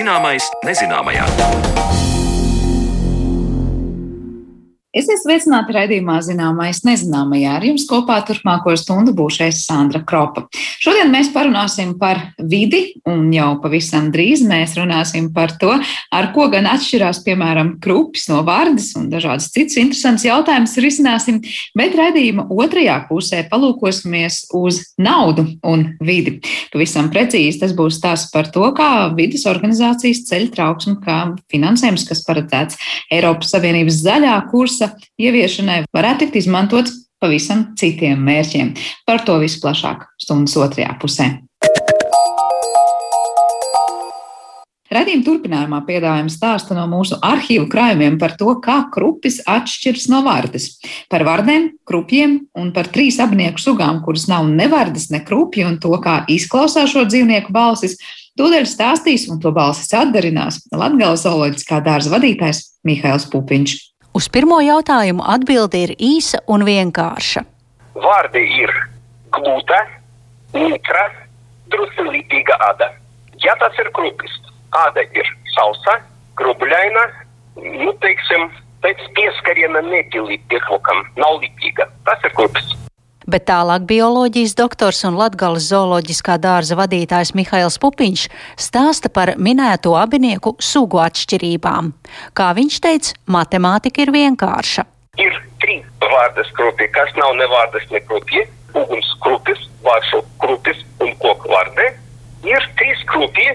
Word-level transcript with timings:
Zināmais 0.00 0.46
nezināmajā. 0.64 1.26
Esiet 4.90 5.20
sveicināti 5.22 5.70
raidījumā 5.70 6.16
Zināmais 6.26 6.80
nezināmajā. 6.82 7.50
Ar 7.60 7.62
jums 7.62 7.84
kopā 7.86 8.16
turpmāko 8.26 8.72
stundu 8.74 9.12
būšu 9.14 9.44
es 9.46 9.60
Sandra 9.62 10.00
Kropa. 10.02 10.48
Šodien 10.82 11.12
mēs 11.12 11.28
parunāsim 11.30 11.92
par 12.00 12.18
vidi, 12.42 12.96
un 13.06 13.28
jau 13.30 13.52
pavisam 13.62 14.08
drīz 14.10 14.42
mēs 14.42 14.74
runāsim 14.74 15.28
par 15.36 15.54
to, 15.62 15.70
ar 16.10 16.28
ko 16.34 16.48
gan 16.50 16.66
atšķirās, 16.72 17.20
piemēram, 17.22 17.76
krupis 17.84 18.26
no 18.32 18.40
vārdas 18.42 18.88
un 18.98 19.06
dažādas 19.12 19.46
citas 19.54 19.78
interesantas 19.78 20.24
jautājumas 20.26 20.74
risināsim, 20.82 21.38
bet 21.78 21.94
raidījuma 21.94 22.48
otrajā 22.50 22.98
pusē 23.12 23.44
palūkosimies 23.52 24.40
uz 24.58 24.82
naudu 24.98 25.46
un 25.70 25.86
vidi. 26.02 26.40
Pavisam 26.74 27.12
precīzi 27.14 27.62
tas 27.62 27.76
būs 27.78 28.00
stāsts 28.00 28.34
par 28.34 28.50
to, 28.50 28.66
kā 28.74 28.90
vidas 29.14 29.46
organizācijas 29.46 30.24
ceļ 30.32 30.50
trauksmi, 30.58 30.98
kā 31.06 31.20
finansējums, 31.54 32.08
kas 32.10 32.26
paredzēts 32.26 32.82
Eiropas 33.14 33.54
Savienības 33.54 34.02
zaļā 34.02 34.34
kursa 34.50 34.79
kursa 34.80 34.96
ieviešanai 35.20 35.84
varētu 35.92 36.26
tikt 36.26 36.40
izmantots 36.40 37.06
pavisam 37.20 37.74
citiem 37.76 38.20
mērķiem. 38.24 38.74
Par 39.04 39.24
to 39.26 39.38
visu 39.40 39.60
plašāk 39.60 40.06
stundas 40.20 40.56
otrajā 40.56 40.96
pusē. 41.00 41.40
Radījuma 44.90 45.22
turpinājumā 45.22 45.78
piedāvājam 45.86 46.30
stāstu 46.32 46.74
no 46.74 46.82
mūsu 46.90 47.14
arhīvu 47.22 47.68
krājumiem 47.70 48.16
par 48.18 48.32
to, 48.34 48.56
kā 48.58 48.88
krupis 48.90 49.36
atšķiras 49.46 50.08
no 50.10 50.24
vardes. 50.26 50.80
Par 51.12 51.22
vardēm, 51.28 51.68
krupjiem 51.86 52.40
un 52.58 52.72
par 52.74 52.88
trīs 52.90 53.20
abnieku 53.22 53.62
sugām, 53.62 54.00
kuras 54.02 54.26
nav 54.26 54.48
ne 54.48 54.66
vardes, 54.72 55.06
ne 55.12 55.20
krupji, 55.22 55.62
un 55.68 55.76
to, 55.78 55.92
kā 56.02 56.24
izklausās 56.26 56.90
šo 56.90 57.04
dzīvnieku 57.06 57.54
balsis. 57.54 58.00
Tūdaļ 58.40 58.66
stāstīs, 58.66 59.28
un 59.30 59.38
to 59.38 59.52
balsis 59.54 59.92
atdarinās 59.94 60.64
Latgales 60.74 61.22
zooloģiskā 61.22 61.78
dārza 61.86 62.10
vadītājs 62.16 62.64
Mihails 62.88 63.30
Pupiņš. 63.30 63.78
Uz 64.10 64.26
pirmo 64.34 64.58
jautājumu 64.58 65.22
atbilde 65.22 65.84
ir 65.84 65.92
īsa 66.02 66.40
un 66.50 66.64
vienkārša. 66.66 67.44
Vārdi 67.94 68.42
ir 68.62 68.72
glūta, 69.36 69.78
mitra, 70.56 71.04
drusku 71.70 72.08
līdzīga 72.08 72.58
āda. 72.70 72.90
Ja 73.44 73.54
tas 73.62 73.78
ir 73.78 73.92
krupis, 73.94 74.34
āda 74.82 75.06
ir 75.14 75.30
sausa, 75.54 76.00
grubļaina, 76.40 77.06
nu, 77.84 77.94
teiksim, 78.02 78.50
pēc 78.82 79.06
pieskariena 79.14 79.84
nepilīt 79.86 80.42
piekokam, 80.50 81.06
nav 81.20 81.38
līdzīga. 81.44 81.86
Tas 82.08 82.26
ir 82.26 82.34
krupis 82.34 82.79
bet 83.30 83.46
tālāk 83.48 83.86
bioloģijas 83.88 84.56
doktors 84.58 85.04
un 85.06 85.16
Latgales 85.18 85.68
zooloģiskā 85.70 86.36
dārza 86.42 86.76
vadītājs 86.78 87.32
Mihails 87.38 87.78
Pupiņš 87.82 88.26
stāsta 88.58 89.10
par 89.12 89.34
minēto 89.38 89.94
abinieku 89.98 90.56
sugu 90.58 91.00
atšķirībām. 91.04 91.92
Kā 92.34 92.50
viņš 92.58 92.80
teica, 92.86 93.14
matemātika 93.30 94.04
ir 94.04 94.12
vienkārša. 94.16 94.86
Ir 95.22 95.36
trīs 95.62 95.86
vārdas 96.02 96.50
krupi, 96.56 96.88
kas 96.94 97.12
nav 97.18 97.36
ne 97.38 97.46
vārdas, 97.50 97.86
ne 97.94 98.02
krupi, 98.06 98.44
uguns 98.74 99.10
krupis, 99.22 99.62
vāršu 99.86 100.22
krupis 100.42 100.82
un 101.04 101.14
koku 101.22 101.50
vārdē. 101.52 101.90
Ir 102.48 102.66
trīs 102.80 103.04
krupi, 103.10 103.46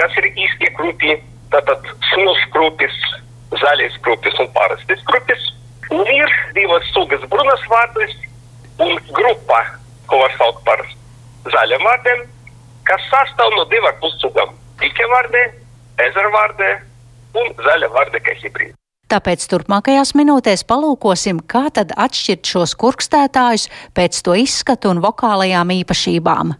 kas 0.00 0.16
ir 0.20 0.30
īstie 0.32 0.72
krupi, 0.78 1.18
tātad 1.52 1.92
smulš 2.12 2.46
krupis, 2.54 2.96
zaļais 3.60 4.00
krupis 4.06 4.40
un 4.40 4.50
parastais 4.56 5.04
krupis. 5.10 5.46
Un 5.90 6.06
ir 6.06 6.34
divas 6.54 6.86
sugas 6.94 7.24
brunas 7.32 7.62
vārdas, 7.72 8.14
un 8.80 8.98
grupa, 9.12 9.60
ko 10.08 10.22
var 10.22 10.34
saukt 10.38 10.64
par 10.64 10.82
zaļiem 11.52 11.86
vārdiem, 11.86 12.26
kas 12.88 13.06
sastāv 13.12 13.54
no 13.56 13.66
divām 13.70 13.96
pussugām- 14.02 14.54
dike 14.82 15.06
vārdē, 15.14 15.42
ezera 16.08 16.30
vārdē 16.36 16.70
un 17.34 17.54
zaļa 17.66 17.88
vārdē 17.96 18.20
kā 18.24 18.36
hibrīda. 18.42 18.74
Tāpēc 19.10 19.42
turpmākajās 19.50 20.12
minūtēs 20.14 20.62
palūkosim, 20.70 21.40
kā 21.42 21.66
tad 21.74 21.90
atšķirt 21.98 22.46
šos 22.46 22.76
kurkstētājus 22.78 23.66
pēc 23.92 24.22
to 24.22 24.36
izskatu 24.38 24.90
un 24.90 25.00
vokālajām 25.02 25.72
īpašībām. 25.82 26.54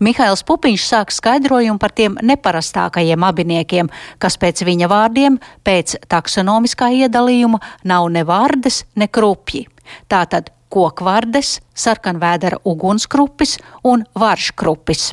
Mihails 0.00 0.42
Pupiņš 0.48 0.86
sāk 0.88 1.12
skaidrojumu 1.12 1.78
par 1.80 1.92
tiem 1.96 2.16
neparastākajiem 2.20 3.24
abiniekiem, 3.28 3.90
kas 4.18 4.38
pēc 4.40 4.64
viņa 4.68 4.88
vārdiem, 4.88 5.38
pēc 5.64 5.96
taksonomiskā 6.12 6.90
iedalījuma 7.04 7.60
nav 7.84 8.08
ne 8.12 8.24
vārdes, 8.28 8.84
ne 8.96 9.08
krupji. 9.08 9.66
Tātad 10.08 10.50
kokvardes, 10.72 11.58
sarkanvēdera 11.74 12.62
ugunskrupis 12.68 13.58
un 13.84 14.06
varškrupis. 14.18 15.12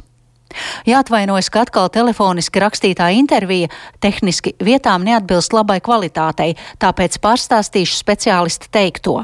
Jāatvainojas, 0.90 1.50
ka 1.54 1.66
atkal 1.68 1.92
telefoniski 1.94 2.62
rakstītā 2.64 3.12
intervija 3.18 3.70
tehniski 4.02 4.56
vietām 4.66 5.06
neatbilst 5.06 5.54
labai 5.54 5.78
kvalitātei, 5.86 6.56
tāpēc 6.82 7.20
pārstāstīšu 7.22 8.00
speciālistu 8.00 8.72
teikto. 8.74 9.20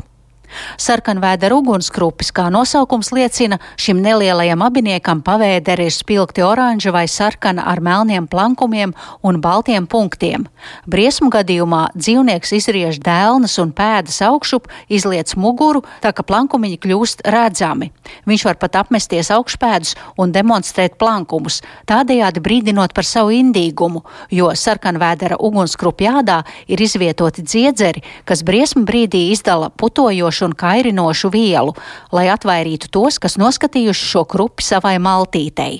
Sarkanvēdera 0.81 1.55
ugunskrupis, 1.55 2.31
kā 2.35 2.47
nosaukums 2.53 3.11
liecina, 3.15 3.59
šim 3.79 4.01
nelielajam 4.03 4.63
abiniekam 4.65 5.21
pavēderi 5.25 5.87
ir 5.89 5.95
spilgti 5.95 6.43
oranža 6.45 6.93
vai 6.95 7.05
sarkana 7.11 7.65
ar 7.71 7.81
melniem 7.81 8.27
plankumiem 8.27 8.93
un 9.23 9.39
baltiem 9.41 9.87
punktiem. 9.87 10.47
Briesmu 10.89 11.31
gadījumā 11.33 11.87
dzīvnieks 11.95 12.55
izriež 12.59 12.99
dēlnas 13.03 13.57
un 13.63 13.71
pēdas 13.75 14.21
augšup, 14.25 14.67
izliec 14.89 15.31
muguru, 15.39 15.83
tā 16.03 16.11
ka 16.15 16.25
plankumiņi 16.27 16.81
kļūst 16.83 17.25
redzami. 17.31 17.91
Viņš 18.27 18.45
var 18.49 18.59
pat 18.61 18.75
apmesties 18.83 19.31
augšpēdus 19.33 19.95
un 20.21 20.33
demonstrēt 20.35 20.99
plankumus, 21.01 21.61
tādējādi 21.89 22.43
brīdinot 22.43 22.93
par 22.93 23.07
savu 23.07 23.33
indīgumu, 23.35 24.03
jo 24.29 24.51
sarkanvēdera 24.55 25.39
ugunskrupjādā 25.39 26.41
ir 26.67 26.81
izvietoti 26.81 27.45
dziedzeri, 27.45 28.03
kas 28.27 28.43
briesmu 28.45 28.85
brīdī 28.85 29.29
izdala 29.31 29.69
putojošu 29.69 30.34
un 30.43 30.55
kairinošu 30.57 31.31
vielu, 31.31 31.71
lai 32.11 32.27
atvairītu 32.33 32.91
tos, 32.91 33.19
kas 33.21 33.39
noskatījuši 33.39 34.09
šo 34.11 34.25
krupi 34.27 34.65
savai 34.65 34.97
maltītei. 34.99 35.79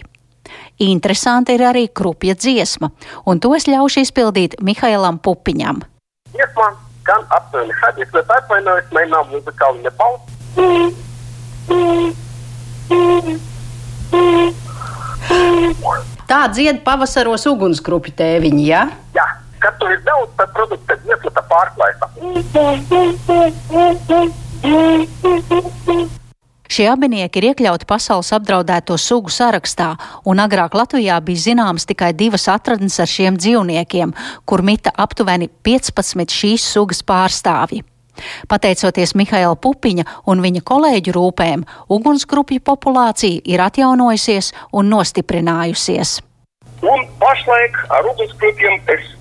Interesanti 0.86 1.56
ir 1.56 1.64
arī 1.68 1.88
krupja 1.88 2.36
dziesma, 2.36 2.92
un 3.26 3.40
to 3.40 3.54
es 3.56 3.68
ļaušu 3.68 4.04
izpildīt 4.06 4.60
Mihailam 4.64 5.20
Pupiņam. 5.24 5.84
Dziesma 6.36 6.68
gan 7.08 7.22
aptuveni 7.30 7.74
šādi, 7.80 8.08
bet 8.12 8.32
atvainojos, 8.38 8.88
man 8.96 9.10
nav 9.14 9.28
muzikāli 9.32 9.84
nebalsts. 9.86 10.32
Tā 16.26 16.42
dzied 16.52 16.82
pavasaros 16.86 17.46
ugunsgrupi 17.50 18.12
tēviņi, 18.18 18.64
ja? 18.68 18.86
Jā, 19.16 19.26
kad 19.64 19.78
tur 19.82 19.94
ir 19.94 20.02
daudz, 20.08 20.32
tad 20.40 20.50
produkta 20.58 20.98
dziesma 21.04 21.32
tā 21.38 21.44
pārklājas. 21.52 22.00
Šie 26.66 26.88
abinieki 26.92 27.40
ir 27.40 27.46
iekļauti 27.52 27.86
pasaules 27.88 28.32
apdraudēto 28.36 28.98
sugu 29.00 29.32
sarakstā, 29.32 29.94
un 30.28 30.42
agrāk 30.44 30.74
Latvijā 30.76 31.20
bija 31.24 31.44
zināmas 31.44 31.86
tikai 31.88 32.12
divas 32.18 32.48
atradnes 32.52 32.98
ar 33.00 33.08
šiem 33.08 33.38
dzīvniekiem, 33.40 34.14
kur 34.50 34.64
mita 34.66 34.92
aptuveni 34.92 35.48
15 35.64 36.34
šīs 36.34 36.66
sugas 36.74 37.04
pārstāvji. 37.06 37.84
Pateicoties 38.50 39.14
Mihaila 39.20 39.56
Pupiņa 39.60 40.06
un 40.32 40.42
viņa 40.44 40.64
kolēģu 40.68 41.16
rūpēm, 41.16 41.66
ugunsgrupju 41.92 42.64
populācija 42.64 43.44
ir 43.44 43.64
atjaunojusies 43.64 44.54
un 44.74 44.90
nostiprinājusies. 44.94 46.22
Un 46.86 47.06
pašlaik 47.22 47.78
ar 47.96 48.08
ugunsgrupiem 48.12 48.82
es 48.96 49.12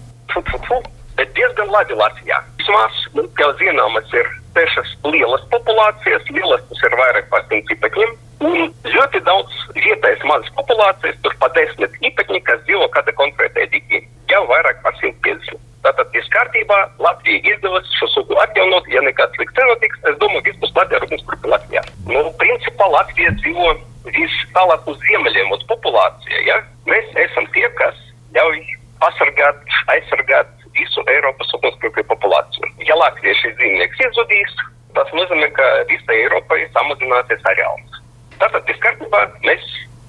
diezgan 1.34 1.70
labi 1.70 1.94
Latvijā. 1.98 2.40
Vismaz, 2.58 3.04
nu, 3.14 3.26
kā 3.38 3.50
zināmas, 3.60 4.08
ir 4.16 4.30
sešas 4.54 4.94
lielas 5.10 5.44
populācijas, 5.52 6.30
lielas 6.30 6.64
tas 6.70 6.86
ir 6.86 6.96
vairāk 7.00 7.28
par 7.32 7.44
simt 7.50 7.70
ipekņiem, 7.74 8.16
un 8.48 8.72
ļoti 8.94 9.22
daudz 9.28 9.60
vietējas 9.76 10.24
mazas 10.30 10.50
populācijas, 10.58 11.20
tur 11.24 11.36
pat 11.42 11.54
desmit 11.58 11.94
ipekņi, 12.00 12.42
kas 12.48 12.64
dzīvo 12.66 12.88
kāda 12.96 13.14
konkrēta 13.20 13.64
edīgi, 13.66 14.04
jau 14.30 14.42
vairāk 14.50 14.82
par 14.84 14.96
150. 15.00 15.60
Tātad 15.84 16.14
viss 16.16 16.30
kārtībā, 16.32 16.78
Latvija 17.04 17.42
izdevās 17.52 17.90
šo 17.98 18.08
sugu 18.14 18.38
atjaunot, 18.40 18.86
ja 18.88 19.02
nekāds 19.04 19.36
slikts 19.36 19.58
nenotiks, 19.60 20.00
es 20.08 20.16
domāju, 20.22 20.46
viss 20.46 20.62
būs 20.62 20.78
ar 20.80 21.08
mums 21.10 21.26
grupu 21.28 21.50
Latvijā. 21.52 21.82
Nu, 22.08 22.22
principā 22.40 22.88
Latvija 22.94 23.34
dzīvo 23.42 23.74
viss 24.08 24.46
tālāk 24.56 24.88
uz 24.88 24.96
ziemeļiem, 25.04 25.52
uz 25.52 25.66
populācija, 25.68 26.40
ja? 26.48 26.56
Mēs 26.88 27.12
esam 27.26 27.48
tie, 27.52 27.66
kas 27.80 28.00
ļauj 28.36 28.62
pasargāt, 29.02 29.60
aizsargāt 29.92 30.63
visu 30.79 31.05
Eiropas 31.11 31.53
ugunsgrēku 31.59 32.05
populāciju. 32.11 32.71
Ja 32.88 32.97
Latvija 32.99 33.35
šis 33.41 33.56
dzīvnieks 33.61 34.03
izzudīs, 34.09 34.56
tas 34.97 35.11
nozīmē, 35.17 35.50
ka 35.56 35.71
visai 35.91 36.21
Eiropai 36.25 36.65
samazināsies 36.75 37.47
areāls. 37.53 38.03
Tātad, 38.41 38.62
viss 38.69 38.82
kārtībā, 38.82 39.25
mēs 39.47 39.65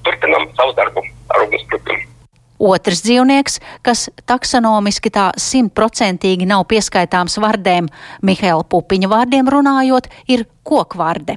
turpinām 0.06 0.50
savu 0.58 0.76
darbu 0.78 1.06
ar 1.34 1.46
ugunsgrēkiem. 1.48 2.04
Otrs 2.66 3.02
dzīvnieks, 3.04 3.60
kas 3.84 4.06
taksonomiski 4.30 5.12
tā 5.12 5.26
simtprocentīgi 5.40 6.48
nav 6.48 6.64
pieskaitāms 6.72 7.36
vardēm, 7.44 7.90
Mihaila 8.24 8.64
Pupiņa 8.72 9.12
vārdiem 9.12 9.52
runājot, 9.52 10.08
ir 10.32 10.46
kokvarde. 10.64 11.36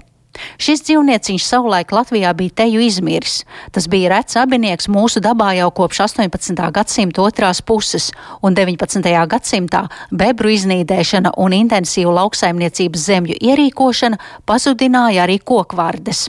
Šis 0.59 0.85
dzīvnieciņš 0.87 1.45
savulaik 1.45 1.93
Latvijā 1.93 2.33
bija 2.39 2.57
teju 2.63 2.83
izmiris. 2.85 3.43
Tas 3.73 3.89
bija 3.91 4.13
rets 4.15 4.39
abinieks 4.41 4.89
mūsu 4.93 5.23
dabā 5.25 5.53
jau 5.59 5.71
kopš 5.81 6.05
18. 6.07 6.65
gadsimta 6.75 7.23
otrās 7.25 7.63
puses, 7.63 8.11
un 8.43 8.57
19. 8.57 9.13
gadsimtā 9.35 9.85
bebru 10.11 10.55
iznīdēšana 10.55 11.35
un 11.37 11.57
intensīva 11.59 12.15
lauksaimniecības 12.23 13.07
zemju 13.13 13.39
ierīkošana 13.41 14.21
pazudināja 14.49 15.27
arī 15.27 15.39
kokvārdes 15.45 16.29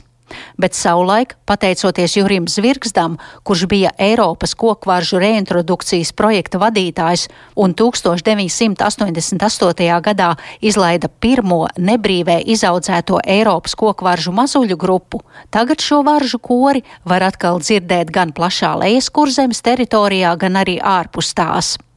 bet 0.58 0.74
savulaik, 0.74 1.36
pateicoties 1.46 2.16
Jurim 2.16 2.48
Zvirgzdam, 2.48 3.18
kurš 3.42 3.66
bija 3.70 3.90
Eiropas 3.98 4.54
kokvaržu 4.54 5.18
reintrodukcijas 5.22 6.12
projekta 6.16 6.58
vadītājs 6.62 7.28
un 7.56 7.74
1988. 7.74 10.00
gadā 10.06 10.34
izlaida 10.60 11.08
pirmo 11.08 11.66
nebrīvē 11.76 12.42
izaudzēto 12.54 13.20
Eiropas 13.24 13.74
kokvaržu 13.74 14.32
mazuļu 14.36 14.76
grupu, 14.80 15.20
tagad 15.50 15.80
šo 15.84 16.02
varžu 16.06 16.38
kori 16.38 16.82
var 17.04 17.22
atkal 17.28 17.60
dzirdēt 17.60 18.10
gan 18.14 18.32
plašā 18.32 18.74
lejas 18.80 19.10
kurzemes 19.10 19.62
teritorijā, 19.62 20.36
gan 20.40 20.56
arī 20.62 20.80
ārpus 20.80 21.34
tās. 21.34 21.89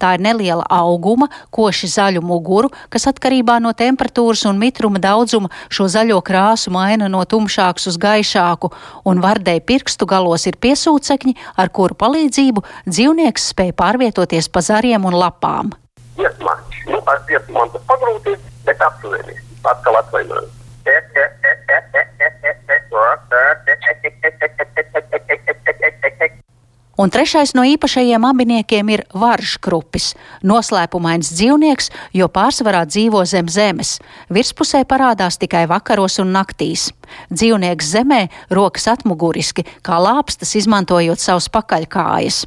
Tā 0.00 0.14
ir 0.16 0.24
neliela 0.24 0.64
auguma, 0.72 1.28
koši 1.54 1.90
zaļu 1.92 2.22
muguru, 2.24 2.70
kas 2.92 3.08
atkarībā 3.10 3.58
no 3.62 3.72
temperatūras 3.76 4.44
un 4.50 4.60
mitruma 4.60 5.00
daudzuma 5.02 5.50
šo 5.68 5.88
zaļo 5.92 6.20
krāsu 6.24 6.72
maina 6.74 7.08
no 7.12 7.24
tumšāks 7.24 7.88
uz 7.90 7.98
gaišāku, 8.02 8.72
un 9.08 9.22
vardei 9.24 9.58
pirkstu 9.60 10.08
galos 10.08 10.46
ir 10.50 10.58
piesūcekņi, 10.60 11.36
ar 11.56 11.72
kuru 11.74 11.98
palīdzību 11.98 12.64
dzīvnieks 12.88 13.50
spēj 13.54 13.74
pārvietoties 13.78 14.50
pa 14.52 14.64
zariem 14.64 15.08
un 15.08 15.18
lapām. 15.18 15.74
Iesmā, 16.18 16.54
nu, 16.90 17.02
ar 17.06 17.24
dziesmu 17.26 17.58
man 17.58 17.74
tas 17.74 17.84
pagrūti, 17.90 18.38
bet 18.66 18.86
aptuveni, 18.90 19.38
atkal 19.64 20.00
atvainojos. 20.02 20.58
Un 26.98 27.12
trešais 27.14 27.52
no 27.54 27.62
īpašajiem 27.62 28.24
abiniekiem 28.26 28.88
ir 28.90 29.04
varžkrupis, 29.14 30.16
noslēpumains 30.42 31.30
dzīvnieks, 31.30 31.92
jo 32.18 32.26
pārsvarā 32.26 32.80
dzīvo 32.90 33.22
zem 33.22 33.46
zemes. 33.46 34.00
Virspusē 34.34 34.82
parādās 34.82 35.38
tikai 35.38 35.68
vakaros 35.70 36.18
un 36.18 36.34
naktīs. 36.34 36.88
Dzīvnieks 37.30 37.92
zemē 37.94 38.24
rokas 38.50 38.90
atmuguriski, 38.90 39.62
kā 39.86 40.00
lāpstas, 40.02 40.56
izmantojot 40.58 41.22
savus 41.22 41.46
pakaļkājas. 41.54 42.42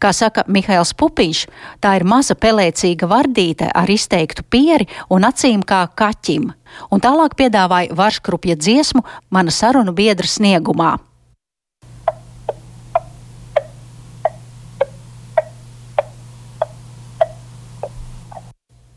Kā 0.00 0.12
saka 0.16 0.44
Mihails 0.48 0.96
Pupiņš, 0.96 1.44
tā 1.84 1.94
ir 2.00 2.08
maza 2.08 2.32
pelēcīga 2.36 3.08
vardīte 3.08 3.68
ar 3.68 3.92
izteiktu 3.92 4.44
pieri 4.48 4.88
un 5.12 5.28
acīm 5.28 5.60
kā 5.68 5.84
kaķim, 5.96 6.50
un 6.88 7.04
tālāk 7.04 7.36
piedāvāja 7.36 7.92
varškrupja 7.96 8.56
dziesmu 8.56 9.04
mana 9.28 9.52
sarunu 9.52 9.92
biedra 9.96 10.28
sniegumā. 10.28 10.96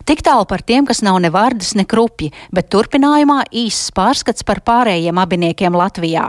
Tik 0.05 0.19
tālu 0.21 0.45
par 0.45 0.61
tiem, 0.61 0.85
kas 0.85 0.99
nav 1.01 1.17
ne 1.17 1.31
vārdas, 1.33 1.71
ne 1.73 1.81
krupji, 1.89 2.29
bet 2.53 2.67
turpinājumā 2.69 3.39
īsts 3.49 3.89
pārskats 3.97 4.45
par 4.45 4.59
pārējiem 4.61 5.17
abiniekiem 5.17 5.73
Latvijā. 5.73 6.27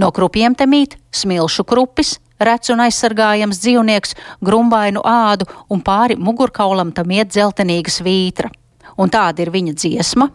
No 0.00 0.08
krupjiem 0.16 0.56
te 0.56 0.64
mīt 0.64 0.96
smilšu 1.12 1.66
krupis, 1.68 2.14
rets 2.40 2.72
un 2.72 2.80
aizsargājams 2.80 3.60
dzīvnieks, 3.60 4.16
grumbainu 4.40 5.04
ādu 5.04 5.44
un 5.68 5.82
pāri 5.84 6.16
mugurkaulam 6.16 6.94
tam 6.96 7.12
iet 7.12 7.34
dzeltenīga 7.34 7.92
svītra. 7.92 8.48
Un 8.96 9.12
tāda 9.12 9.44
ir 9.44 9.52
viņa 9.52 9.76
dziesma. 9.76 10.30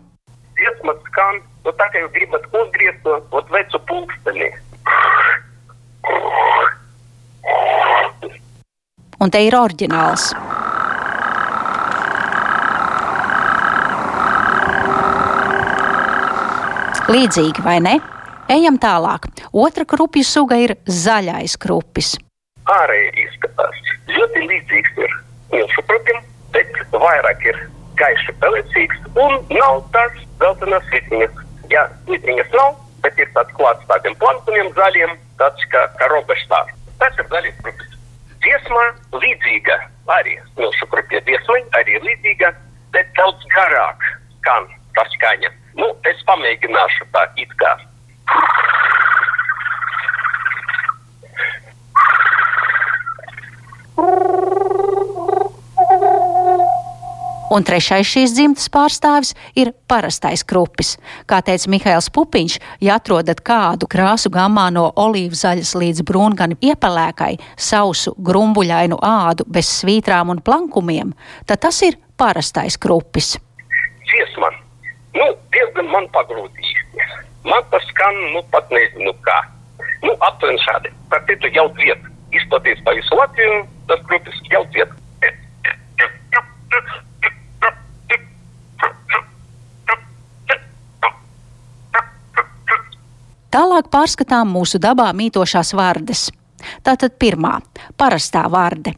Dziesma 0.53 0.93
skan, 1.07 1.41
nu 1.65 1.73
tā 1.73 1.89
kā 1.89 2.05
jūs 2.05 2.13
gribat 2.13 2.45
uzgriezt 2.53 3.01
to 3.01 3.17
ot 3.33 3.49
vecu 3.49 3.81
pulksteni. 3.89 4.51
Un 9.17 9.33
te 9.33 9.41
ir 9.41 9.57
oriģināls. 9.57 10.35
Līdzīgi, 17.05 17.61
vai 17.61 17.75
ne? 17.85 17.99
Ejam 18.49 18.79
tālāk. 18.81 19.27
Otra 19.53 19.85
krupju 19.85 20.25
suga 20.25 20.57
ir 20.57 20.71
zaļais 20.89 21.53
krupis. 21.61 22.15
Ārēji 22.65 23.25
izskatās 23.27 23.81
ļoti 24.09 24.41
līdzīgs 24.49 24.95
ir 25.03 25.11
milzu 25.51 25.83
krupim, 25.85 26.23
bet 26.55 26.79
vairāk 26.93 27.43
ir 27.45 27.59
gaiši 27.99 28.33
pelēcīgs 28.41 29.03
un 29.21 29.37
nav 29.53 29.83
tās 29.93 30.17
zeltainas 30.41 30.87
svitriņas. 30.89 31.35
Ja 31.69 31.83
svitriņas 32.07 32.49
nav, 32.57 32.73
bet 33.05 33.21
ir 33.21 33.29
tāds 33.35 33.53
klāts 33.59 33.85
tādiem 33.91 34.17
plankumiem 34.23 34.71
zaļiem, 34.79 35.13
tāds 35.37 35.67
kā, 35.69 35.83
kā 35.99 36.07
robežstārs. 36.09 36.73
Tas 37.03 37.21
ir 37.21 37.29
zaļais 37.35 37.59
krupis. 37.61 37.99
Dziesma 38.41 38.87
līdzīga 39.13 39.77
arī 40.15 40.39
milzu 40.57 40.89
krupja 40.89 41.21
dziesmai, 41.29 41.61
arī 41.77 42.01
līdzīga, 42.01 42.49
bet 42.97 43.13
daudz 43.21 43.45
garāk 43.53 44.09
skan 44.39 44.73
tā 44.97 45.05
skaņa. 45.13 45.53
Nu, 45.75 45.91
es 46.07 46.21
pamēģināšu 46.27 47.07
tā 47.11 47.25
it 47.41 47.51
kā. 47.59 47.75
Un 57.55 57.63
trešais 57.63 58.07
šīs 58.09 58.33
dzimtas 58.35 58.65
pārstāvis 58.73 59.31
ir 59.55 59.69
parastais 59.87 60.43
krupis. 60.47 60.95
Kā 61.29 61.39
teica 61.45 61.69
Mihails 61.71 62.09
Pupiņš, 62.11 62.57
ja 62.83 62.97
atrodat 62.99 63.43
kādu 63.45 63.87
krāsu 63.91 64.31
gammā 64.33 64.65
no 64.75 64.89
olīvu 64.99 65.37
zaļas 65.39 65.75
līdz 65.79 66.03
brūngani 66.07 66.59
iepelēkai, 66.71 67.35
sausu, 67.55 68.15
grumbuļainu 68.17 68.99
ādu 68.99 69.47
bez 69.47 69.71
svītrām 69.83 70.33
un 70.33 70.43
plankumiem, 70.43 71.15
tad 71.47 71.63
tas 71.67 71.79
ir 71.85 71.99
parastais 72.19 72.79
krupis. 72.81 73.35
Dziesma 74.05 74.51
nu, 75.15 75.25
diezgan 75.75 75.91
man 75.91 76.07
pagrūtīja. 76.11 77.07
Man 77.45 77.63
tas 77.71 77.83
skan, 77.89 78.15
nu, 78.33 78.41
pat 78.51 78.69
nezinu 78.71 79.13
kā. 79.21 79.43
Nu, 80.03 80.15
aptuveni 80.19 80.59
šādi. 80.63 80.91
Par 81.09 81.23
citu 81.27 81.47
jau 81.53 81.67
vietu. 81.75 82.09
Izplatīts 82.31 82.81
pa 82.83 82.93
visu 82.95 83.15
Latviju, 83.15 83.65
tas 83.87 83.99
grupas 84.07 84.35
jau 84.51 84.65
vietu. 84.73 84.93
Tālāk 93.51 93.87
pārskatām 93.87 94.49
mūsu 94.51 94.79
dabā 94.79 95.13
mītošās 95.15 95.73
vārdes. 95.73 96.31
Tātad 96.83 97.15
pirmā- 97.19 97.61
parastā 97.99 98.49
vārde 98.49 98.95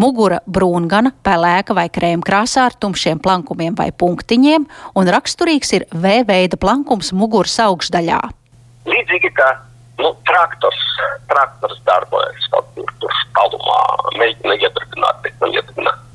Mugura 0.00 0.38
brūngana, 0.48 1.10
pelēka 1.26 1.74
vai 1.76 1.88
krēmkrāsā 1.92 2.68
ar 2.70 2.76
tumšiem 2.80 3.18
plankumiem 3.20 3.74
vai 3.76 3.90
punktiņiem, 3.92 4.64
un 4.96 5.10
raksturīgs 5.12 5.74
ir 5.76 5.84
V 5.92 6.22
veida 6.28 6.56
plankums 6.60 7.12
muguras 7.12 7.58
augšdaļā. 7.66 8.20
Līdzīgi 8.88 9.32
kā 9.36 9.50
nu, 10.00 10.14
traktors, 10.30 10.86
traktors 11.28 11.82
darbojas 11.88 12.48
kaut 12.54 12.70
kur 12.78 12.94
tur 13.02 13.18
tālumā, 13.36 13.80
mēģina 14.16 14.56
iedarbināt, 14.62 15.20
bet 15.26 15.44
nav 15.44 15.58
iedarbināt. 15.58 16.06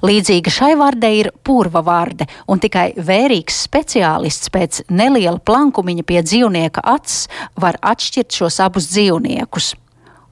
Līdzīga 0.00 0.52
šai 0.52 0.72
vārdei 0.80 1.18
ir 1.20 1.30
purva 1.44 1.82
vārde, 1.84 2.26
un 2.48 2.62
tikai 2.62 2.92
vērīgs 2.96 3.62
speciālists 3.66 4.52
pēc 4.54 4.82
neliela 4.88 5.38
plankumiņa 5.38 6.04
pie 6.08 6.22
dzīvnieka 6.24 6.84
acis 6.94 7.28
var 7.60 7.78
atšķirt 7.92 8.38
šos 8.40 8.60
abus 8.64 8.88
dzīvniekus. 8.94 9.74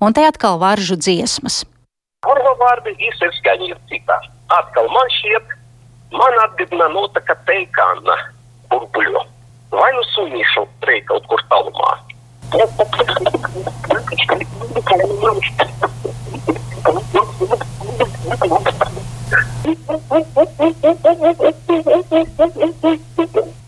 Un 0.00 0.16
te 0.16 0.24
atkal 0.24 0.56
varžu 0.62 0.96
dziesmas. 0.96 1.62
Purva 2.24 2.54
vārdi 2.60 2.94
īstenībā 2.96 3.36
skaņa 3.38 3.68
ir 3.68 3.80
citā. 3.92 4.16
Atkal 4.56 4.88
man 4.92 5.12
šķiet, 5.18 5.52
man 6.16 6.38
atgādina 6.46 6.88
notaka 6.94 7.36
teikāna 7.48 8.16
burbuļu. 8.72 9.24
Vai 9.70 9.90
nu 9.94 10.06
sunīšu 10.14 10.64
rei 10.88 11.04
kaut 11.08 11.28
kur 11.30 11.44
tālumā. 11.52 11.92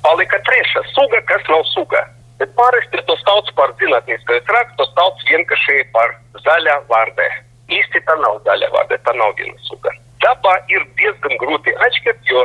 Palika 0.03 0.39
trešā 0.49 0.83
suga, 0.93 1.21
kas 1.31 1.45
nav 1.49 1.63
suga. 1.73 2.03
Bet 2.41 2.51
parasti 2.59 3.01
to 3.09 3.17
sauc 3.23 3.47
par 3.57 3.73
zinātnisko 3.81 4.41
traktu, 4.49 4.77
to 4.81 4.85
sauc 4.93 5.17
vienkārši 5.31 5.77
par 5.95 6.09
zaļā 6.47 6.77
vārdē. 6.91 7.29
Īsti 7.73 8.03
tā 8.09 8.15
nav 8.25 8.35
zaļa 8.49 8.69
vārde, 8.75 8.99
tā 9.07 9.13
nav 9.17 9.31
viena 9.39 9.57
suga. 9.69 9.95
Dabā 10.25 10.55
ir 10.75 10.85
diezgan 11.01 11.35
grūti 11.41 11.73
atšķirt, 11.87 12.21
jo 12.29 12.45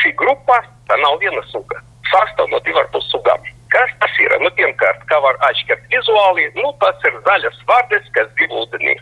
šī 0.00 0.10
grupa 0.18 0.58
tā 0.90 0.98
nav 1.04 1.14
viena 1.22 1.44
suga. 1.52 1.78
Sastāv 2.10 2.46
no 2.50 2.58
divām 2.66 2.88
sugām. 3.12 3.40
Kas 3.68 3.90
tas 4.00 4.14
ir? 4.24 4.32
Nu, 4.40 4.50
pirmkārt, 4.56 5.04
kā 5.10 5.20
var 5.20 5.36
atšķirt 5.50 5.86
vizuāli, 5.92 6.48
nu, 6.56 6.72
tas 6.82 6.96
ir 7.04 7.14
zaļas 7.28 7.58
vārdes, 7.68 8.10
kas 8.16 8.30
dzīvo 8.34 8.64
ūdenī. 8.64 8.96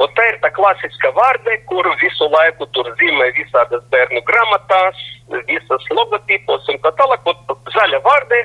Un 0.00 0.12
tā 0.16 0.26
ir 0.28 0.36
tā 0.42 0.50
klasiska 0.56 1.10
vārde, 1.16 1.56
kuru 1.70 1.92
visu 2.02 2.28
laiku 2.32 2.68
tur 2.76 2.88
zīmē 3.00 3.30
visādas 3.36 3.82
bērnu 3.92 4.20
grāmatās, 4.28 5.00
visas 5.48 5.88
logotipos 5.96 6.68
un 6.72 6.80
tā 6.84 6.92
tālāk. 7.00 7.28
Zaļa 7.76 8.00
vārde, 8.04 8.40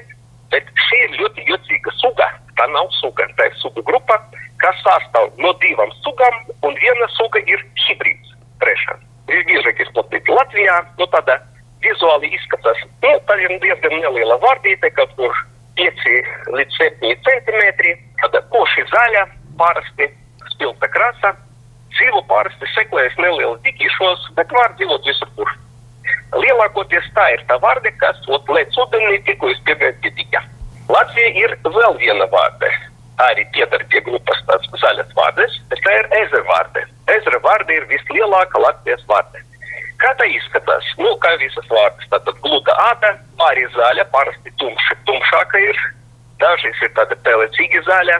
bet 0.54 0.72
šī 0.88 1.02
ir 1.08 1.18
ļoti 1.22 1.48
jocīga 1.52 1.96
suga. 2.00 2.30
Tā 2.60 2.68
nav 2.72 2.88
suga, 3.02 3.28
tā 3.40 3.50
ir 3.50 3.56
suga 3.60 3.84
grupa, 3.88 4.20
kas 4.64 4.75
sastāv 4.86 5.34
no 5.42 5.52
divām 5.64 5.92
sugām, 6.04 6.40
un 6.66 6.78
viena 6.82 7.10
suga 7.18 7.42
ir 7.50 7.66
hibrīds. 7.88 8.34
Trešā. 8.62 8.96
Visbiežāk 9.28 9.82
izplatīta 9.84 10.38
Latvijā, 10.38 10.78
nu 11.00 11.08
tāda 11.12 11.40
vizuāli 11.84 12.32
izskatās, 12.38 12.80
nu, 13.04 13.12
tā 13.28 13.38
ir 13.42 13.56
diezgan 13.62 13.98
neliela 14.00 14.38
vārdīte, 14.44 14.92
kaut 14.96 15.12
kur 15.18 15.34
5 15.80 16.06
līdz 16.56 16.78
7 16.80 17.18
centimetri, 17.28 17.98
tāda 18.22 18.42
koši 18.54 18.86
zaļa, 18.94 19.26
parasti 19.60 20.08
spilgta 20.54 20.90
krasa. 20.94 21.36
Dzīvo 21.96 22.24
parasti 22.30 22.68
seklējas 22.74 23.16
nelielas 23.20 23.62
dikīšos, 23.68 24.32
bet 24.40 24.52
var 24.56 24.74
dzīvot 24.80 25.08
visur, 25.08 25.30
kur. 25.38 25.52
Lielākoties 26.36 27.06
tā 27.16 27.30
ir 27.36 27.46
tā 27.50 27.56
vārde, 27.64 27.92
kas 28.02 28.20
lēc 28.28 28.76
ūdenī 28.84 29.22
tikko 29.28 29.52
jūs 29.52 29.62
piegājat 29.68 30.02
pie 30.04 30.12
dikja. 30.18 30.42
Latvija 30.92 31.32
ir 31.44 31.56
vēl 31.64 31.96
viena 32.02 32.28
vārde. 32.34 32.72
Arī 33.24 33.46
piedar 33.56 33.84
pie 33.92 34.02
grupas 34.04 34.42
tāds 34.48 34.68
zaļas 34.82 35.12
vārdes, 35.16 35.54
bet 35.72 35.80
tā 35.86 35.94
ir 36.02 36.08
ezervārde. 36.20 36.84
Ezervārde 37.14 37.78
ir 37.78 37.86
vislielākā 37.92 38.60
Latvijas 38.60 39.04
vārde. 39.08 39.44
Kā 40.04 40.12
tā 40.20 40.28
izskatās? 40.28 40.88
Nu, 41.00 41.14
kā 41.24 41.32
visas 41.40 41.68
vārdas, 41.72 42.10
tātad 42.12 42.40
gluda 42.44 42.76
āda, 42.90 43.14
arī 43.48 43.64
zaļa, 43.76 44.04
parasti 44.12 44.52
tumša, 44.60 44.98
tumšāka 45.08 45.62
ir. 45.64 45.80
Dažreiz 46.44 46.82
ir 46.84 46.92
tāda 46.98 47.16
pelecīga 47.24 47.84
zaļa, 47.88 48.18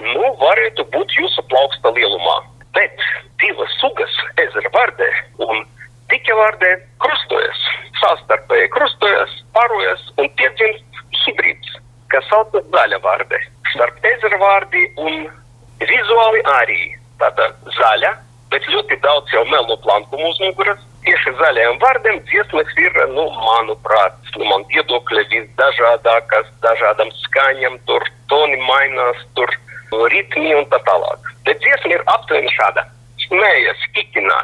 nu, 0.00 0.30
varētu 0.40 0.86
būt 0.94 1.12
jūsu 1.18 1.44
plauksta 1.52 1.92
lielumā. 1.98 2.38
Bet 2.72 3.04
divas 3.42 3.76
sugas, 3.82 4.16
ezera 4.40 4.72
vārdē 4.72 5.10
un 5.44 5.66
tika 6.08 6.36
vārdē, 6.38 6.70
krustojas, 7.04 7.60
savstarpēji 8.00 8.72
krustojas, 8.72 9.36
parojas 9.52 10.08
un 10.16 10.30
piedzimst 10.40 11.02
hibrīds, 11.26 11.69
kas 12.12 12.26
saucas 12.30 12.66
zaļa 12.74 12.98
vārdē. 13.04 13.40
Starp 13.72 14.06
ezera 14.12 14.38
vārdi 14.42 14.84
un 14.98 15.26
vizuāli 15.80 16.42
arī 16.56 16.80
tāda 17.20 17.50
zaļa, 17.78 18.12
bet 18.52 18.68
ļoti 18.74 18.98
daudz 19.04 19.34
jau 19.34 19.44
melo 19.50 19.76
plankumu 19.84 20.30
uz 20.32 20.40
muguras. 20.44 20.86
Tieši 21.00 21.32
zaļajiem 21.38 21.78
vārdiem 21.80 22.18
dziesmas 22.28 22.72
ir, 22.76 22.96
nu, 23.14 23.24
manuprāt, 23.32 24.18
nu, 24.36 24.44
man 24.50 24.66
viedokļi 24.72 25.24
visdažādākās, 25.32 26.50
dažādām 26.66 27.08
skaņām, 27.22 27.78
tur 27.88 28.04
toni 28.28 28.58
mainās, 28.68 29.22
tur 29.38 29.54
ritmi 30.12 30.52
un 30.58 30.68
tā 30.70 30.82
tālāk. 30.86 31.30
Bet 31.48 31.62
dziesma 31.64 31.96
ir 31.96 32.04
aptuveni 32.12 32.52
šāda. 32.52 32.84
Smējas, 33.24 33.86
kikinā. 33.96 34.40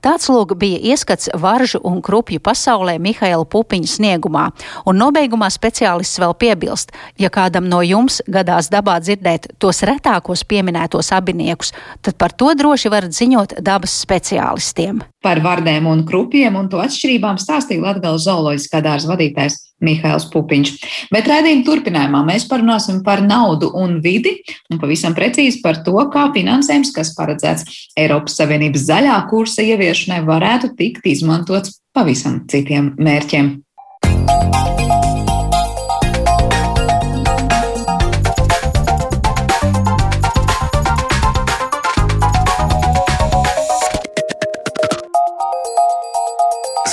Tāds 0.00 0.30
lūk 0.32 0.54
bija 0.56 0.78
ieskats 0.90 1.28
varžu 1.36 1.78
un 1.84 1.98
krupju 2.00 2.40
pasaulē 2.40 2.94
Mihaila 3.02 3.44
Pupiņa 3.44 3.90
sniegumā, 3.92 4.46
un 4.88 4.96
nobeigumā 4.96 5.50
speciālists 5.52 6.18
vēl 6.22 6.32
piebilst, 6.40 6.94
ja 7.20 7.28
kādam 7.32 7.68
no 7.68 7.82
jums 7.84 8.22
gadās 8.24 8.72
dabā 8.72 8.96
dzirdēt 9.04 9.50
tos 9.60 9.82
retākos 9.84 10.46
pieminētos 10.48 11.12
abiniekus, 11.12 11.74
tad 12.00 12.16
par 12.16 12.32
to 12.32 12.48
droši 12.56 12.92
varat 12.92 13.16
ziņot 13.16 13.58
dabas 13.60 13.98
speciālistiem. 14.00 15.04
Par 15.20 15.42
vardēm 15.44 15.84
un 15.90 16.04
krupiem 16.08 16.54
un 16.56 16.70
to 16.72 16.78
atšķirībām 16.80 17.36
stāstīja 17.40 17.82
Latgales 17.84 18.24
zooloģiskā 18.24 18.80
dārza 18.84 19.10
vadītājs 19.10 19.58
Mihails 19.84 20.26
Pupiņš. 20.32 20.72
Bet 21.12 21.28
redzījuma 21.28 21.64
turpinājumā 21.66 22.22
mēs 22.28 22.46
parunāsim 22.48 23.02
par 23.04 23.20
naudu 23.24 23.70
un 23.76 23.98
vidi 24.04 24.38
un 24.72 24.80
pavisam 24.80 25.16
precīzi 25.16 25.60
par 25.64 25.82
to, 25.84 25.96
kā 26.12 26.28
finansējums, 26.36 26.92
kas 26.96 27.14
paredzēts 27.18 27.68
Eiropas 28.00 28.36
Savienības 28.40 28.86
zaļā 28.88 29.16
kursa 29.32 29.64
ieviešanai, 29.64 30.22
varētu 30.28 30.74
tikt 30.78 31.08
izmantots 31.12 31.80
pavisam 31.96 32.42
citiem 32.48 32.94
mērķiem. 33.00 33.58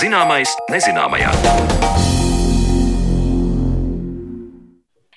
Zināmais 0.08 0.54
nezināmajā. 0.72 2.17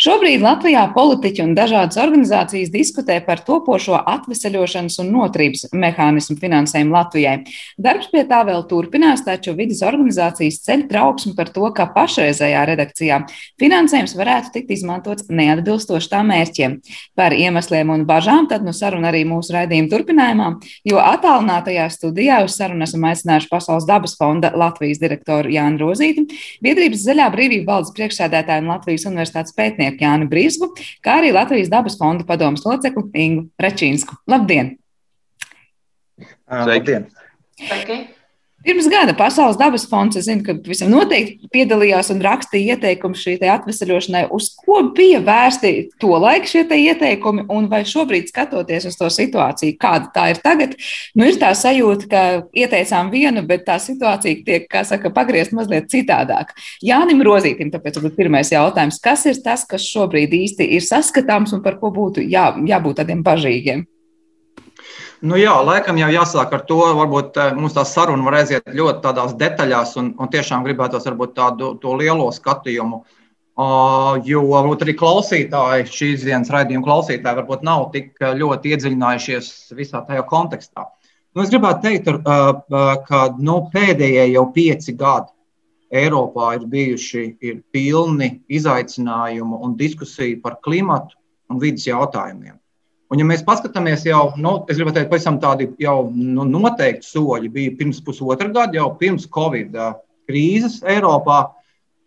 Šobrīd 0.01 0.41
Latvijā 0.41 0.87
politiķi 0.95 1.43
un 1.45 1.51
dažādas 1.53 1.99
organizācijas 2.01 2.71
diskutē 2.73 3.19
par 3.21 3.43
topošo 3.45 3.99
atveseļošanas 4.09 4.95
un 5.03 5.11
notrības 5.13 5.67
mehānismu 5.77 6.39
finansējumu 6.41 6.95
Latvijai. 6.95 7.35
Darbs 7.77 8.09
pie 8.09 8.23
tā 8.31 8.39
vēl 8.49 8.65
turpinās, 8.71 9.21
taču 9.27 9.53
vidas 9.59 9.83
organizācijas 9.85 10.63
ceļ 10.65 10.87
trauksmi 10.89 11.35
par 11.37 11.51
to, 11.53 11.67
ka 11.77 11.85
pašreizējā 11.93 12.63
redakcijā 12.71 13.19
finansējums 13.61 14.17
varētu 14.17 14.55
tikt 14.55 14.73
izmantots 14.79 15.27
neatbilstoši 15.29 16.09
tā 16.15 16.23
mērķiem. 16.31 16.79
Par 17.21 17.37
iemesliem 17.37 17.93
un 17.93 18.07
bažām 18.09 18.49
tad 18.49 18.65
nu 18.65 18.73
saruna 18.73 19.13
arī 19.13 19.27
mūsu 19.29 19.53
raidījuma 19.59 19.93
turpinājumā, 19.93 20.49
jo 20.89 21.05
attālinātajā 21.11 21.91
studijā 21.93 22.41
uz 22.47 22.57
sarunu 22.57 22.89
esam 22.89 23.05
aicinājuši 23.11 23.53
Pasaules 23.53 23.91
dabas 23.93 24.17
fonda 24.17 24.55
Latvijas 24.57 25.05
direktoru 25.05 25.53
Jānu 25.53 25.85
Rozīti, 25.85 26.25
biedrības 26.65 27.05
Zaļā 27.05 27.29
brīvība 27.37 27.75
valdes 27.75 27.93
priekšsēdētāju 28.01 28.65
un 28.65 28.75
Latvijas 28.79 29.09
universitātes 29.13 29.61
pētnieku 29.61 29.90
pētnieku 29.91 30.05
Jānu 30.05 30.29
Brīsku, 30.31 30.71
kā 31.03 31.19
arī 31.21 31.33
Latvijas 31.33 31.71
dabas 31.71 31.99
fonda 31.99 32.25
padomas 32.25 32.65
locekli 32.65 33.11
Ingu 33.15 33.51
Rečīnsku. 33.61 34.17
Labdien! 34.29 34.77
Labdien! 36.49 37.09
Sveiki! 37.61 38.20
Pirms 38.61 38.91
gada 38.93 39.15
Pasaules 39.17 39.57
dabas 39.57 39.87
fonds, 39.89 40.19
es 40.21 40.27
zinu, 40.29 40.43
ka 40.45 40.53
visam 40.67 40.91
noteikti 40.93 41.49
piedalījās 41.49 42.11
un 42.13 42.19
rakstīja 42.21 42.75
ieteikumus 42.75 43.23
šī 43.25 43.39
atvesaļošanai. 43.49 44.27
Uz 44.37 44.51
ko 44.61 44.83
bija 44.97 45.23
vērsti 45.25 45.71
to 46.03 46.11
laiku 46.21 46.51
šie 46.51 46.67
ieteikumi, 46.69 47.47
un 47.49 47.71
vai 47.73 47.81
šobrīd, 47.89 48.29
skatoties 48.29 48.85
uz 48.91 48.99
to 49.01 49.09
situāciju, 49.15 49.79
kāda 49.81 50.11
tā 50.13 50.27
ir 50.35 50.43
tagad, 50.45 50.75
nu 51.17 51.31
ir 51.31 51.39
tā 51.41 51.55
sajūta, 51.57 52.09
ka 52.11 52.25
ieteicām 52.53 53.09
vienu, 53.15 53.47
bet 53.49 53.65
tā 53.65 53.79
situācija 53.81 54.45
tiek, 54.45 54.67
kā 54.69 54.85
saka, 54.85 55.09
pagriezt 55.09 55.57
mazliet 55.57 55.89
citādāk. 55.89 56.53
Jānim 56.85 57.25
Rozītim, 57.25 57.73
tāpēc 57.73 57.97
varbūt 57.97 58.19
pirmais 58.19 58.53
jautājums, 58.53 59.01
kas 59.01 59.25
ir 59.31 59.41
tas, 59.41 59.65
kas 59.65 59.89
šobrīd 59.89 60.37
īsti 60.37 60.69
ir 60.77 60.85
saskatāms 60.85 61.57
un 61.57 61.65
par 61.65 61.81
ko 61.81 61.95
būtu 61.97 62.29
jā, 62.29 62.51
jābūt 62.69 63.01
tādiem 63.01 63.25
bažīgiem? 63.25 63.87
Nu 65.21 65.37
jā, 65.37 65.53
laikam 65.61 65.99
jau 66.01 66.09
jāsāk 66.09 66.55
ar 66.57 66.63
to. 66.69 66.81
Varbūt 66.97 67.37
eh, 67.37 67.55
mums 67.57 67.75
tā 67.77 67.85
saruna 67.85 68.25
var 68.25 68.39
aiziet 68.39 68.69
ļoti 68.73 69.03
tādās 69.05 69.35
detaļās, 69.41 69.97
un, 70.01 70.15
un 70.17 70.31
tiešām 70.33 70.65
gribētos 70.65 71.09
varbūt 71.11 71.35
tādu 71.37 71.97
lielo 72.01 72.31
skatījumu. 72.33 73.03
Uh, 73.61 74.15
jo 74.25 74.41
varbūt 74.49 74.87
arī 74.87 74.95
klausītāji, 74.97 75.89
šīs 75.93 76.23
dienas 76.25 76.49
raidījuma 76.49 76.87
klausītāji, 76.87 77.37
varbūt 77.43 77.65
nav 77.67 77.91
tik 77.93 78.15
ļoti 78.17 78.73
iedziļinājušies 78.73 79.51
visā 79.77 80.01
tajā 80.07 80.23
kontekstā. 80.31 80.87
Nu, 81.35 81.43
es 81.43 81.53
gribētu 81.53 81.85
teikt, 81.85 82.09
uh, 82.09 82.63
ka 83.05 83.21
nu, 83.37 83.59
pēdējie 83.75 84.31
jau 84.31 84.47
pieci 84.55 84.97
gadi 84.97 85.29
Eiropā 85.91 86.55
ir 86.57 86.67
bijuši 86.71 87.25
ir 87.43 87.61
pilni 87.75 88.31
izaicinājumu 88.49 89.59
un 89.67 89.77
diskusiju 89.77 90.39
par 90.45 90.61
klimatu 90.63 91.19
un 91.51 91.59
vidas 91.61 91.89
jautājumiem. 91.89 92.60
Un, 93.11 93.19
ja 93.19 93.27
mēs 93.27 93.41
paskatāmies 93.43 94.05
jau, 94.07 94.29
nu, 94.39 94.53
es 94.71 94.79
gribu 94.79 94.93
teikt, 94.95 95.09
pavisam 95.11 95.41
tādi 95.43 95.67
jau 95.83 95.97
nu, 96.15 96.45
noteikti 96.47 97.09
soļi 97.09 97.49
bija 97.51 97.73
pirms 97.81 97.99
pusotra 98.07 98.47
gada, 98.55 98.79
jau 98.79 98.93
pirms 99.01 99.25
Covid 99.35 99.75
krīzes 100.31 100.77
Eiropā, 100.87 101.41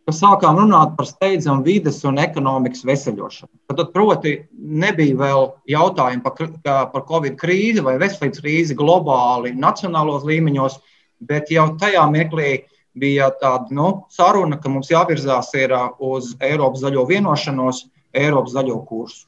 kad 0.07 0.15
sākām 0.15 0.61
runāt 0.61 0.93
par 0.95 1.09
steidzamu 1.09 1.65
vides 1.65 1.99
un 2.07 2.21
ekonomikas 2.23 2.85
veseļošanu. 2.87 3.51
Tad, 3.73 3.91
proti, 3.91 4.37
nebija 4.55 5.17
vēl 5.19 5.49
jautājumi 5.73 6.23
par, 6.23 6.87
par 6.95 7.05
Covid 7.11 7.35
krīzi 7.41 7.83
vai 7.83 7.97
veselības 7.99 8.39
krīzi 8.45 8.79
globāli, 8.79 9.51
nacionālos 9.59 10.23
līmeņos, 10.29 10.79
bet 11.27 11.51
jau 11.51 11.67
tajā 11.83 12.05
mirklī 12.15 12.53
bija 12.95 13.27
tāda 13.43 13.75
nu, 13.75 13.91
saruna, 14.13 14.55
ka 14.55 14.71
mums 14.71 14.91
jāvirzās 14.93 15.51
uz 15.99 16.31
Eiropas 16.39 16.87
zaļo 16.87 17.03
vienošanos, 17.11 17.89
Eiropas 18.15 18.55
zaļo 18.55 18.79
kursu 18.87 19.27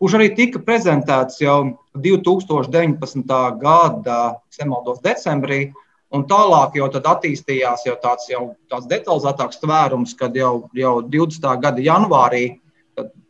kurš 0.00 0.18
arī 0.18 0.28
tika 0.36 0.60
prezentēts 0.62 1.40
jau 1.40 1.58
2019. 1.96 3.34
gada 3.62 4.20
nemaldos, 4.60 5.02
decembrī. 5.04 5.72
Un 6.14 6.22
tālāk 6.30 6.76
jau 6.78 6.86
attīstījās 6.86 7.82
jau 7.88 7.96
tāds, 8.02 8.28
jau 8.30 8.42
tāds 8.70 8.86
detalizētāks 8.86 9.58
tvērums, 9.58 10.14
kad 10.14 10.36
jau, 10.38 10.68
jau 10.76 11.00
20. 11.02 11.48
gada 11.60 11.82
janvārī 11.82 12.44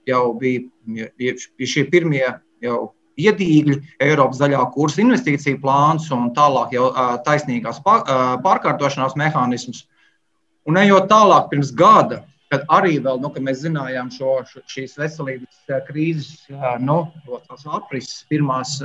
jau 0.06 0.34
bija 0.38 1.34
šie 1.66 1.86
pirmie 1.90 2.26
iedīgļi, 3.16 3.76
Eiropas 4.04 4.42
zaļā 4.42 4.60
kursa 4.74 5.00
investīcija 5.02 5.58
plāns 5.62 6.10
un 6.14 6.30
tālāk 6.36 6.76
jau 6.76 6.90
taisnīgās 7.26 7.80
pārkārtošanās 7.86 9.16
mehānisms. 9.18 9.86
Un 10.68 10.78
ejot 10.82 11.08
tālāk, 11.08 11.48
pirms 11.50 11.72
gada, 11.72 12.24
kad 12.52 12.64
arī 12.72 12.96
vēl, 13.02 13.20
nu, 13.22 13.30
kad 13.34 13.44
mēs 13.46 13.62
zinājām 13.64 14.10
šo, 14.14 14.38
šīs 14.70 14.96
veselības 15.00 15.76
krīzes 15.88 16.46
nu, 16.84 16.98
aprises 17.74 18.24
pirmās, 18.30 18.78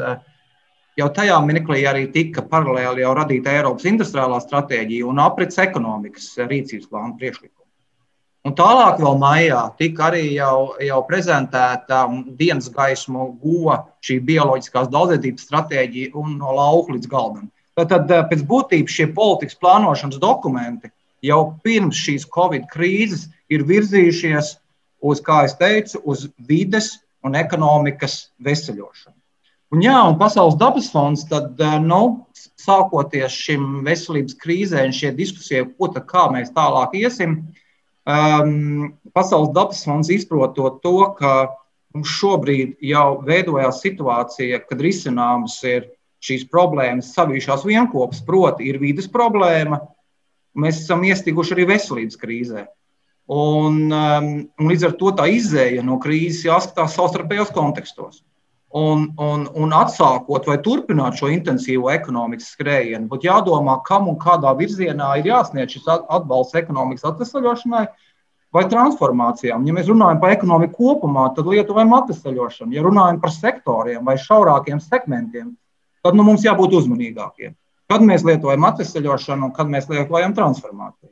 jau 0.98 1.10
tajā 1.16 1.38
mirklī 1.46 1.84
arī 1.90 2.08
tika 2.14 2.44
paralēli 2.52 3.06
jau 3.06 3.16
radīta 3.18 3.54
Eiropas 3.54 3.88
industriālā 3.90 4.42
stratēģija 4.44 5.08
un 5.08 5.22
aprits 5.24 5.62
ekonomikas 5.62 6.34
rīcības 6.42 6.90
plāna 6.90 7.18
priekšlikuma. 7.20 7.62
Un 8.42 8.56
tālāk, 8.58 8.98
vēl 8.98 9.20
maijā, 9.22 9.60
tika 9.78 10.08
arī 10.08 10.24
jau, 10.34 10.74
jau 10.82 11.02
prezentēta 11.06 12.08
dienas 12.40 12.72
gaismu 12.74 13.28
guva 13.38 13.84
šī 14.02 14.18
bioloģiskās 14.26 14.90
daudzveidības 14.90 15.46
stratēģija 15.46 16.16
un 16.18 16.40
no 16.40 16.56
lauka 16.58 16.96
līdz 16.96 17.12
galdam. 17.12 17.52
Tad 17.78 18.10
eh, 18.10 18.24
pēc 18.32 18.42
būtības 18.50 18.96
šie 18.98 19.08
politikas 19.14 19.60
plānošanas 19.62 20.18
dokumenti 20.22 20.90
jau 21.26 21.42
pirms 21.64 21.98
šīs 21.98 22.28
Covid 22.34 22.68
krīzes 22.72 23.30
ir 23.52 23.66
virzījušies 23.70 24.56
uz, 25.02 25.24
kā 25.26 25.46
jau 25.48 25.56
teicu, 25.60 26.02
uz 26.06 26.28
vides 26.50 26.94
un 27.26 27.38
ekonomikas 27.38 28.32
veseļošanu. 28.44 29.18
Un, 29.72 29.82
jā, 29.86 29.96
un 30.04 30.18
Pasaules 30.20 30.58
dabas 30.60 30.90
fonds, 30.92 31.24
tad, 31.30 31.60
nu, 31.86 32.02
sākoties 32.60 33.32
šim 33.32 33.86
veselības 33.86 34.36
krīzē 34.42 34.84
un 34.90 34.96
šie 34.96 35.14
diskusijai, 35.16 35.64
ko 35.78 35.88
tad 35.94 36.10
kā 36.10 36.26
mēs 36.34 36.52
tālāk 36.58 36.98
iesim, 37.00 37.38
uh, 37.40 37.62
Um, 38.06 38.98
Pasaules 39.14 39.54
dabas 39.54 39.84
fonds 39.86 40.10
izprotot 40.10 40.80
to, 40.82 40.98
ka 41.20 41.54
mums 41.94 42.10
šobrīd 42.10 42.80
jau 42.82 43.22
veidojās 43.28 43.82
situācija, 43.84 44.62
kad 44.66 44.82
risināmas 44.82 45.60
ir 45.68 45.92
šīs 46.24 46.48
problēmas 46.50 47.12
savījušās 47.14 47.66
vienopus, 47.68 48.24
proti, 48.26 48.70
ir 48.72 48.80
vidas 48.82 49.10
problēma. 49.12 49.84
Mēs 50.58 50.84
esam 50.84 51.04
iestiguši 51.08 51.56
arī 51.56 51.68
veselības 51.70 52.20
krīzē. 52.20 52.66
Un, 53.32 53.86
um, 53.96 54.34
un 54.60 54.72
līdz 54.72 54.90
ar 54.90 54.98
to 55.00 55.14
tā 55.16 55.30
izēja 55.32 55.86
no 55.88 56.00
krīzes 56.04 56.44
jāskatās 56.50 56.98
savstarpējos 56.98 57.54
kontekstos 57.56 58.20
un, 58.72 59.12
un, 59.20 59.48
un 59.54 59.74
atsākot 59.76 60.48
vai 60.48 60.58
turpināt 60.64 61.20
šo 61.20 61.30
intensīvo 61.32 61.92
ekonomikas 61.92 62.54
skrējienu, 62.56 63.10
būtu 63.12 63.28
jādomā, 63.28 63.78
kam 63.88 64.08
un 64.12 64.18
kādā 64.20 64.54
virzienā 64.58 65.12
ir 65.20 65.32
jāsniedz 65.32 65.76
šis 65.76 65.90
atbalsts 65.92 66.58
ekonomikas 66.60 67.10
atvesaļošanai 67.12 67.86
vai 68.56 68.64
transformācijām. 68.72 69.66
Ja 69.68 69.76
mēs 69.76 69.90
runājam 69.92 70.20
par 70.24 70.36
ekonomiku 70.36 70.78
kopumā, 70.80 71.30
tad 71.36 71.48
lietuvām 71.52 71.94
atvesaļošanu. 72.00 72.76
Ja 72.76 72.84
runājam 72.88 73.20
par 73.24 73.36
sektoriem 73.36 74.08
vai 74.08 74.18
šaurākiem 74.20 74.80
segmentiem, 74.84 75.54
tad 76.04 76.16
nu, 76.18 76.26
mums 76.28 76.48
jābūt 76.48 76.76
uzmanīgākiem. 76.80 77.56
Kad 77.92 78.06
mēs 78.08 78.24
lietojam 78.24 78.64
atvesaļošanu 78.70 79.50
un 79.50 79.54
kad 79.56 79.68
mēs 79.72 79.90
lietojam 79.92 80.36
transformāciju. 80.38 81.12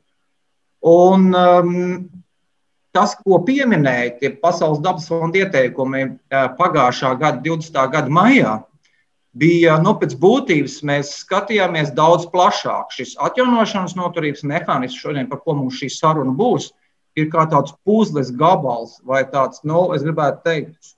Un, 0.90 1.28
um, 1.36 1.74
tas, 2.96 3.12
ko 3.20 3.42
pieminēja 3.44 4.16
tie 4.20 4.32
Pasaules 4.40 4.80
dabas 4.82 5.10
fonda 5.10 5.42
ieteikumi 5.42 6.06
pagājušā 6.30 7.12
gada, 7.20 7.42
20. 7.44 7.80
gada 7.92 8.12
maijā, 8.16 8.54
bija 9.36 9.76
nu, 9.82 9.94
pēc 10.00 10.16
būtības 10.18 10.80
mēs 10.86 11.12
skatījāmies 11.22 11.92
daudz 11.94 12.26
plašāk. 12.32 12.94
Šis 12.96 13.16
atjaunošanas 13.22 13.96
noturības 13.98 14.42
mehānisms, 14.48 15.02
šodien, 15.02 15.28
par 15.30 15.42
ko 15.44 15.58
mums 15.58 15.78
šī 15.78 15.90
saruna 15.94 16.34
būs, 16.36 16.70
ir 17.18 17.28
kā 17.30 17.44
tāds 17.50 17.74
puzles 17.84 18.32
gabals 18.34 18.98
vai 19.06 19.22
tāds, 19.28 19.62
nu, 19.66 19.90
es 19.94 20.06
gribētu 20.06 20.42
teikt, 20.46 20.94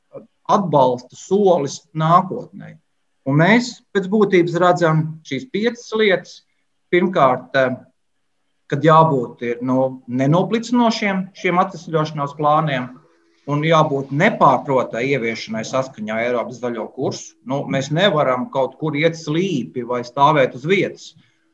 atbalsta 0.52 1.16
solis 1.16 1.82
nākotnē. 1.96 2.76
Un 3.28 3.38
mēs 3.38 3.76
pēc 3.94 4.08
būtības 4.10 4.58
redzam 4.58 5.02
šīs 5.28 5.46
piecas 5.54 5.88
lietas. 5.98 6.40
Pirmkārt, 6.92 7.54
kad 8.72 8.84
jābūt 8.84 9.44
ir, 9.46 9.62
nu, 9.64 10.02
nenoplicinošiem 10.08 11.28
šiem 11.36 11.60
atvesļošanās 11.62 12.34
plāniem 12.36 12.90
un 13.52 13.64
jābūt 13.66 14.12
nepārprotai 14.14 15.02
ieviešanai 15.14 15.64
saskaņā 15.66 16.14
ar 16.14 16.26
Eiropas 16.26 16.60
zaļo 16.62 16.86
kursu. 16.94 17.34
Nu, 17.48 17.62
mēs 17.70 17.90
nevaram 17.94 18.48
kaut 18.54 18.76
kur 18.80 18.96
iet 18.98 19.18
slīpi 19.18 19.86
vai 19.88 20.02
stāvēt 20.06 20.56
uz 20.58 20.66
vietas. 20.68 21.12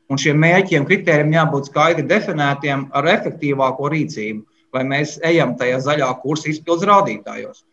Un 0.09 0.20
šiem 0.20 0.38
mērķiem, 0.40 0.87
kritērijiem 0.88 1.35
jābūt 1.37 1.68
skaidri 1.68 2.07
definētiem 2.09 2.87
ar 2.96 3.09
efektīvāko 3.12 3.90
rīcību, 3.92 4.44
lai 4.74 4.85
mēs 4.88 5.18
ejam 5.24 5.57
tajā 5.61 5.83
zaļā 5.85 6.09
kursa 6.22 6.48
izpildus 6.52 6.88
rādītājos. 6.88 7.64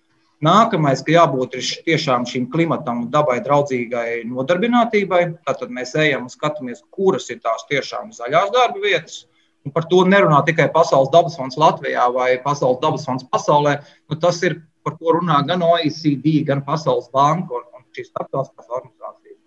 Nākamais, 0.45 1.01
ka 1.05 1.13
jābūt 1.15 1.55
tiešām 1.87 2.25
šīm 2.29 2.49
klimatam 2.53 3.05
un 3.05 3.11
dabai 3.13 3.37
draudzīgai 3.45 4.25
nodarbinātībai. 4.29 5.21
Tad 5.47 5.71
mēs 5.73 5.95
ejam 5.97 6.27
un 6.27 6.33
skatāmies, 6.33 6.83
kuras 6.93 7.29
ir 7.33 7.39
tās 7.41 7.65
tiešām 7.71 8.11
zaļās 8.13 8.51
darba 8.53 8.83
vietas, 8.83 9.23
Un 9.65 9.73
par 9.73 9.87
to 9.89 10.03
nerunā 10.05 10.43
tikai 10.45 10.67
Pasaules 10.73 11.09
dabas 11.13 11.35
fonds 11.39 11.57
Latvijā 11.57 12.05
vai 12.13 12.35
Pasaules 12.43 12.77
dabas 12.83 13.05
fonds 13.07 13.25
pasaulē. 13.31 13.79
Nu, 14.09 14.17
tas 14.21 14.37
ir 14.45 14.59
par 14.85 14.93
ko 14.99 15.15
runā 15.17 15.39
gan 15.47 15.63
OECD, 15.65 16.43
gan 16.45 16.61
Pasaules 16.67 17.09
banka 17.13 17.57
un, 17.57 17.63
un 17.73 17.85
šīs 17.97 18.11
starptautiskās 18.11 18.69
organizācijas. 18.69 19.39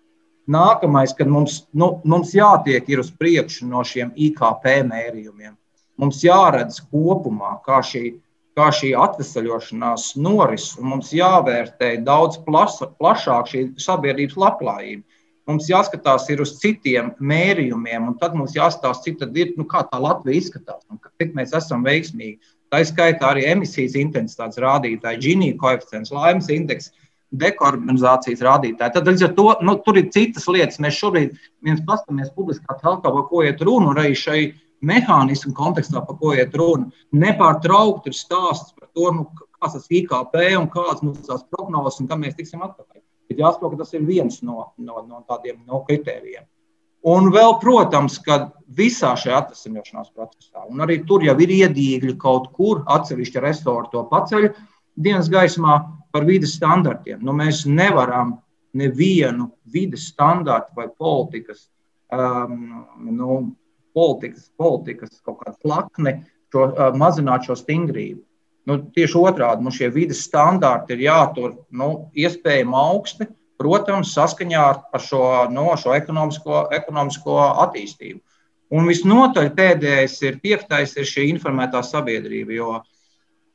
Nākamais, 0.51 1.13
kad 1.15 1.31
mums, 1.31 1.61
nu, 1.71 1.93
mums 2.03 2.33
jātiek 2.35 2.89
uz 2.99 3.13
priekšu 3.15 3.69
no 3.69 3.85
šiem 3.85 4.11
IKP 4.27 4.67
mērījumiem. 4.89 5.55
Mums 5.99 6.19
jāredz 6.25 6.81
kopumā, 6.91 7.55
kā 7.63 7.79
šī, 7.85 8.17
kā 8.57 8.69
šī 8.75 8.93
atvesaļošanās 8.97 10.13
noris, 10.19 10.71
un 10.79 10.93
mums 10.93 11.13
jāvērtē 11.15 11.95
daudz 12.05 12.39
plaša, 12.45 12.91
plašāk 12.99 13.51
šī 13.51 13.63
sabiedrības 13.81 14.37
labklājība. 14.39 15.03
Mums 15.49 15.69
jāskatās 15.69 16.27
uz 16.29 16.51
citiem 16.61 17.13
mērījumiem, 17.17 18.11
un 18.11 18.17
tad 18.21 18.35
mums 18.37 18.53
jāstāsta, 18.53 19.01
cik 19.07 19.23
ir, 19.33 19.53
nu, 19.57 19.65
kā 19.65 19.81
tā 19.89 19.97
Latvija 19.97 20.37
izskatās, 20.37 20.83
un 20.91 20.99
cik 21.17 21.33
mēs 21.37 21.55
esam 21.57 21.85
veiksmīgi. 21.85 22.37
Tā 22.69 22.83
ir 22.83 22.89
skaitā 22.91 23.31
arī 23.31 23.47
emisijas 23.49 23.95
intensitātes 23.97 24.61
rādītāji, 24.61 25.21
Gini 25.23 25.55
koeficients, 25.57 26.13
laimes 26.13 26.51
indeks, 26.53 26.91
dekarbonizācijas 27.41 28.41
rādītāji. 28.45 28.93
Tad 28.93 29.09
līdz 29.09 29.25
ar 29.25 29.33
to 29.37 29.47
nu, 29.65 29.75
tur 29.85 29.97
ir 29.97 30.09
citas 30.13 30.45
lietas. 30.49 30.79
Mēs 30.81 30.97
šobrīd 30.97 31.35
viens 31.65 31.81
paskatāmies 31.85 32.29
publiskā 32.35 32.77
telpā, 32.81 33.09
par 33.09 33.25
ko 33.29 33.43
iet 33.45 33.61
runa, 33.65 33.89
un 33.91 34.01
arī 34.01 34.13
šai 34.17 34.41
mehānismu 34.85 35.53
kontekstā, 35.57 36.01
par 36.05 36.17
ko 36.19 36.33
iet 36.35 36.55
runa. 36.57 36.89
Nepārtraukti 37.15 38.11
ir 38.11 38.17
stāsts 38.17 38.75
par 38.77 38.89
to, 38.95 39.11
nu, 39.15 39.27
kāds 39.59 39.75
ir 39.79 40.03
IKP 40.03 40.39
un 40.59 40.69
kādas 40.71 41.03
mums 41.03 41.27
tās 41.27 41.43
prognozes 41.51 41.99
un 42.01 42.09
kā 42.09 42.17
mēs 42.19 42.37
tiksim 42.37 42.63
atpakaļ. 42.65 43.01
Bet 43.29 43.43
jāsaprot, 43.43 43.75
ka 43.75 43.83
tas 43.83 43.93
ir 43.93 44.07
viens 44.07 44.39
no, 44.41 44.71
no, 44.77 45.03
no 45.05 45.21
tādiem 45.29 45.59
no 45.67 45.83
kritērijiem. 45.87 46.47
Un 47.09 47.29
vēl, 47.31 47.53
protams, 47.61 48.17
ka 48.19 48.49
visā 48.75 49.13
šajā 49.15 49.37
atvesļošanās 49.45 50.09
procesā, 50.11 50.65
un 50.67 50.83
arī 50.83 50.99
tur 51.07 51.23
jau 51.23 51.35
ir 51.39 51.53
iedīgļi 51.61 52.17
kaut 52.19 52.49
kur, 52.57 52.81
atsevišķi 52.91 53.43
restorāti 53.45 53.93
to 53.93 54.03
paceļ 54.09 54.49
dienas 54.99 55.29
gaismā 55.31 55.77
par 56.11 56.27
vidas 56.27 56.57
standartiem. 56.57 57.21
Nu, 57.23 57.31
mēs 57.37 57.63
nevaram 57.69 58.35
nevienu 58.75 59.47
vidas 59.71 60.09
standartu 60.11 60.75
vai 60.75 60.89
politikas, 60.91 61.69
um, 62.11 62.83
nu, 63.07 63.39
politikas, 63.95 64.49
politikas 64.59 65.19
kaut 65.25 65.41
kādu 65.43 65.57
plakni 65.65 66.15
šo, 66.53 66.69
uh, 66.69 66.95
mazināt 66.97 67.47
šo 67.47 67.57
stingrību. 67.59 68.21
Nu, 68.69 68.77
tieši 68.93 69.17
otrādi 69.17 69.65
mums 69.65 69.79
šie 69.79 69.89
vidas 69.93 70.21
standarti 70.27 70.93
ir 70.93 71.05
jātur 71.07 71.55
nu, 71.73 71.89
iespējami 72.13 72.75
augsti, 72.77 73.29
protams, 73.59 74.13
saskaņā 74.15 74.65
ar 74.93 75.03
šo, 75.03 75.23
no, 75.51 75.69
nu, 75.71 75.77
šo 75.79 75.95
ekonomisko, 75.97 76.67
ekonomisko 76.75 77.37
attīstību. 77.65 78.21
Un 78.69 78.85
visnotaļ 78.85 79.49
pēdējais 79.57 80.15
ir 80.27 80.37
piektais, 80.43 80.93
ir 80.99 81.07
šī 81.09 81.25
informētā 81.31 81.81
sabiedrība. 81.85 82.53
Jo, 82.53 82.73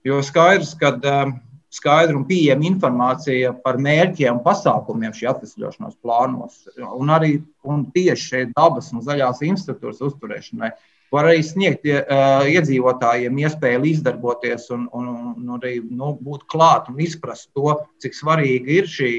jo 0.04 0.18
skaidrs, 0.26 0.74
ka 0.80 0.96
um, 0.98 1.36
skaidra 1.74 2.16
un 2.16 2.26
pieejama 2.28 2.68
informācija 2.68 3.52
par 3.64 3.80
mērķiem 3.82 4.38
un 4.38 4.42
pasākumiem 4.44 5.14
šī 5.16 5.28
atvesļošanās 5.32 5.98
plānos, 6.02 6.64
un 6.78 7.12
arī 7.14 7.36
un 7.66 7.86
tieši 7.94 8.48
dabas 8.54 8.92
un 8.94 9.02
zaļās 9.04 9.42
infrastruktūras 9.42 10.02
uzturēšanai 10.08 10.70
var 11.14 11.28
arī 11.30 11.44
sniegt 11.46 11.86
uh, 11.86 12.42
iedzīvotājiem 12.50 13.38
iespēju 13.44 13.82
līdzdarboties 13.84 14.66
un, 14.74 14.88
un, 14.98 15.08
un 15.36 15.54
arī 15.58 15.76
nu, 15.84 16.14
būt 16.20 16.46
klāt 16.50 16.90
un 16.90 16.98
izprast 17.02 17.52
to, 17.54 17.76
cik 18.02 18.18
svarīga 18.18 18.78
ir 18.80 18.90
šī, 18.90 19.12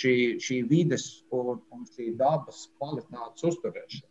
šī, 0.00 0.16
šī 0.42 0.60
vides 0.70 1.06
un, 1.30 1.60
un 1.74 1.86
šī 1.86 2.12
dabas 2.18 2.66
kvalitātes 2.78 3.46
uzturēšana. 3.52 4.08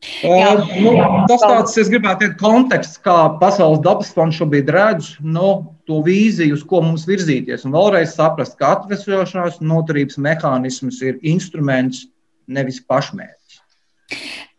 Uh, 0.00 0.62
nu, 0.80 0.94
tas 1.28 1.42
tāds, 1.44 1.74
es 1.76 1.90
gribētu 1.92 2.24
teikt, 2.24 2.38
konteksts, 2.40 3.00
kā 3.04 3.16
Pasaules 3.40 3.82
dabas 3.84 4.08
fonds 4.16 4.38
šobrīd 4.40 4.70
redz 4.72 5.10
nu, 5.20 5.50
to 5.84 5.98
vīziju, 6.06 6.56
uz 6.56 6.64
ko 6.64 6.80
mums 6.86 7.04
virzīties. 7.08 7.66
Un 7.68 7.74
vēlreiz 7.76 8.14
saprast, 8.16 8.56
ka 8.56 8.78
atvesļošanās 8.78 9.60
noturības 9.60 10.16
mehānisms 10.24 11.02
ir 11.04 11.20
instruments, 11.20 12.06
nevis 12.48 12.80
pašmērķis. 12.88 13.60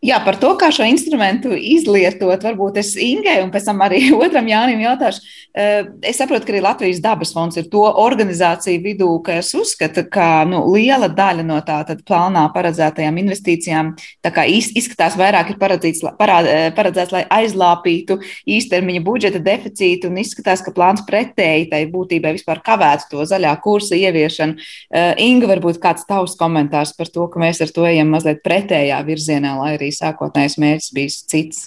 Jā, 0.02 0.16
par 0.18 0.34
to, 0.34 0.48
kā 0.58 0.66
šo 0.74 0.82
instrumentu 0.90 1.52
izlietot, 1.54 2.42
varbūt 2.42 2.80
es 2.80 2.88
Ingai 2.98 3.36
un 3.44 3.52
pēc 3.54 3.68
tam 3.68 3.84
arī 3.86 4.00
otram 4.24 4.48
Jānim 4.50 4.80
jautāšu. 4.82 5.20
Eh, 5.54 5.84
es 6.10 6.16
saprotu, 6.18 6.42
ka 6.48 6.50
arī 6.50 6.62
Latvijas 6.64 6.98
dabas 7.04 7.30
fonds 7.30 7.54
ir 7.60 7.68
to 7.70 7.84
organizāciju 7.86 8.82
vidū, 8.82 9.10
kas 9.22 9.52
uzskata, 9.54 10.02
ka 10.10 10.42
nu, 10.50 10.64
liela 10.74 11.06
daļa 11.06 11.44
no 11.46 11.60
tā 11.62 11.84
plānā 12.02 12.42
paredzētajām 12.50 13.20
investīcijām 13.22 13.92
izskatās 14.26 15.14
vairāk 15.20 15.52
ir 15.54 15.60
paredzēts, 15.60 16.02
eh, 16.02 16.72
paredzēts, 16.74 17.14
lai 17.14 17.22
aizlāpītu 17.38 18.18
īstermiņa 18.56 19.04
budžeta 19.06 19.38
deficītu 19.38 20.10
un 20.10 20.18
izskatās, 20.24 20.66
ka 20.66 20.74
plāns 20.74 21.06
pretēji 21.06 21.70
tai 21.70 21.84
būtībai 21.94 22.34
vispār 22.40 22.58
kavētu 22.58 23.12
to 23.12 23.28
zaļā 23.30 23.54
kursa 23.62 23.94
ieviešanu. 23.94 24.58
Eh, 24.90 25.14
Inga, 25.28 25.46
varbūt 25.46 25.78
kāds 25.78 26.02
tavs 26.10 26.34
komentārs 26.34 26.90
par 26.98 27.06
to, 27.06 27.30
ka 27.30 27.38
mēs 27.38 27.62
ar 27.62 27.70
to 27.70 27.86
ejam 27.86 28.10
mazliet 28.10 28.42
pretējā 28.42 28.98
virzienā, 29.06 29.54
lai 29.62 29.78
arī 29.78 29.91
sākotnējais 29.96 30.58
mērķis 30.62 30.94
bijis 30.96 31.20
cits. 31.30 31.62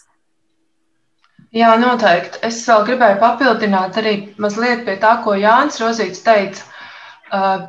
Jā, 1.56 1.72
noteikti. 1.80 2.42
Es 2.44 2.58
vēl 2.68 2.84
gribēju 2.90 3.22
papildināt 3.22 3.96
arī 4.02 4.16
mazliet 4.44 4.84
pie 4.88 4.98
tā, 5.00 5.14
ko 5.24 5.38
Jānis 5.40 5.80
Rozīts 5.80 6.24
teica. 6.26 6.66
Uh, 7.32 7.68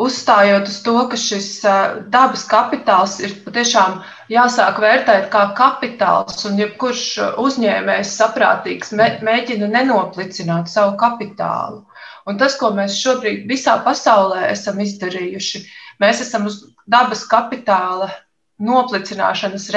uzstājot 0.00 0.68
uz 0.70 0.78
to, 0.86 0.94
ka 1.10 1.18
šis 1.20 1.48
uh, 1.68 1.98
dabas 2.12 2.46
kapitāls 2.48 3.18
ir 3.20 3.34
patiešām 3.44 3.98
jāsāk 4.32 4.80
vērtēt 4.80 5.28
kā 5.32 5.42
kapitāls, 5.58 6.40
un 6.48 6.56
jebkurš 6.60 7.04
uzņēmējs 7.42 8.14
saprātīgs 8.22 8.94
mēģina 8.96 9.68
nenoplicināt 9.74 10.72
savu 10.72 10.96
kapitālu. 11.00 11.84
Un 12.28 12.40
tas, 12.40 12.56
ko 12.60 12.72
mēs 12.76 12.96
šobrīd 13.02 13.44
visā 13.50 13.76
pasaulē 13.84 14.48
esam 14.52 14.80
izdarījuši, 14.80 15.64
mēs 16.00 16.24
esam 16.24 16.48
uz 16.48 16.62
dabas 16.88 17.26
kapitāla 17.28 18.10
noplicināšanas 18.60 19.68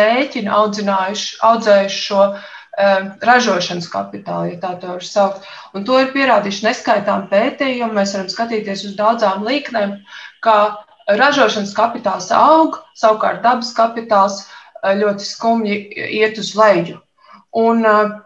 audzinājuši, 0.51 1.37
audzējuši 1.47 2.01
šo 2.07 2.23
um, 2.23 3.11
ražošanas 3.23 3.87
kapitālu, 3.91 4.53
ja 4.53 4.59
tā 4.61 4.73
tā 4.81 4.95
var 4.95 5.05
saukt. 5.07 5.47
Un 5.73 5.85
to 5.87 5.99
ir 6.01 6.11
pierādījuši 6.15 6.67
neskaitām 6.67 7.29
pētījumi. 7.31 7.95
Mēs 7.95 8.15
varam 8.17 8.31
skatīties 8.33 8.85
uz 8.89 8.97
daudzām 8.99 9.45
līknēm, 9.47 9.95
ka 10.43 10.57
ražošanas 11.07 11.73
kapitāls 11.77 12.29
aug, 12.35 12.81
savukārt 12.99 13.43
dabas 13.45 13.73
kapitāls 13.77 14.43
uh, 14.43 14.93
ļoti 14.99 15.27
skumji 15.27 15.79
iet 16.19 16.39
uz 16.41 16.53
leju. 16.59 16.99
Un 17.63 17.83
uh, 17.87 18.19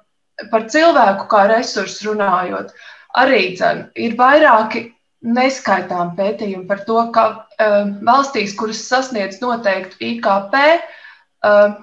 par 0.51 0.67
cilvēku 0.71 1.27
kā 1.31 1.47
resursu 1.51 2.11
runājot, 2.11 2.73
arī 3.17 3.41
dzen, 3.55 3.87
ir 3.97 4.15
vairāki 4.19 4.87
neskaitām 5.25 6.13
pētījumi 6.17 6.67
par 6.69 6.83
to, 6.85 6.99
ka 7.13 7.25
uh, 7.33 7.91
valstīs, 8.05 8.55
kuras 8.57 8.83
sasniedz 8.85 9.41
noteiktu 9.41 9.97
IKP, 10.11 10.57
uh, 11.47 11.77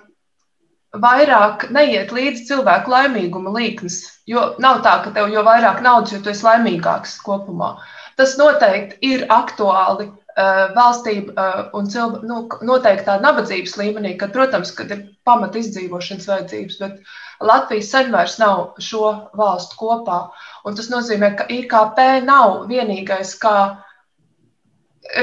vairāk 1.02 1.68
neiet 1.74 2.12
līdzi 2.14 2.46
cilvēku 2.50 2.92
laimīguma 2.94 3.52
līknes. 3.56 4.02
Jo 4.30 4.54
nav 4.62 4.82
tā, 4.86 5.00
ka 5.04 5.14
tev 5.16 5.32
jo 5.32 5.42
vairāk 5.46 5.82
naudas, 5.82 6.14
jo 6.14 6.22
tu 6.22 6.30
esi 6.30 6.46
laimīgāks 6.46 7.18
kopumā. 7.24 7.74
Tas 8.16 8.36
noteikti 8.38 9.00
ir 9.10 9.26
aktuāli 9.32 10.06
uh, 10.06 10.70
valstī 10.76 11.16
uh, 11.26 11.66
un 11.74 11.90
cilvē, 11.90 12.22
nu, 12.28 12.44
noteikti 12.62 13.08
tā 13.08 13.18
nabadzības 13.22 13.76
līmenī, 13.80 14.14
kad, 14.20 14.32
protams, 14.36 14.70
kad 14.78 14.92
ir 14.94 15.04
pamat 15.26 15.58
izdzīvošanas 15.58 16.30
vajadzības, 16.30 16.80
bet 16.84 17.44
Latvija 17.44 17.82
sen 17.82 18.12
vairs 18.14 18.38
nav 18.38 18.78
šo 18.78 19.10
valstu 19.34 19.80
kopā. 19.80 20.20
Un 20.64 20.76
tas 20.78 20.88
nozīmē, 20.92 21.34
ka 21.38 21.46
IKP 21.52 21.98
nav 22.24 22.64
vienīgais, 22.70 23.34
kā, 23.40 23.54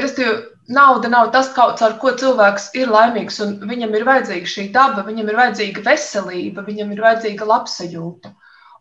restīvi, 0.04 0.36
nauda 0.76 1.10
nav 1.10 1.32
tas, 1.34 1.50
kaut, 1.56 1.82
ar 1.82 1.96
ko 2.02 2.12
cilvēks 2.18 2.70
ir 2.78 2.92
laimīgs, 2.94 3.40
viņam 3.72 3.96
ir 3.98 4.06
vajadzīga 4.06 4.52
šī 4.54 4.68
daba, 4.76 5.02
viņam 5.08 5.32
ir 5.32 5.40
vajadzīga 5.40 5.84
veselība, 5.88 6.64
viņam 6.68 6.94
ir 6.94 7.02
vajadzīga 7.06 7.48
labsajūta. 7.50 8.32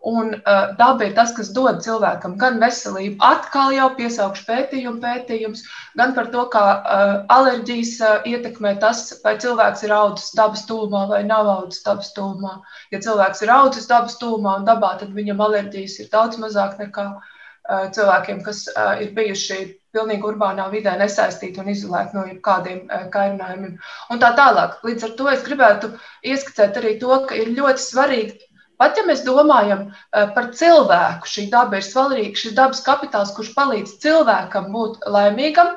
Un 0.01 0.33
uh, 0.33 0.73
daba 0.77 1.05
ir 1.05 1.11
tas, 1.13 1.29
kas 1.37 1.51
dod 1.53 1.83
cilvēkam 1.85 2.33
gan 2.41 2.55
veselību, 2.61 3.19
atkal 3.21 3.69
jau 3.75 3.91
piesaukšu 3.99 4.47
pētījumu, 4.47 4.97
pētījums, 5.03 5.61
gan 5.99 6.15
par 6.15 6.31
to, 6.33 6.47
kā 6.55 6.63
uh, 6.79 7.11
alerģijas 7.35 7.91
uh, 8.01 8.15
ietekmē 8.25 8.79
tas, 8.81 9.03
vai 9.21 9.35
cilvēks 9.43 9.85
ir 9.85 9.93
audzis 9.93 10.33
dabas 10.39 10.65
tūmā 10.65 11.03
vai 11.13 11.21
nav 11.27 11.51
audzis 11.53 11.85
dabas 11.85 12.09
tūmā. 12.17 12.55
Ja 12.89 13.03
cilvēks 13.05 13.45
ir 13.45 13.53
audzis 13.53 13.85
dabas 13.93 14.17
tūmā 14.17 14.57
un 14.63 14.65
dabā, 14.65 14.95
tad 15.03 15.13
viņam 15.13 15.45
alerģijas 15.45 15.99
ir 16.01 16.09
daudz 16.17 16.41
mazāk 16.41 16.81
nekā 16.81 17.07
uh, 17.13 17.85
cilvēkiem, 17.93 18.41
kas 18.47 18.65
uh, 18.73 18.95
ir 19.05 19.13
bijuši 19.13 19.61
pilnīgi 19.93 20.25
urbānā 20.25 20.65
vidē 20.73 20.97
nesaistīti 20.97 21.61
un 21.61 21.69
izolēti 21.75 22.17
no 22.17 22.25
jebkādiem 22.25 22.87
uh, 22.87 23.05
kairinājumiem. 23.13 23.77
Un 24.09 24.23
tā 24.23 24.33
tālāk. 24.33 24.81
Līdz 24.81 25.11
ar 25.11 25.17
to 25.21 25.29
es 25.29 25.45
gribētu 25.45 25.93
ieskicēt 26.25 26.81
arī 26.81 26.97
to, 27.03 27.13
ka 27.29 27.37
ir 27.37 27.53
ļoti 27.53 27.91
svarīgi 27.91 28.47
Pat 28.81 28.97
ja 28.97 29.05
mēs 29.05 29.21
domājam 29.21 29.83
eh, 29.91 30.25
par 30.33 30.49
cilvēku, 30.57 31.29
šī 31.29 31.43
daba 31.53 31.77
ir 31.77 31.85
svarīga, 31.85 32.33
šis 32.43 32.55
dabas 32.57 32.81
kapitāls, 32.85 33.33
kurš 33.35 33.53
palīdz 33.53 33.99
cilvēkam 34.01 34.71
būt 34.73 35.03
laimīgam, 35.05 35.75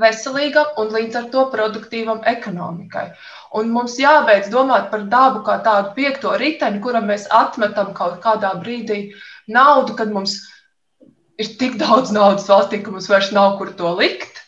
veselīgam 0.00 0.78
un 0.80 0.92
līdz 0.94 1.18
ar 1.20 1.26
to 1.34 1.42
produktīvam 1.52 2.22
ekonomikai. 2.32 3.10
Un 3.60 3.72
mums 3.74 3.98
jābeidz 4.00 4.48
domāt 4.52 4.88
par 4.92 5.04
dabu 5.12 5.42
kā 5.44 5.58
tādu 5.66 5.92
piekto 5.98 6.32
riteni, 6.40 6.80
kuram 6.84 7.10
mēs 7.10 7.26
atmetam 7.34 7.92
kaut 7.98 8.22
kādā 8.24 8.54
brīdī 8.62 9.00
naudu, 9.58 9.98
kad 9.98 10.12
mums 10.14 10.38
ir 11.38 11.52
tik 11.60 11.76
daudz 11.82 12.14
naudas 12.14 12.48
valstī, 12.48 12.80
ka 12.82 12.94
mums 12.94 13.10
vairs 13.12 13.34
nav 13.36 13.58
kur 13.60 13.74
to 13.76 13.92
likt. 14.00 14.40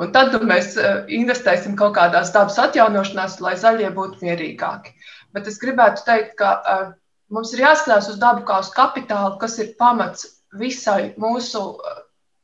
Un 0.00 0.14
tad 0.16 0.32
mēs 0.48 0.72
eh, 0.80 1.04
investēsim 1.12 1.76
kaut 1.76 1.92
kādās 1.98 2.32
dabas 2.32 2.56
atjaunošanās, 2.62 3.36
lai 3.44 3.52
zaļie 3.60 3.92
būtu 3.92 4.24
mierīgāki. 4.24 4.96
Bet 5.36 5.48
es 5.48 5.60
gribētu 5.60 6.04
teikt, 6.06 6.32
ka 6.40 6.56
uh, 6.56 6.86
Mums 7.32 7.52
ir 7.54 7.62
jāskatās 7.64 8.10
uz 8.12 8.18
dabu 8.20 8.44
kā 8.48 8.58
uz 8.60 8.68
kapitālu, 8.74 9.38
kas 9.40 9.58
ir 9.62 9.72
pamats 9.78 10.26
visai 10.60 11.14
mūsu, 11.20 11.62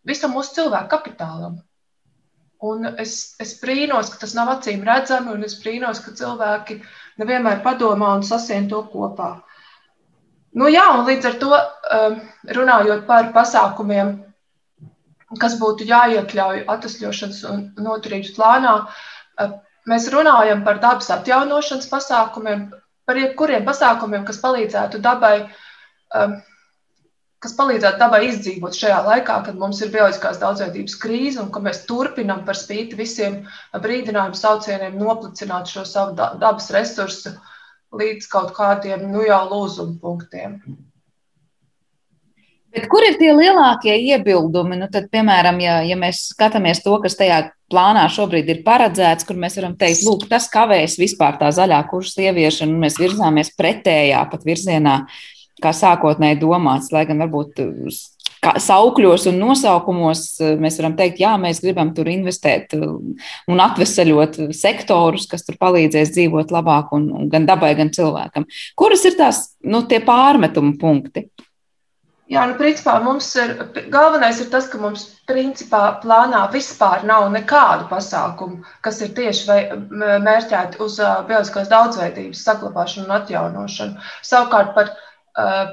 visam 0.08 0.32
mūsu 0.36 0.54
cilvēku 0.58 0.88
kapitālam. 0.94 1.58
Un 2.64 2.88
es, 2.98 3.36
es 3.38 3.52
brīnos, 3.60 4.08
ka 4.10 4.22
tas 4.24 4.32
nav 4.34 4.48
acīm 4.56 4.80
redzami, 4.86 5.30
un 5.34 5.44
es 5.46 5.58
brīnos, 5.60 6.00
ka 6.02 6.14
cilvēki 6.18 6.80
nevienmēr 7.20 7.60
padomā 7.66 8.14
un 8.16 8.24
sasien 8.26 8.66
to 8.72 8.80
kopā. 8.94 9.28
Nu, 10.58 10.66
jā, 10.72 10.86
un 10.96 11.04
līdz 11.06 11.28
ar 11.28 11.36
to 11.42 11.52
um, 11.54 12.18
runājot 12.56 13.04
par 13.06 13.30
pasākumiem, 13.36 14.16
kas 15.38 15.54
būtu 15.60 15.86
jāiekļauj 15.86 16.64
atvesļošanas 16.72 17.40
un 17.52 17.62
noturības 17.84 18.32
plānā, 18.34 18.74
uh, 18.88 19.54
mēs 19.86 20.08
runājam 20.14 20.64
par 20.66 20.80
dabas 20.82 21.12
atjaunošanas 21.14 21.90
pasākumiem, 21.92 22.70
par 23.08 23.18
jebkuriem 23.20 23.64
pasākumiem, 23.66 24.26
kas 24.28 24.40
palīdzētu 24.44 25.00
dabai, 25.04 25.34
um, 26.20 26.36
kas 27.44 27.54
palīdzētu 27.58 28.02
dabai 28.02 28.22
izdzīvot 28.28 28.76
šajā 28.76 28.98
laikā, 29.06 29.38
kad 29.46 29.60
mums 29.60 29.80
ir 29.84 29.92
bioloģiskās 29.94 30.40
daudzveidības 30.42 30.98
krīze 31.04 31.40
un 31.42 31.52
ka 31.54 31.62
mēs 31.64 31.84
turpinām 31.88 32.44
par 32.48 32.58
spīti 32.60 32.98
visiem 32.98 33.40
brīdinājumu 33.86 34.38
saucieniem 34.38 34.98
noplicināt 35.00 35.72
šo 35.72 35.86
savu 35.88 36.18
dabas 36.18 36.68
resursu 36.74 37.32
līdz 37.96 38.28
kaut 38.32 38.52
kādiem 38.56 39.08
nu 39.12 39.24
jau 39.24 39.40
lūzuma 39.48 39.96
punktiem. 40.02 40.60
Bet 42.78 42.84
kur 42.86 43.02
ir 43.02 43.16
tie 43.18 43.32
lielākie 43.34 43.96
iebildumi? 44.12 44.76
Nu, 44.78 44.86
tad, 44.92 45.08
piemēram, 45.10 45.56
ja, 45.58 45.80
ja 45.82 45.96
mēs 45.98 46.28
skatāmies 46.30 46.78
to, 46.84 46.92
kas 47.02 47.16
tajā 47.18 47.40
plānā 47.72 48.04
šobrīd 48.14 48.52
ir 48.52 48.60
paredzēts, 48.62 49.26
kur 49.26 49.34
mēs 49.40 49.56
varam 49.58 49.74
teikt, 49.80 50.04
lūk, 50.06 50.28
tas 50.30 50.46
kavēs 50.52 50.94
vispār 51.00 51.40
tā 51.40 51.48
zaļā 51.56 51.80
kursa 51.90 52.28
ieviešanu, 52.28 52.76
un 52.76 52.84
mēs 52.84 53.00
virzāmies 53.02 53.50
pretējā 53.58 54.20
pat 54.30 54.46
virzienā, 54.46 54.94
kā 55.58 55.72
sākotnēji 55.74 56.38
domāts, 56.44 56.92
lai 56.94 57.02
gan 57.08 57.18
varbūt 57.24 57.58
saukļos 58.62 59.26
un 59.32 59.40
nosaukumos 59.42 60.22
mēs 60.62 60.78
varam 60.78 60.94
teikt, 61.00 61.18
jā, 61.24 61.34
mēs 61.42 61.58
gribam 61.64 61.90
tur 61.96 62.06
investēt 62.12 62.76
un 62.78 63.64
atvesaļot 63.66 64.38
sektorus, 64.54 65.26
kas 65.26 65.42
tur 65.48 65.58
palīdzēs 65.58 66.14
dzīvot 66.14 66.54
labāk 66.54 66.94
un, 66.94 67.26
gan 67.32 67.50
dabai, 67.50 67.74
gan 67.74 67.90
cilvēkam. 67.90 68.46
Kuras 68.78 69.02
ir 69.10 69.18
tās 69.18 69.42
nu, 69.66 69.82
pārmetumu 69.82 70.78
punkti? 70.78 71.26
Jā, 72.28 72.42
nu, 72.44 72.58
principā 72.60 72.98
mums 73.00 73.26
ir 73.40 73.54
galvenais 73.92 74.36
ir 74.42 74.50
tas, 74.52 74.66
ka 74.68 74.76
mums 74.82 75.06
principā 75.30 75.80
plānā 76.02 76.42
vispār 76.52 77.06
nav 77.08 77.30
nekādu 77.32 77.86
pasākumu, 77.88 78.58
kas 78.84 78.98
ir 79.04 79.14
tieši 79.16 79.46
vai, 79.48 79.58
mērķēti 80.26 80.82
uz 80.84 80.98
uh, 81.00 81.22
bioloģiskās 81.30 81.70
daudzveidības 81.72 82.42
saglabāšanu 82.44 83.08
un 83.08 83.14
atjaunošanu. 83.16 84.04
Savukārt 84.30 84.74
par, 84.76 84.90
uh, 85.40 85.70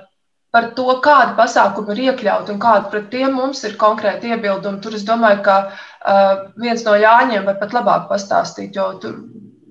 par 0.56 0.70
to, 0.78 0.86
kādi 1.04 1.36
pasākumi 1.42 1.92
ir 1.92 2.02
iekļauti 2.06 2.56
un 2.56 2.64
kādi 2.64 2.94
pret 2.94 3.12
tiem 3.12 3.36
mums 3.36 3.66
ir 3.68 3.76
konkrēti 3.82 4.32
iebildumi, 4.32 4.80
tur 4.86 4.96
es 4.96 5.04
domāju, 5.12 5.44
ka 5.50 5.58
uh, 5.68 6.32
viens 6.64 6.88
no 6.88 6.96
Jāņiem 7.02 7.52
var 7.52 7.60
pat 7.60 7.76
labāk 7.76 8.08
pastāstīt, 8.14 8.80
jo 8.80 8.94
tur 9.04 9.20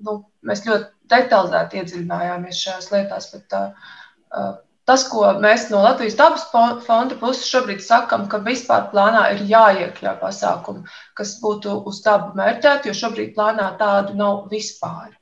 nu, 0.05 0.19
mēs 0.45 0.61
ļoti 0.69 0.91
detalizēti 1.15 1.81
iedziļinājāmies 1.81 2.61
šajās 2.61 2.93
lietās. 2.93 3.31
Bet, 3.33 3.57
uh, 3.57 4.61
Tas, 4.85 5.07
ko 5.09 5.25
mēs 5.41 5.69
no 5.71 5.79
Latvijas 5.81 6.17
dabas 6.19 6.43
fonda 6.51 7.15
puses 7.17 7.47
šobrīd 7.49 7.81
sakām, 7.81 8.27
ka 8.29 8.37
vispār 8.45 8.91
plānā 8.91 9.23
ir 9.33 9.41
jāiekļauj 9.49 10.19
pasākumi, 10.21 10.83
kas 11.17 11.39
būtu 11.41 11.79
uz 11.89 12.03
dabu 12.05 12.37
mērķēti, 12.37 12.91
jo 12.91 12.97
šobrīd 12.99 13.33
plānā 13.37 13.71
tādu 13.79 14.13
nav 14.19 14.45
vispār. 14.51 15.15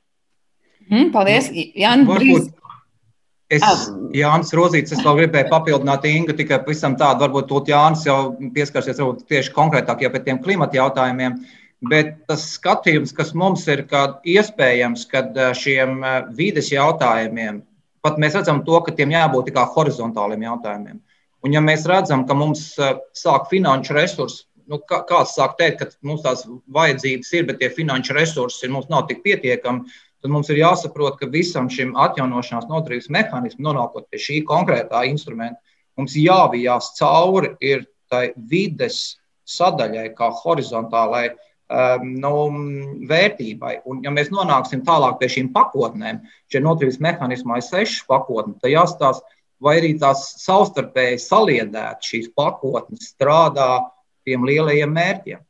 Mm, 0.90 1.08
paldies, 1.14 1.48
nu, 1.48 1.64
Jānis. 1.80 2.10
Varbūt, 2.10 2.52
Es, 3.52 3.64
Jānis 4.16 4.54
Rozīts, 4.56 4.94
es 4.96 5.02
vēl 5.04 5.18
gribēju 5.18 5.50
papildināt 5.50 6.06
Ingu, 6.08 6.32
tikai 6.36 6.62
pavisam 6.64 6.94
tādu, 6.98 7.26
varbūt 7.26 7.50
tūt 7.50 7.68
Jānis 7.70 8.06
jau 8.08 8.16
pieskarsies 8.54 9.02
tieši 9.28 9.52
konkrētāk 9.54 10.00
jau 10.02 10.10
pie 10.14 10.22
tiem 10.24 10.40
klimata 10.42 10.78
jautājumiem. 10.80 11.36
Bet 11.84 12.14
tas 12.30 12.46
skatījums, 12.54 13.12
kas 13.12 13.34
mums 13.36 13.66
ir, 13.68 13.84
ka 13.90 14.22
iespējams, 14.24 15.04
ka 15.10 15.26
šiem 15.60 16.00
vides 16.38 16.72
jautājumiem, 16.72 17.60
pat 18.04 18.20
mēs 18.20 18.36
redzam 18.36 18.62
to, 18.66 18.78
ka 18.84 18.94
tiem 18.96 19.14
jābūt 19.14 19.50
tikai 19.50 19.64
horizontāliem 19.74 20.44
jautājumiem. 20.44 20.98
Un 21.44 21.52
ja 21.52 21.60
mēs 21.64 21.84
redzam, 21.88 22.24
ka 22.28 22.36
mums 22.36 22.72
sāk 23.16 23.48
finanšu 23.50 23.96
resursi, 23.96 24.44
nu, 24.70 24.78
kāds 24.88 25.34
sāk 25.36 25.58
teikt, 25.58 25.82
ka 25.82 26.08
mums 26.08 26.24
tās 26.24 26.44
vajadzības 26.72 27.32
ir, 27.36 27.46
bet 27.50 27.60
tie 27.60 27.70
finanšu 27.72 28.16
resursi 28.16 28.70
mums 28.72 28.88
nav 28.92 29.06
tik 29.10 29.20
pietiekami, 29.24 29.84
tad 30.24 30.32
mums 30.32 30.48
ir 30.48 30.62
jāsaprot, 30.62 31.18
ka 31.20 31.28
visam 31.32 31.68
šim 31.68 31.92
atjaunošanās 32.00 32.70
noturības 32.70 33.10
mehānismam, 33.12 33.66
nonākot 33.68 34.08
pie 34.08 34.20
šī 34.26 34.38
konkrētā 34.48 35.04
instrumenta, 35.10 35.60
mums 36.00 36.16
jāvijās 36.16 36.94
cauri 36.96 37.52
ir 37.60 37.84
tai 38.08 38.30
vides 38.36 39.18
sadaļai, 39.44 40.14
kā 40.16 40.30
horizontālai 40.40 41.26
um, 41.28 41.36
nu, 42.04 42.32
vērtībai. 43.08 43.78
Un, 43.88 44.02
ja 44.04 44.12
mēs 44.14 44.30
nonāksim 44.34 44.84
tālāk 44.86 45.18
pie 45.20 45.30
šīm 45.36 45.52
pakotnēm, 45.54 46.20
šie 46.52 46.62
noturības 46.64 47.00
mehānismā 47.04 47.60
ir 47.60 47.66
sešas 47.66 48.04
pakotnes, 48.10 48.60
tad 48.62 48.72
jāstāsta, 48.72 49.26
vai 49.64 49.78
arī 49.80 49.94
tās 50.00 50.26
savstarpēji 50.42 51.22
saliedēt 51.24 52.04
šīs 52.04 52.30
pakotnes 52.36 53.10
strādā 53.14 53.86
tiem 54.26 54.46
lielajiem 54.46 54.94
mērķiem. 54.94 55.42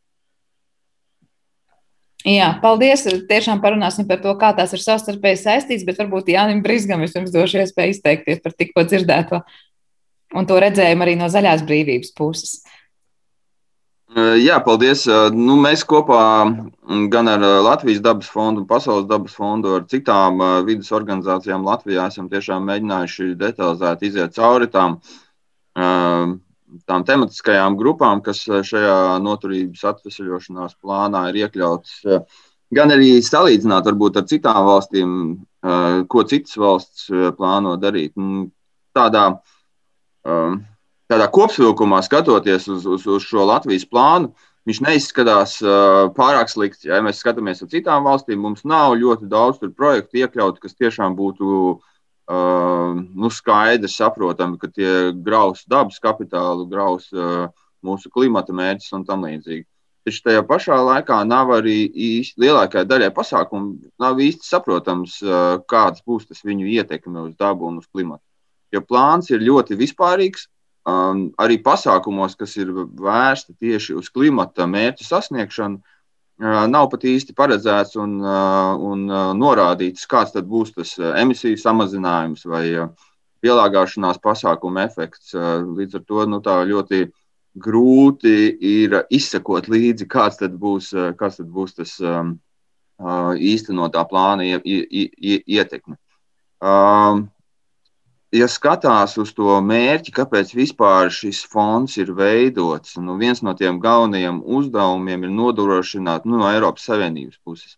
Jā, 2.25 2.55
paldies. 2.63 3.03
Tiešām 3.29 3.61
parunāsim 3.61 4.07
par 4.09 4.23
to, 4.25 4.33
kā 4.41 4.55
tās 4.57 4.73
ir 4.73 4.81
savstarpēji 4.81 5.43
saistītas, 5.43 5.85
bet 5.85 5.99
varbūt 6.01 6.31
Jānis 6.33 6.63
Brīsgam 6.65 7.05
vispirms 7.05 7.35
došu 7.35 7.61
iespēju 7.61 7.93
izteikties 7.93 8.41
par 8.41 8.55
tikko 8.57 8.87
dzirdēto 8.89 9.43
un 10.35 10.49
to 10.49 10.59
redzējumu 10.63 11.07
arī 11.07 11.17
no 11.19 11.29
zaļās 11.31 11.65
brīvības 11.69 12.15
puses. 12.19 12.59
Jā, 14.15 14.61
paldies. 14.63 15.09
Nu, 15.35 15.57
mēs 15.59 15.83
kopā 15.91 16.23
gan 17.11 17.31
ar 17.33 17.43
Latvijas 17.67 18.03
dabas 18.05 18.29
fondu, 18.31 18.63
Pasaules 18.69 19.09
dabas 19.11 19.35
fondu, 19.35 19.73
ar 19.75 19.89
citām 19.91 20.39
vidas 20.69 20.93
organizācijām 20.95 21.67
Latvijā 21.67 22.07
esam 22.13 22.29
tiešām 22.31 22.63
mēģinājuši 22.69 23.33
detalizēti 23.41 24.13
iziet 24.13 24.37
cauri 24.39 24.71
tām 24.71 25.01
tām 25.75 27.05
tematiskajām 27.07 27.77
grupām, 27.79 28.23
kas 28.25 28.43
šajā 28.47 29.19
noturības 29.23 29.85
atvesaļošanās 29.93 30.77
plānā 30.83 31.29
ir 31.31 31.41
iekļautas, 31.45 31.95
gan 32.75 32.95
arī 32.95 33.17
salīdzināt 33.23 33.87
varbūt 33.91 34.21
ar 34.21 34.29
citām 34.31 34.61
valstīm, 34.69 35.11
ko 36.11 36.25
citas 36.31 36.57
valsts 36.61 37.09
plāno 37.39 37.77
darīt. 37.83 38.15
Tādā, 38.95 39.27
tādā 41.11 41.29
kopsavilkumā 41.33 42.01
skatoties 42.07 42.69
uz, 42.73 42.85
uz, 42.87 43.07
uz 43.07 43.25
šo 43.25 43.47
Latvijas 43.51 43.87
plānu, 43.89 44.33
viņš 44.65 44.81
neizskatās 44.81 45.59
pārāk 46.17 46.49
slikts. 46.49 46.87
Ja 46.89 47.03
mēs 47.05 47.21
skatāmies 47.21 47.61
uz 47.65 47.73
citām 47.73 48.07
valstīm, 48.09 48.41
mums 48.41 48.65
nav 48.65 48.97
ļoti 49.01 49.29
daudz 49.29 49.61
projektu 49.77 50.23
iekļaut, 50.23 50.63
kas 50.63 50.79
tiešām 50.79 51.17
būtu 51.19 51.51
uh, 51.75 51.83
Uh, 52.25 52.97
nu, 53.13 53.29
skaidri 53.29 53.89
saprotami, 53.93 54.57
ka 54.57 54.71
tie 54.73 55.13
graus 55.13 55.67
dabas 55.69 55.99
kapitālu, 56.01 56.65
graus 56.65 57.11
uh, 57.13 57.51
mūsu 57.85 58.09
klimata 58.09 58.55
mērķus 58.57 58.95
un 58.97 59.03
tam 59.05 59.27
līdzīgi. 59.29 59.67
Taču 60.09 60.23
tajā 60.25 60.45
pašā 60.49 60.79
laikā 60.81 61.19
nav 61.29 61.53
arī 61.53 61.83
īsti 61.85 62.41
lielākajai 62.47 62.89
daļai 62.89 63.11
pasākumu, 63.13 63.91
nav 64.01 64.23
īsti 64.25 64.49
saprotams, 64.49 65.19
uh, 65.21 65.59
kāds 65.69 66.01
būs 66.09 66.25
tas 66.31 66.41
viņu 66.49 66.65
ietekme 66.73 67.27
uz 67.27 67.37
dabu 67.37 67.69
un 67.69 67.83
uz 67.83 67.91
klimatu. 67.93 68.25
Jo 68.73 68.81
plāns 68.81 69.29
ir 69.29 69.45
ļoti 69.45 69.77
vispārīgs, 69.85 70.49
um, 70.89 71.27
arī 71.41 71.59
pasākumos, 71.65 72.37
kas 72.39 72.57
ir 72.61 72.71
vērsti 72.73 73.57
tieši 73.61 73.97
uz 73.99 74.11
klimata 74.13 74.67
mērķu 74.71 75.07
sasniegšanu, 75.07 75.81
nav 76.39 76.89
pat 76.91 77.05
īsti 77.07 77.35
paredzēts 77.37 77.97
un, 78.01 78.19
un 78.21 79.05
norādīts, 79.39 80.07
kāds 80.11 80.35
būs 80.35 80.73
tas 80.75 80.97
emisiju 80.99 81.57
samazinājums 81.61 82.43
vai 82.51 82.65
pielāgošanās 83.45 84.19
pasākuma 84.19 84.83
efekts. 84.89 85.35
Līdz 85.35 86.01
ar 86.01 86.03
to 86.09 86.27
nu, 86.27 86.41
ļoti 86.43 87.05
grūti 87.55 88.35
ir 88.59 89.05
izsekot 89.15 89.69
līdzi, 89.71 90.09
kāds 90.11 90.41
tad 90.41 90.57
būs, 90.59 90.91
kāds 91.19 91.39
tad 91.39 91.47
būs 91.55 91.77
tas 91.79 91.95
īstenotā 93.39 94.03
plāna 94.11 94.43
ietekme 94.65 95.97
ja 98.35 98.49
skatās 98.51 99.15
uz 99.23 99.31
to 99.37 99.55
mērķi, 99.63 100.13
kāpēc 100.15 100.53
vispār 100.57 101.11
šis 101.15 101.45
fonds 101.51 101.95
ir 102.01 102.11
veidots, 102.19 102.97
nu 102.99 103.15
viens 103.21 103.43
no 103.47 103.55
tiem 103.59 103.79
galvenajiem 103.83 104.41
uzdevumiem 104.43 105.27
ir 105.29 105.33
nodrošināt 105.35 106.27
nu, 106.27 106.41
no 106.43 106.51
Eiropas 106.51 106.87
Savienības 106.91 107.39
puses. 107.47 107.77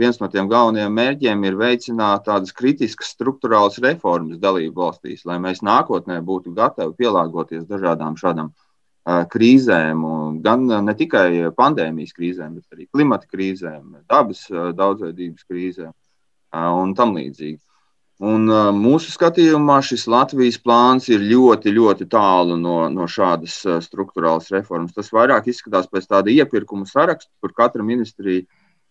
Viens 0.00 0.16
no 0.22 0.30
tiem 0.32 0.48
galvenajiem 0.48 0.94
mērķiem 0.96 1.42
ir 1.44 1.58
veicināt 1.60 2.24
tādas 2.24 2.54
kritiskas 2.56 3.10
struktūrālas 3.12 3.76
reformas 3.84 4.40
dalību 4.40 4.80
valstīs, 4.80 5.26
lai 5.28 5.36
mēs 5.44 5.60
nākotnē 5.60 6.22
būtu 6.24 6.54
gatavi 6.56 6.96
pielāgoties 6.96 7.68
dažādām 7.68 8.16
šādām 8.16 8.54
krīzēm, 9.06 10.00
gan 10.42 10.64
ne 10.88 10.94
tikai 10.96 11.52
pandēmijas 11.54 12.16
krīzēm, 12.16 12.56
bet 12.56 12.72
arī 12.72 12.88
klimata 12.88 13.28
krīzēm, 13.28 14.00
dabas 14.08 14.46
daudzveidības 14.50 15.44
krīzēm 15.44 15.92
un 16.56 16.96
tam 16.96 17.12
līdzīgi. 17.20 17.60
Un, 18.16 18.46
uh, 18.48 18.70
mūsu 18.72 19.10
skatījumā 19.12 19.82
šis 19.84 20.06
Latvijas 20.08 20.56
plāns 20.64 21.10
ir 21.12 21.20
ļoti, 21.20 21.68
ļoti 21.76 22.06
tālu 22.08 22.54
no, 22.56 22.86
no 22.88 23.04
šādas 23.04 23.58
uh, 23.68 23.76
struktūrālas 23.84 24.48
reformas. 24.54 24.94
Tas 24.96 25.10
vairāk 25.12 25.50
izskatās 25.52 25.84
pēc 25.92 26.06
tāda 26.08 26.32
iepirkuma 26.32 26.88
saraksta, 26.88 27.28
kur 27.44 27.52
katra 27.52 27.84
ministrija 27.84 28.46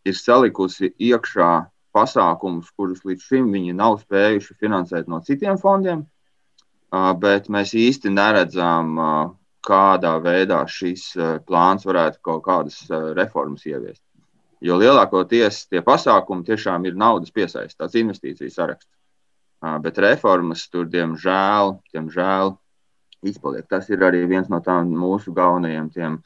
ir 0.05 0.13
salikusi 0.13 0.91
iekšā 1.01 1.49
pasākumus, 1.95 2.69
kurus 2.77 3.01
līdz 3.01 3.25
šim 3.25 3.47
viņi 3.49 3.73
nav 3.73 3.97
spējuši 4.03 4.59
finansēt 4.61 5.09
no 5.09 5.17
citiem 5.25 5.57
fondiem, 5.57 6.03
uh, 6.93 7.09
bet 7.17 7.49
mēs 7.49 7.73
īsti 7.73 8.13
neredzam, 8.13 8.91
uh, 8.93 9.31
kādā 9.65 10.19
veidā 10.21 10.59
šis 10.69 11.07
uh, 11.17 11.39
plāns 11.41 11.87
varētu 11.89 12.21
kaut 12.21 12.43
kādas 12.45 12.77
uh, 12.91 13.09
reformas 13.17 13.65
ieviest. 13.65 14.03
Jo 14.61 14.77
lielākoties 14.77 15.63
tie 15.65 15.81
pasākumi 15.81 16.45
tiešām 16.45 16.85
ir 16.85 16.93
naudas 16.93 17.33
piesaistīts, 17.33 17.97
investīcijas 17.97 18.61
saraksts 18.61 18.91
bet 19.83 19.99
reformas 20.03 20.65
tur, 20.71 20.87
diemžēl, 20.91 21.75
diemžēl 21.93 22.55
izpaliek. 23.25 23.65
Tas 23.69 23.89
ir 23.89 24.03
arī 24.05 24.23
viens 24.29 24.49
no 24.51 24.61
tām 24.63 24.91
mūsu 24.93 25.33
galvenajiem 25.35 25.89
tiem, 25.93 26.17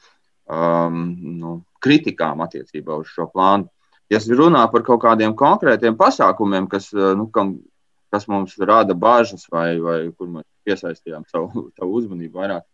um, 0.50 1.02
nu, 1.40 1.54
kritikām 1.80 2.42
attiecībā 2.44 2.98
uz 3.00 3.12
šo 3.14 3.28
plānu. 3.32 3.70
Ja 4.10 4.18
runā 4.18 4.64
par 4.72 4.82
kaut 4.82 5.04
kādiem 5.04 5.36
konkrētiem 5.38 5.94
pasākumiem, 5.96 6.66
kas, 6.68 6.90
nu, 6.92 7.28
kam, 7.30 7.60
kas 8.10 8.26
mums 8.26 8.56
rada 8.58 8.94
bažas 8.94 9.46
vai, 9.52 9.78
vai 9.78 10.00
kur 10.10 10.28
mēs 10.28 10.46
piesaistījām 10.66 11.24
savu, 11.30 11.68
savu 11.78 12.00
uzmanību 12.00 12.42
vairāk, 12.42 12.66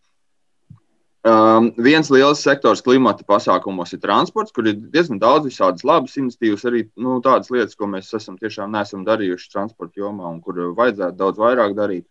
Um, 1.26 1.72
viens 1.82 2.06
liels 2.12 2.38
sektors 2.44 2.78
klimata 2.86 3.24
pasākumos 3.26 3.90
ir 3.96 3.98
transports, 3.98 4.52
kur 4.54 4.68
ir 4.70 4.76
diezgan 4.92 5.18
daudz 5.18 5.48
visādas 5.48 5.82
labas 5.82 6.14
iniciatīvas, 6.20 6.62
arī 6.70 6.84
nu, 7.02 7.16
tādas 7.24 7.50
lietas, 7.50 7.74
ko 7.74 7.88
mēs 7.90 8.12
esam 8.14 8.36
tiešām 8.38 8.70
neesam 8.70 9.02
darījuši 9.08 9.50
transporta 9.50 10.04
jomā 10.04 10.28
un 10.30 10.38
kur 10.44 10.60
vajadzētu 10.78 11.18
daudz 11.18 11.42
vairāk 11.42 11.74
darīt. 11.74 12.06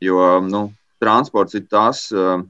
Jo 0.00 0.40
nu, 0.46 0.62
transports 1.04 1.58
ir 1.58 1.66
tas 1.68 2.06
uh, 2.16 2.40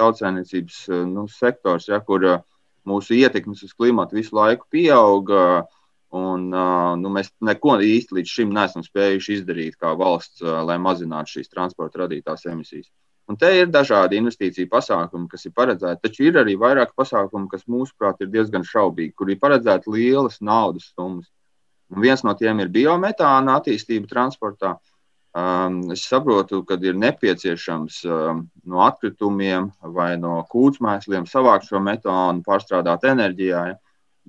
tautsēmniecības 0.00 0.80
uh, 0.88 1.04
nu, 1.12 1.26
sektors, 1.28 1.90
ja, 1.92 2.00
kur 2.00 2.24
uh, 2.30 2.40
mūsu 2.88 3.18
ietekmes 3.20 3.66
uz 3.68 3.76
klimatu 3.76 4.16
visu 4.16 4.40
laiku 4.40 4.64
pieauga. 4.72 5.66
Un, 6.14 6.48
uh, 6.54 6.94
nu, 6.96 7.12
mēs 7.12 7.34
neko 7.44 7.76
īsti 7.84 8.16
līdz 8.16 8.36
šim 8.38 8.56
neesam 8.56 8.86
spējuši 8.86 9.42
izdarīt 9.42 9.76
kā 9.76 9.92
valsts, 9.98 10.40
lai 10.40 10.80
mazinātu 10.80 11.36
šīs 11.36 11.52
transporta 11.52 12.06
radītās 12.06 12.48
emisijas. 12.48 12.88
Un 13.24 13.38
te 13.40 13.48
ir 13.56 13.70
dažādi 13.72 14.18
investīciju 14.20 14.68
pasākumi, 14.68 15.30
kas 15.32 15.46
ir 15.48 15.54
paredzēti, 15.56 16.02
taču 16.04 16.26
ir 16.26 16.38
arī 16.42 16.58
vairāk 16.60 16.90
pasākumu, 16.96 17.48
kas 17.48 17.64
mūsuprāt 17.72 18.20
ir 18.20 18.28
diezgan 18.34 18.66
šaubīgi, 18.68 19.14
kur 19.16 19.30
ir 19.32 19.38
paredzēti 19.40 19.92
lielas 19.94 20.42
naudas 20.44 20.90
summas. 20.92 21.30
Un 21.94 22.04
viens 22.04 22.24
no 22.24 22.34
tiem 22.36 22.60
ir 22.60 22.72
biometāna 22.74 23.56
attīstība 23.60 24.10
transportā. 24.10 24.74
Um, 25.34 25.80
es 25.90 26.04
saprotu, 26.06 26.60
ka 26.68 26.76
ir 26.84 26.98
nepieciešams 27.00 28.02
um, 28.06 28.44
no 28.70 28.84
atkritumiem 28.84 29.70
vai 29.96 30.12
no 30.20 30.36
kūtsmēsliem 30.52 31.24
savākt 31.26 31.66
šo 31.70 31.80
metānu, 31.82 32.44
pārstrādāt 32.46 33.08
enerģijā, 33.08 33.64
ja? 33.72 33.80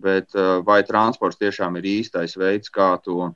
bet 0.02 0.32
uh, 0.40 0.64
vai 0.66 0.80
transports 0.88 1.38
tiešām 1.44 1.78
ir 1.78 1.92
īstais 2.00 2.34
veids, 2.40 2.72
kā 2.74 2.96
to, 3.04 3.30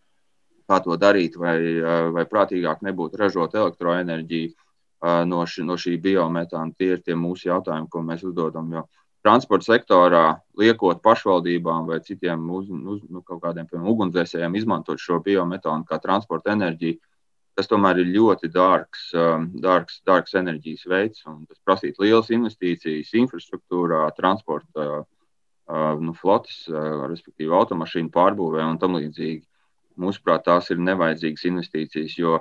kā 0.72 0.80
to 0.88 0.98
darīt, 0.98 1.38
vai, 1.38 1.60
uh, 1.84 2.10
vai 2.16 2.26
prātīgāk 2.32 2.82
nebūtu 2.88 3.22
ražot 3.22 3.60
elektroenerģiju 3.60 4.56
no, 5.02 5.44
ši, 5.48 5.66
no 5.68 5.78
šī 5.80 5.98
biometāna. 6.04 6.76
Tie 6.78 6.94
ir 6.96 7.04
tie 7.04 7.16
mūsu 7.16 7.50
jautājumi, 7.50 7.90
ko 7.92 8.04
mēs 8.06 8.26
uzdodam. 8.28 8.72
Jo 8.74 8.86
transporta 9.26 9.74
sektorā, 9.74 10.24
liekot 10.60 11.02
pašvaldībām 11.04 11.88
vai 11.90 12.00
citiem 12.06 12.46
uz, 12.56 12.70
uz, 12.70 13.04
nu, 13.10 13.22
kaut 13.26 13.42
kādiem 13.44 13.68
piemēram, 13.68 13.92
ugunsdzēsējiem 13.94 14.58
izmantot 14.62 15.02
šo 15.02 15.20
biometānu 15.24 15.88
kā 15.88 16.00
transporta 16.04 16.54
enerģiju, 16.56 17.00
tas 17.60 17.68
tomēr 17.68 18.00
ir 18.00 18.14
ļoti 18.16 18.48
dārgs, 18.56 19.10
dārgs, 19.60 20.00
dārgs 20.08 20.36
enerģijas 20.40 20.86
veids. 20.88 21.24
Tas 21.26 21.60
prasītu 21.68 22.06
lielas 22.06 22.32
investīcijas 22.32 23.12
infrastruktūrā, 23.20 24.06
transporta 24.16 25.04
nu, 26.00 26.16
flotes, 26.16 26.64
respektīvi 26.72 27.52
automašīnu 27.60 28.14
pārbūvē 28.16 28.64
un 28.64 28.80
tam 28.80 28.96
līdzīgi. 28.96 29.44
Mūsuprāt, 30.00 30.46
tās 30.48 30.70
ir 30.72 30.80
nevajadzīgas 30.80 31.44
investīcijas, 31.50 32.16
jo 32.16 32.38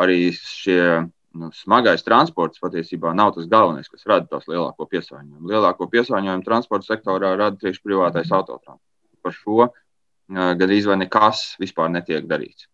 arī 0.00 0.30
šie 0.32 1.04
nu, 1.38 1.50
smagais 1.56 2.04
transports 2.06 2.60
patiesībā 2.62 3.12
nav 3.16 3.34
tas 3.36 3.48
galvenais, 3.50 3.88
kas 3.90 4.06
rada 4.08 4.28
tos 4.30 4.48
lielāko 4.50 4.86
piesārņojumu. 4.90 5.48
Lielāko 5.50 5.88
piesārņojumu 5.92 6.46
transporta 6.46 6.88
sektorā 6.90 7.32
rada 7.38 7.58
tieši 7.60 7.82
privātais 7.84 8.32
autotransports. 8.32 8.82
Par 9.22 9.36
šo 9.36 9.58
uh, 9.66 9.72
gandrīz 10.32 10.88
vai 10.90 10.98
nekas 11.02 11.44
vispār 11.62 11.92
netiek 11.92 12.26
darīts. 12.30 12.68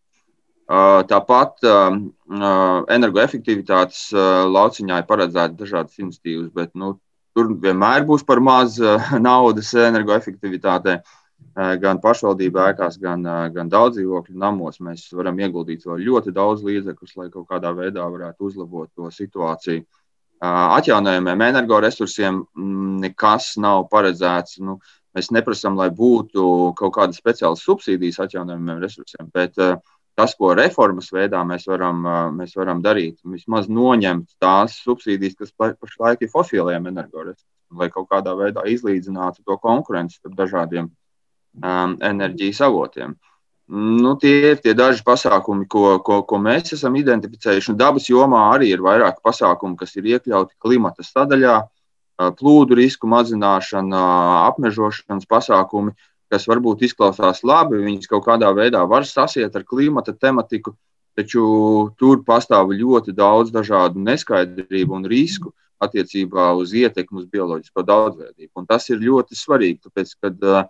Uh, 0.68 1.00
tāpat 1.08 1.64
uh, 1.64 1.94
energoefektivitātes 2.92 4.08
lauciņā 4.12 4.98
ir 5.00 5.06
paredzēta 5.08 5.56
dažādas 5.56 5.96
iniciatīvas, 6.02 6.50
bet 6.52 6.74
nu, 6.76 6.98
tur 7.36 7.54
vienmēr 7.62 8.04
būs 8.08 8.26
par 8.28 8.42
maz 8.44 8.76
naudas 9.28 9.72
energoefektivitātei. 9.88 10.98
Gan 11.54 11.98
pašvaldību 12.02 12.60
ēkās, 12.62 12.98
gan, 13.02 13.24
gan 13.54 13.70
daudz 13.72 13.96
dzīvokļu 13.96 14.36
namos 14.38 14.78
mēs 14.84 15.08
varam 15.16 15.38
ieguldīt 15.40 15.86
vēl 15.86 16.04
ļoti 16.06 16.34
daudz 16.34 16.62
līdzekļus, 16.66 17.16
lai 17.18 17.30
kaut 17.32 17.48
kādā 17.50 17.72
veidā 17.74 18.04
varētu 18.04 18.50
uzlabot 18.50 18.90
to 18.94 19.10
situāciju. 19.10 19.82
Atjaunojumiem 20.38 21.40
energoresursiem 21.48 22.44
mm, 22.44 22.98
nekas 23.02 23.56
nav 23.58 23.88
paredzēts. 23.90 24.60
Nu, 24.62 24.76
mēs 25.16 25.32
neprasām, 25.34 25.78
lai 25.80 25.88
būtu 25.90 26.44
kaut 26.78 26.94
kāda 26.94 27.16
speciāla 27.16 27.58
subsīdijas 27.58 28.20
atjaunojumiem 28.22 28.78
resursiem, 28.84 29.30
bet 29.34 29.58
tas, 29.58 30.34
ko 30.38 30.52
reformas 30.58 31.10
veidā 31.14 31.42
mēs 31.46 31.66
varam, 31.70 32.06
mēs 32.38 32.54
varam 32.58 32.84
darīt, 32.84 33.18
vismaz 33.26 33.66
noņemt 33.70 34.36
tās 34.42 34.78
subsīdijas, 34.84 35.36
kas 35.42 35.52
pašlaik 35.58 36.22
ir 36.22 36.32
fosiliem 36.32 36.86
energoresursiem, 36.92 37.82
lai 37.82 37.90
kaut 37.94 38.08
kādā 38.12 38.34
veidā 38.38 38.66
izlīdzinātu 38.70 39.42
to 39.46 39.58
konkurenci 39.62 40.20
starp 40.20 40.38
dažādiem 40.38 40.90
um, 41.62 41.96
enerģijas 42.04 42.62
avotiem. 42.66 43.16
Nu, 43.68 44.14
tie 44.16 44.54
ir 44.54 44.60
tie 44.64 44.72
daži 44.72 45.02
pasākumi, 45.04 45.66
ko, 45.68 45.98
ko, 46.00 46.22
ko 46.24 46.38
mēs 46.40 46.72
esam 46.72 46.94
identificējuši. 46.96 47.74
Un 47.74 47.80
dabas 47.80 48.06
jomā 48.08 48.46
arī 48.54 48.70
ir 48.72 48.84
vairāki 48.84 49.20
pasākumi, 49.20 49.76
kas 49.76 49.92
ir 50.00 50.08
iekļauti 50.14 50.56
klimata 50.56 51.04
sadaļā, 51.04 51.58
plūdu 52.38 52.78
risku 52.78 53.10
mazināšana, 53.10 54.00
apmežošanas 54.48 55.28
pasākumi, 55.28 55.92
kas 56.32 56.48
varbūt 56.48 56.86
izklausās 56.88 57.44
labi. 57.44 57.82
Viņas 57.84 58.08
kaut 58.08 58.24
kādā 58.26 58.48
veidā 58.56 58.82
var 58.88 59.04
sasiet 59.04 59.54
ar 59.54 59.66
klimata 59.68 60.16
tematiku, 60.16 60.72
taču 61.18 61.92
tur 62.00 62.24
pastāv 62.24 62.72
ļoti 62.72 63.12
daudz 63.12 63.52
dažādu 63.52 64.00
neskaidrību 64.00 64.96
un 64.96 65.06
risku 65.12 65.52
attiecībā 65.78 66.50
uz 66.58 66.72
ietekmi 66.74 67.20
uz 67.20 67.28
bioloģisko 67.30 67.84
daudzveidību. 67.86 68.52
Un 68.56 68.66
tas 68.66 68.88
ir 68.90 69.04
ļoti 69.04 69.36
svarīgi, 69.38 69.82
tāpēc, 69.86 70.16
kad 70.24 70.42
uh, 70.42 70.64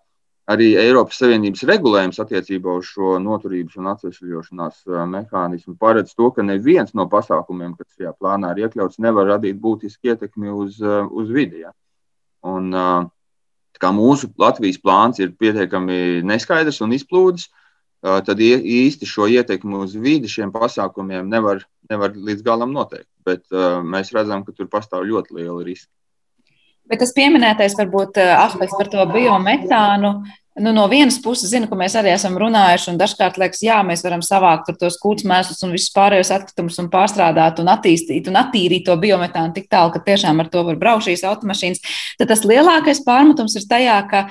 arī 0.48 0.70
Eiropas 0.80 1.18
Savienības 1.20 1.64
regulējums 1.68 2.20
attiecībā 2.22 2.78
uz 2.80 2.88
šo 2.94 3.18
noturības 3.20 3.76
un 3.80 3.90
atvesļošanās 3.92 4.86
mehānismu 5.12 5.76
paredz 5.80 6.14
to, 6.16 6.30
ka 6.32 6.44
neviens 6.46 6.94
no 6.96 7.04
pasākumiem, 7.12 7.74
kas 7.76 7.98
šajā 7.98 8.14
plānā 8.16 8.54
ir 8.54 8.64
iekļauts, 8.64 9.00
nevar 9.04 9.28
radīt 9.34 9.60
būtisku 9.60 10.12
ietekmi 10.12 10.52
uz, 10.54 10.80
uz 10.80 11.30
vidi. 11.34 11.66
Ja. 11.66 11.74
Un, 12.48 12.72
kā 13.78 13.92
mūsu 13.94 14.32
Latvijas 14.40 14.80
plāns 14.82 15.20
ir 15.22 15.36
pietiekami 15.38 16.24
neskaidrs 16.26 16.80
un 16.82 16.96
izplūdes, 16.96 17.50
tad 18.00 18.40
īsti 18.40 19.06
šo 19.10 19.28
ietekmi 19.30 19.78
uz 19.82 19.94
vidi 19.98 20.30
šiem 20.30 20.52
pasākumiem 20.54 21.28
nevar, 21.28 21.64
nevar 21.90 22.14
līdz 22.14 22.44
galam 22.46 22.72
noteikt. 22.72 23.10
Bet 23.26 23.44
mēs 23.84 24.14
redzam, 24.16 24.46
ka 24.46 24.54
tur 24.56 24.70
pastāv 24.72 25.04
ļoti 25.10 25.36
liela 25.36 25.60
riska. 25.66 25.92
Bet 26.88 27.02
tas 27.02 27.14
pieminētais 27.16 27.76
varbūt 27.78 28.20
aspekts 28.24 28.76
par 28.78 28.90
to 28.92 29.06
biometānu. 29.12 30.12
Nu, 30.58 30.72
no 30.74 30.88
vienas 30.90 31.20
puses, 31.22 31.52
zinu, 31.52 31.68
ka 31.70 31.76
mēs 31.78 31.94
arī 32.00 32.10
esam 32.10 32.34
runājuši, 32.40 32.88
un 32.90 32.96
dažkārt 32.98 33.36
liekas, 33.38 33.60
jā, 33.62 33.76
mēs 33.86 34.02
varam 34.02 34.24
savākt 34.26 34.72
tos 34.80 34.96
kūts 34.98 35.26
mēslus 35.28 35.62
un 35.62 35.74
visus 35.76 35.92
pārējos 35.94 36.32
atkritumus 36.34 36.80
un 36.82 36.88
pārstrādāt 36.90 37.62
un 37.62 37.70
attīstīt 37.70 38.26
un 38.30 38.40
attīrīt 38.40 38.88
to 38.88 38.96
biometānu 38.98 39.54
tik 39.54 39.68
tālu, 39.70 39.92
ka 39.94 40.02
tiešām 40.08 40.42
ar 40.42 40.50
to 40.50 40.64
var 40.66 40.80
braukt 40.80 41.06
šīs 41.06 41.22
automašīnas. 41.30 41.84
Tad 42.18 42.32
tas 42.32 42.42
lielākais 42.42 43.04
pārmetums 43.06 43.54
ir 43.60 43.68
tajā, 43.70 44.00
ka 44.10 44.24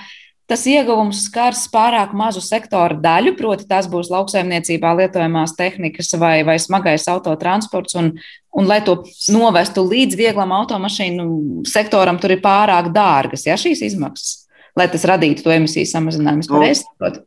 tas 0.48 0.64
ieguvums 0.70 1.26
skars 1.28 1.66
pārāk 1.74 2.16
mazu 2.18 2.42
sektoru 2.44 2.98
daļu, 3.04 3.36
proti, 3.40 3.68
tās 3.70 3.90
būs 3.92 4.10
lauksaimniecībā 4.14 4.96
lietojamās 5.02 5.58
tehnikas 5.60 6.14
vai, 6.20 6.42
vai 6.48 6.58
smagais 6.64 7.08
autotransports. 7.12 7.98
Un, 8.00 8.14
un, 8.56 8.68
lai 8.70 8.80
to 8.86 9.02
novestu 9.34 9.84
līdz 9.86 10.18
vieglam 10.20 10.56
automašīnu 10.56 11.64
sektoram, 11.68 12.20
tur 12.22 12.38
ir 12.38 12.44
pārāk 12.44 12.94
dārgas 12.96 13.48
ja, 13.50 13.60
šīs 13.60 13.86
izmaksas 13.92 14.48
lai 14.78 14.88
tas 14.92 15.06
radītu 15.10 15.46
to 15.46 15.54
emisiju 15.54 15.90
samazinājumu. 15.90 16.46
Nu, 16.54 16.64
saprotu. 16.78 17.24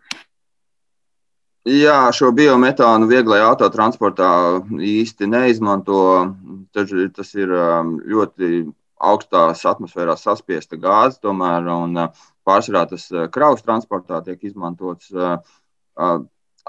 Jā, 1.69 1.99
šo 2.17 2.31
biometānu 2.33 3.09
vieglajā 3.11 3.51
autotransportā 3.51 4.31
īsti 4.73 5.29
neizmanto. 5.29 6.01
Tas 6.73 7.35
ir 7.37 7.53
um, 7.53 7.97
ļoti 8.07 8.63
augstās 9.01 9.65
atmosfērās 9.69 10.25
saspiesta 10.27 10.79
gāze, 10.81 11.21
tomēr, 11.25 11.71
uh, 11.71 12.27
pārsvarā 12.47 12.87
tas 12.91 13.07
uh, 13.15 13.29
kravas 13.33 13.65
transportā 13.65 14.21
tiek 14.27 14.43
izmantots. 14.45 15.11
Uh, 15.15 15.39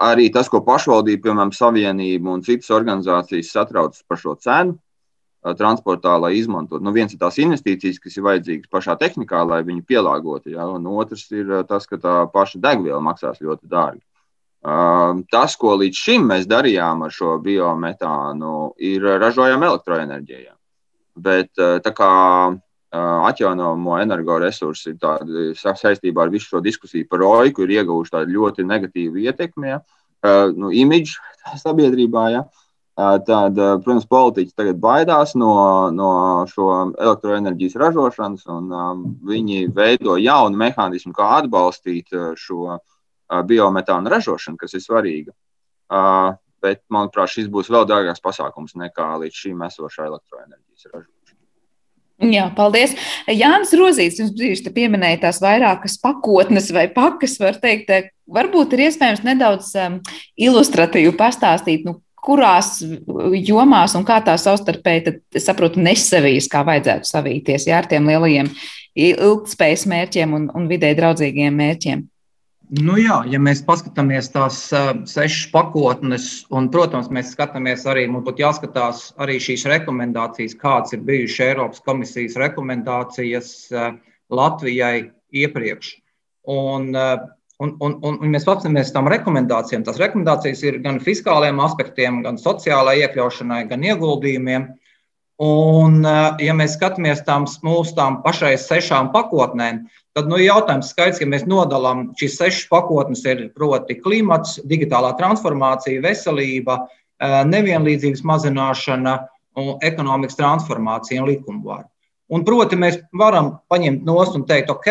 arī 0.02 0.30
tas, 0.32 0.48
ko 0.52 0.62
pašvaldība, 0.66 1.28
piemēram, 1.28 1.52
savienība 1.56 2.32
un 2.32 2.46
citas 2.46 2.72
organizācijas 2.74 3.52
satraucas 3.52 4.02
par 4.08 4.20
šo 4.20 4.36
cenu, 4.40 4.78
transportā, 5.58 6.14
lai 6.22 6.36
izmantotu. 6.38 6.84
Nu, 6.84 6.92
viens 6.94 7.12
ir 7.12 7.18
tās 7.18 7.38
investīcijas, 7.42 7.98
kas 7.98 8.16
ir 8.16 8.26
vajadzīgas 8.28 8.70
pašā 8.70 8.94
tehnikā, 9.00 9.42
lai 9.42 9.62
viņu 9.66 9.82
pielāgotu, 9.88 10.52
ja? 10.54 10.68
un 10.70 10.86
otrs 10.86 11.26
ir 11.34 11.50
tas, 11.68 11.88
ka 11.90 11.98
tā 11.98 12.14
paša 12.30 12.60
degviela 12.62 13.02
maksās 13.02 13.42
ļoti 13.42 13.66
dārgi. 13.66 14.04
Tas, 14.62 15.56
ko 15.58 15.74
līdz 15.80 15.98
šim 15.98 16.28
mēs 16.30 16.46
darījām 16.46 17.02
ar 17.02 17.10
šo 17.10 17.34
biometānu, 17.42 18.74
ir 18.78 19.08
ražojam 19.18 19.64
elektroenerģiju. 19.66 20.52
Bet 21.12 21.52
tā 21.56 21.92
kā 21.92 22.12
atjaunojamo 22.92 23.96
energoresursi 24.02 24.94
saistībā 25.56 26.26
ar 26.26 26.32
visu 26.32 26.50
šo 26.50 26.60
diskusiju 26.64 27.08
par 27.08 27.22
roiku 27.24 27.64
ir 27.64 27.78
ieguvuši 27.78 28.12
tādu 28.12 28.36
ļoti 28.36 28.66
negatīvu 28.68 29.22
ietekmi, 29.24 29.70
ja? 29.72 29.80
nu, 30.56 30.72
imidžu 30.72 31.20
sabiedrībā. 31.64 32.26
Ja? 32.34 32.42
Tad, 32.92 33.56
protams, 33.56 34.04
politiķi 34.04 34.52
tagad 34.52 34.80
baidās 34.80 35.32
no, 35.40 35.54
no 35.96 36.10
šo 36.50 36.68
elektroenerģijas 36.92 37.78
ražošanas, 37.80 38.44
un 38.52 38.68
um, 38.68 39.06
viņi 39.24 39.70
veido 39.72 40.18
jaunu 40.20 40.60
mehānismu, 40.60 41.14
kā 41.16 41.30
atbalstīt 41.38 42.12
šo 42.36 42.76
biometānu 43.48 44.12
ražošanu, 44.12 44.60
kas 44.60 44.76
ir 44.76 44.84
svarīga. 44.84 45.32
Uh, 45.92 46.36
bet, 46.62 46.82
manuprāt, 46.92 47.34
šis 47.34 47.50
būs 47.52 47.70
vēl 47.72 47.88
dārgāks 47.90 48.22
pasākums 48.24 48.76
nekā 48.78 49.08
līdz 49.24 49.42
šim 49.44 49.66
esošā 49.68 50.06
elektroenerģijas 50.10 50.88
ražošana. 50.92 51.18
Jā, 52.22 52.44
paldies. 52.54 52.92
Jānis 53.26 53.72
Rozīts, 53.74 54.20
jums 54.20 54.30
brīdī 54.36 54.70
pieminēja 54.74 55.24
tās 55.24 55.40
vairākas 55.42 55.96
pakotnes 55.98 56.68
vai 56.74 56.86
pakas, 56.92 57.34
var 57.42 57.58
teikt, 57.58 57.90
varbūt 58.30 58.76
ir 58.76 58.84
iespējams 58.86 59.24
nedaudz 59.26 59.72
um, 59.80 59.98
ilustratīvi 60.38 61.16
pastāstīt, 61.18 61.82
nu, 61.88 61.98
kurās 62.22 62.76
jomās 63.42 63.96
un 63.98 64.06
kā 64.06 64.20
tā 64.22 64.36
savstarpēji, 64.38 65.04
tad 65.08 65.42
saprotu, 65.42 65.82
nesavijas, 65.82 66.46
kā 66.52 66.62
vajadzētu 66.68 67.10
savīties 67.10 67.66
jā, 67.66 67.80
ar 67.82 67.90
tiem 67.90 68.06
lielajiem 68.06 68.52
ilgspējas 68.94 69.88
mērķiem 69.90 70.36
un, 70.36 70.48
un 70.54 70.70
vidē 70.70 70.92
draudzīgiem 70.98 71.58
mērķiem. 71.58 72.06
Nu 72.72 72.94
jā, 72.96 73.18
ja 73.28 73.36
mēs 73.36 73.60
paskatāmies 73.66 74.30
tās 74.32 74.62
uh, 74.72 74.94
sešas 75.04 75.50
pakotnes, 75.52 76.28
un, 76.56 76.70
protams, 76.72 77.10
mēs 77.12 77.34
skatāmies 77.34 77.84
arī, 77.90 78.06
mums 78.08 78.24
būtu 78.24 78.40
jāskatās 78.40 79.02
arī 79.20 79.36
šīs 79.44 79.66
rekomendācijas, 79.68 80.56
kādas 80.56 80.96
ir 80.96 81.02
bijušas 81.04 81.42
Eiropas 81.50 81.84
komisijas 81.84 82.38
rekomendācijas 82.40 83.52
uh, 83.76 83.90
Latvijai 84.32 85.10
iepriekš. 85.44 85.94
Un, 86.48 86.90
uh, 86.96 87.28
Un, 87.62 87.76
un, 87.78 87.92
un, 88.02 88.16
un 88.18 88.32
mēs 88.32 88.42
paskatāmies 88.42 88.88
tām 88.90 89.06
rekomendācijām. 89.12 89.84
Tās 89.86 90.00
rekomendācijas 90.00 90.64
ir 90.66 90.80
gan 90.82 90.96
fiskāliem 91.04 91.60
aspektiem, 91.62 92.16
gan 92.24 92.34
sociālai 92.40 92.96
iekļaušanai, 93.04 93.60
gan 93.70 93.84
ieguldījumiem. 93.86 94.64
Un, 95.42 96.04
eh, 96.06 96.44
ja 96.46 96.54
mēs 96.54 96.76
skatāmies 96.76 97.24
tām 97.26 97.48
mūsu 97.66 97.96
tām 97.96 98.20
pašai 98.22 98.52
sešām 98.60 99.10
pakotnēm, 99.14 99.80
tad 100.14 100.28
nu, 100.30 100.38
jautājums 100.38 100.92
skaidrs, 100.92 101.18
ka 101.18 101.26
mēs 101.26 101.48
nodalām 101.50 102.10
šīs 102.20 102.36
sešas 102.38 102.68
pakotnes, 102.70 103.24
ir 103.26 103.48
proti 103.56 103.96
klimats, 103.98 104.60
digitālā 104.70 105.16
transformācija, 105.18 106.04
veselība, 106.04 106.84
eh, 107.18 107.42
nevienlīdzības 107.48 108.22
mazināšana, 108.22 109.16
ekonomikas 109.84 110.38
transformācija 110.38 111.20
un 111.20 111.28
likumvara. 111.28 111.84
Un, 112.32 112.44
proti, 112.44 112.76
mēs 112.76 113.02
varam 113.12 113.58
paņemt 113.68 114.06
nost 114.06 114.36
un 114.38 114.46
teikt, 114.48 114.70
ok, 114.70 114.88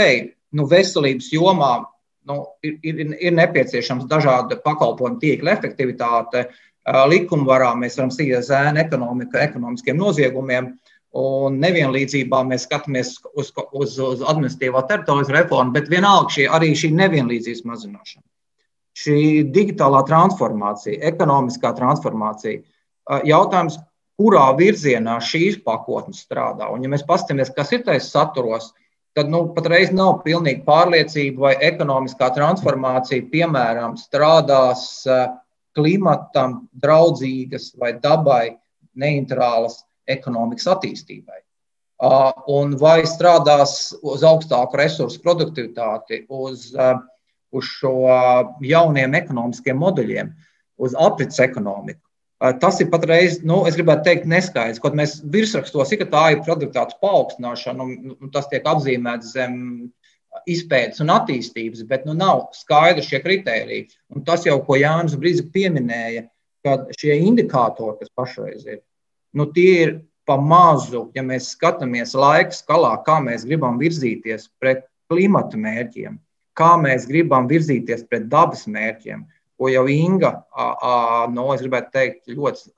nu, 0.53 0.67
veselības 0.69 1.31
jomā 1.33 1.85
nu, 2.29 2.35
ir, 2.61 2.77
ir, 2.83 3.15
ir 3.17 3.33
nepieciešams 3.33 4.05
dažādi 4.09 4.59
pakalpojumu 4.61 5.17
tīkla 5.21 5.55
efektivitāte, 5.55 6.49
likumvarā 7.11 7.73
mēs 7.79 7.97
varam 7.99 8.11
sīkties 8.13 8.49
zēnu 8.49 8.81
ekonomika, 8.83 9.41
ekonomiskiem 9.47 9.99
noziegumiem. 9.99 10.73
Un 11.21 11.57
nevienlīdzībā 11.59 12.39
mēs 12.47 12.63
skatāmies 12.69 13.17
uz, 13.35 13.49
uz, 13.75 13.97
uz 13.99 14.21
administratīvā 14.23 14.85
teritorijas 14.87 15.31
reformu, 15.35 15.73
bet 15.75 15.89
vienalga 15.91 16.31
šī, 16.31 16.45
arī 16.55 16.69
šī 16.79 16.93
nevienlīdzības 16.95 17.65
mazināšana. 17.67 18.23
Šī 18.95 19.17
digitālā 19.51 20.05
transformācija, 20.07 21.01
ekonomiskā 21.11 21.73
transformācija. 21.75 22.61
Jautājums, 23.27 23.75
kurā 24.21 24.45
virzienā 24.55 25.17
šīs 25.25 25.59
pakotnes 25.65 26.23
strādā. 26.23 26.69
Un, 26.71 26.85
ja 26.85 26.91
mēs 26.91 27.03
paskatāmies, 27.07 27.51
kas 27.55 27.73
ir 27.75 27.83
tajos 27.87 28.07
saturos, 28.13 28.71
tad 29.17 29.31
nu, 29.31 29.43
patreiz 29.55 29.91
nav 29.95 30.21
pilnīgi 30.25 30.63
pārliecība, 30.67 31.47
vai 31.47 31.53
ekonomiskā 31.71 32.31
transformācija, 32.37 33.27
piemēram, 33.31 33.97
strādās 33.99 34.85
klimatam 35.77 36.65
draudzīgas 36.83 37.71
vai 37.79 37.93
dabai 37.99 38.57
neitrālas 38.97 39.81
ekonomikas 40.09 40.67
attīstībai. 40.73 41.39
Un 42.49 42.75
vai 42.81 43.03
strādās 43.05 43.93
uz 44.01 44.23
augstāku 44.25 44.79
resursu 44.79 45.21
produktivitāti, 45.21 46.23
uz, 46.33 46.71
uz 47.53 47.73
šo 47.77 47.93
jauniem 48.65 49.13
ekonomiskiem 49.19 49.77
modeļiem, 49.77 50.31
uz 50.81 50.97
aprits 50.97 51.39
ekonomiku. 51.43 52.01
Tas 52.57 52.79
ir 52.81 52.89
patreiz, 52.89 53.37
nu, 53.45 53.59
es 53.69 53.75
gribētu 53.77 54.07
teikt, 54.07 54.23
neskaidrs. 54.25 54.81
Kaut 54.81 54.95
mēs 54.97 55.19
virsrakstos, 55.29 55.91
ka 55.93 56.07
tā 56.09 56.23
ir 56.33 56.39
produktivitātes 56.41 56.97
paaugstināšana, 57.03 57.85
un, 57.85 58.15
un 58.17 58.31
tas 58.33 58.49
tiek 58.49 58.65
apzīmēts 58.65 59.35
zem 59.35 59.59
izpētes 60.49 61.01
un 61.03 61.11
attīstības, 61.13 61.83
bet 61.89 62.05
nu, 62.07 62.15
nav 62.17 62.47
skaidri 62.55 63.03
šie 63.05 63.19
kriteriji. 63.23 63.89
Un 64.15 64.23
tas 64.27 64.45
jau, 64.47 64.57
ko 64.65 64.77
Jānis 64.79 65.17
Brīsīs 65.19 65.49
pieminēja, 65.53 66.27
ka 66.65 66.77
šie 66.97 67.17
indikātori, 67.25 67.97
kas 67.99 68.13
pašreiz 68.15 68.65
ir, 68.69 68.81
nu, 69.37 69.47
tie 69.55 69.71
ir 69.85 69.93
pa 70.29 70.37
mazu, 70.37 71.07
ja 71.17 71.23
mēs 71.25 71.51
skatāmies 71.55 72.13
laika 72.15 72.55
skalā, 72.55 72.93
kā 73.05 73.17
mēs 73.23 73.45
gribam 73.47 73.79
virzīties 73.81 74.47
pret 74.61 74.85
klimata 75.11 75.59
mērķiem, 75.59 76.19
kā 76.55 76.71
mēs 76.79 77.07
gribam 77.09 77.49
virzīties 77.49 78.05
pret 78.07 78.29
dabas 78.31 78.67
mērķiem, 78.69 79.25
ko 79.61 79.69
jau 79.69 79.83
Inga, 79.91 80.31
no, 81.33 81.49
es 81.53 81.61
gribētu 81.61 81.91
teikt, 81.93 82.31
ļoti 82.33 82.71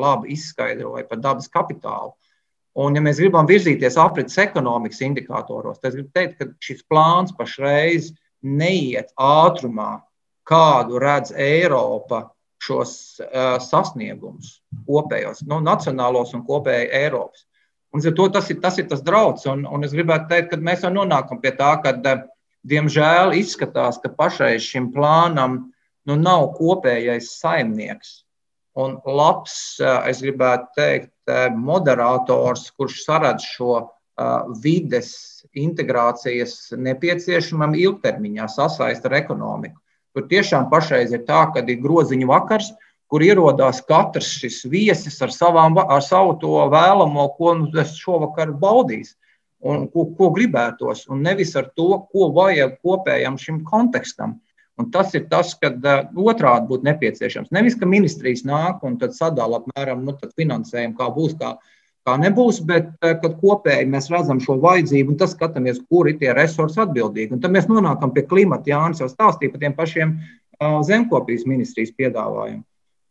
labi 0.00 0.32
izskaidroja 0.34 1.04
par 1.10 1.20
dabas 1.22 1.50
kapitālu. 1.52 2.14
Un, 2.78 2.94
ja 2.94 3.02
mēs 3.02 3.18
gribam 3.18 3.48
virzīties 3.50 3.96
aprits 3.98 4.38
ekonomikas 4.38 5.00
indikatoros, 5.02 5.80
tad 5.80 5.90
es 5.90 5.96
gribu 5.98 6.12
teikt, 6.14 6.36
ka 6.38 6.46
šis 6.62 6.84
plāns 6.86 7.34
pašreiz 7.34 8.12
neiet 8.46 9.10
ātrumā, 9.18 10.04
kādu 10.46 11.00
redz 11.02 11.34
Eiropa 11.34 12.28
šos 12.62 12.92
uh, 13.24 13.56
sasniegumus 13.62 14.60
kopējos, 14.86 15.42
nu, 15.48 15.58
nacionālos 15.64 16.34
un 16.36 16.44
kopēji 16.46 16.92
Eiropas. 17.00 17.46
Un, 17.90 18.04
to, 18.04 18.28
tas, 18.30 18.46
ir, 18.52 18.60
tas 18.62 18.78
ir 18.78 18.86
tas 18.90 19.02
draudz, 19.02 19.48
un, 19.50 19.64
un 19.66 19.82
es 19.82 19.94
gribētu 19.96 20.30
teikt, 20.30 20.52
ka 20.52 20.60
mēs 20.62 20.84
jau 20.86 20.92
nonākam 20.94 21.40
pie 21.42 21.50
tā, 21.58 21.72
ka, 21.82 21.96
diemžēl, 22.70 23.34
izskatās, 23.40 23.98
ka 23.98 24.12
pašreiz 24.14 24.62
šim 24.62 24.92
plānam 24.94 25.64
nu, 26.06 26.14
nav 26.14 26.52
kopējais 26.58 27.32
saimnieks. 27.40 28.20
Un 28.80 28.98
labs, 29.04 29.54
uh, 29.82 30.00
es 30.10 30.22
gribētu 30.24 30.70
teikt, 30.78 31.14
moderators, 31.54 32.70
kurš 32.74 33.04
saredz 33.04 33.44
šo 33.46 33.80
vides 34.60 35.12
integrācijas 35.56 36.74
nepieciešamam 36.76 37.76
ilgtermiņā 37.78 38.48
sasaist 38.52 39.06
ar 39.08 39.16
ekonomiku. 39.20 39.78
Tur 40.12 40.26
tiešām 40.28 40.68
pašreiz 40.72 41.14
ir 41.14 41.22
tā, 41.28 41.44
ka 41.54 41.62
ir 41.62 41.80
groziņu 41.80 42.28
vakars, 42.28 42.72
kur 43.10 43.22
ierodās 43.24 43.80
katrs 43.86 44.28
šis 44.42 44.64
viesis 44.70 45.16
ar, 45.22 45.32
savām, 45.34 45.78
ar 45.78 46.02
savu 46.02 46.36
to 46.42 46.58
vēlamo, 46.70 47.26
ko 47.38 47.54
nu 47.62 47.70
es 47.80 47.96
šovakar 47.98 48.52
baudīšu 48.58 49.16
un 49.70 49.88
ko, 49.92 50.06
ko 50.18 50.30
gribētos, 50.34 51.06
un 51.10 51.22
nevis 51.24 51.54
ar 51.58 51.70
to, 51.76 51.88
ko 52.12 52.30
vajag 52.36 52.78
kopējam 52.84 53.36
šim 53.38 53.64
kontekstam. 53.66 54.38
Un 54.80 54.88
tas 54.94 55.12
ir 55.18 55.26
tas, 55.32 55.52
ka 55.60 55.72
uh, 55.74 56.06
otrādi 56.30 56.70
būtu 56.70 56.86
nepieciešams. 56.88 57.50
Nevis, 57.54 57.76
ka 57.76 57.88
ministrijas 57.88 58.46
nāk 58.48 58.84
un 58.86 58.96
sadala 59.16 59.60
apmēram 59.60 60.06
nu, 60.06 60.16
finansējumu, 60.38 60.96
kā 60.96 61.10
būs, 61.14 61.36
kā, 61.40 61.52
kā 62.08 62.16
nebūs, 62.22 62.62
bet 62.66 62.88
uh, 63.02 63.14
kad 63.22 63.36
kopēji 63.42 63.90
mēs 63.92 64.08
redzam 64.12 64.40
šo 64.40 64.56
vajadzību 64.62 65.14
un 65.14 65.20
tas 65.20 65.36
skatāmies, 65.36 65.82
kur 65.90 66.08
ir 66.08 66.18
tie 66.22 66.32
resursi 66.36 66.80
atbildīgi. 66.84 67.34
Un 67.36 67.44
tad 67.44 67.54
mēs 67.56 67.68
nonākam 67.68 68.14
pie 68.16 68.24
klimata. 68.30 68.72
Jānis 68.72 69.04
jau 69.04 69.10
stāstīja 69.12 69.52
par 69.52 69.64
tiem 69.66 69.76
pašiem 69.76 70.16
uh, 70.16 70.80
zemkopības 70.88 71.46
ministrijas 71.50 71.94
piedāvājumiem. 72.00 72.64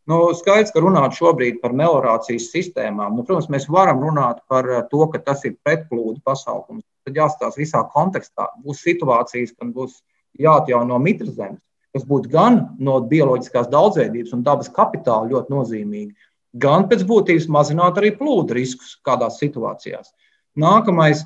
Nu, 0.09 0.17
skaidrs, 0.33 0.71
ka 0.73 0.81
runāt 0.81 1.13
šobrīd 1.19 1.59
par 1.61 1.75
meliorācijas 1.77 2.47
sistēmām, 2.49 3.13
nu, 3.13 3.25
protams, 3.27 3.51
mēs 3.53 3.67
varam 3.69 3.99
runāt 4.01 4.39
par 4.49 4.65
to, 4.89 5.03
ka 5.13 5.21
tas 5.21 5.43
ir 5.45 5.53
pretplūdu 5.61 6.17
pasākums. 6.25 6.81
Tad 7.05 7.19
jāstāsta 7.19 7.61
visā 7.61 7.83
kontekstā. 7.93 8.47
Būs 8.63 8.81
situācijas, 8.87 9.53
kad 9.53 9.69
būs 9.75 9.99
jāatjauno 10.39 10.99
mitras 11.01 11.35
zemes, 11.37 11.61
kas 11.95 12.05
būtu 12.05 12.29
gan 12.31 12.59
no 12.79 12.99
bioloģiskās 13.09 13.69
daudzveidības 13.71 14.35
un 14.35 14.43
dabas 14.45 14.69
kapitāla 14.73 15.29
ļoti 15.31 15.53
nozīmīgi, 15.55 16.13
gan 16.61 16.87
pēc 16.89 17.03
būtības 17.09 17.49
mazināt 17.51 17.97
arī 17.97 18.13
plūdu 18.17 18.57
riskus 18.57 18.95
kādās 19.05 19.39
situācijās. 19.41 20.13
Nākamais, 20.59 21.25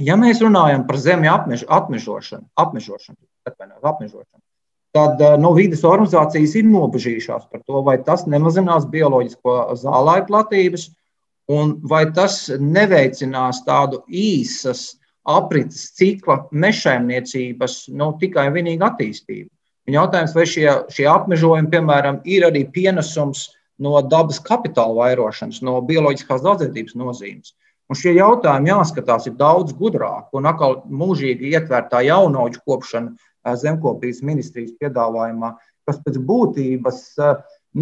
ja 0.00 0.16
mēs 0.20 0.40
runājam 0.44 0.86
par 0.88 1.00
zemju 1.00 1.32
apmež, 1.32 1.64
apmežošanu, 1.68 2.46
apmežošanu, 2.60 3.18
apmežošanu, 3.48 4.42
tad 4.96 5.20
no 5.20 5.50
nu, 5.50 5.56
vidas 5.58 5.84
organizācijas 5.86 6.56
ir 6.58 6.66
nobežījušās 6.68 7.50
par 7.50 7.62
to, 7.66 7.82
vai 7.86 7.98
tas 8.04 8.26
nemazinās 8.26 8.88
bioloģisko 8.90 9.58
zālāju 9.78 10.26
platības, 10.30 10.88
un 11.50 11.76
vai 11.82 12.04
tas 12.14 12.44
neveicinās 12.58 13.62
tādu 13.66 14.02
īsas 14.06 14.99
aprits 15.36 15.88
cikla 15.98 16.42
mežsaimniecības 16.50 17.80
nu, 17.96 18.12
tikai 18.20 18.48
un 18.50 18.56
vienīgi 18.58 18.86
attīstību. 18.86 19.48
Un 19.88 19.96
jautājums, 19.96 20.34
vai 20.36 20.44
šie, 20.46 20.68
šie 20.92 21.06
apmežojumi, 21.10 21.70
piemēram, 21.72 22.20
ir 22.28 22.46
arī 22.46 22.66
pienesums 22.74 23.48
no 23.80 23.96
dabas 24.04 24.38
kapitāla 24.44 24.94
vairošanas, 24.98 25.62
no 25.66 25.78
bioloģiskās 25.88 26.44
daudzveidības 26.44 26.98
nozīmes. 27.00 27.54
Un 27.90 27.98
šie 27.98 28.12
jautājumi 28.14 28.70
jāskatās 28.70 29.26
ir 29.26 29.34
daudz 29.38 29.74
gudrāk, 29.74 30.28
un 30.36 30.46
atkal 30.46 30.76
mūžīgi 30.86 31.50
ietvērtā 31.56 32.04
jaunauģu 32.06 32.62
kopšana 32.62 33.56
zemkopības 33.58 34.20
ministrijas 34.22 34.76
piedāvājumā, 34.78 35.56
kas 35.88 35.98
pēc 36.04 36.20
būtības, 36.28 37.00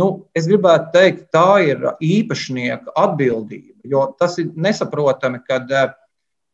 nu, 0.00 0.08
es 0.38 0.48
gribētu 0.48 0.94
teikt, 0.94 1.26
tā 1.34 1.58
ir 1.66 1.84
īpašnieka 2.00 2.94
atbildība, 2.96 3.82
jo 3.84 4.06
tas 4.20 4.38
ir 4.40 4.54
nesaprotami, 4.56 5.42
kad 5.44 5.68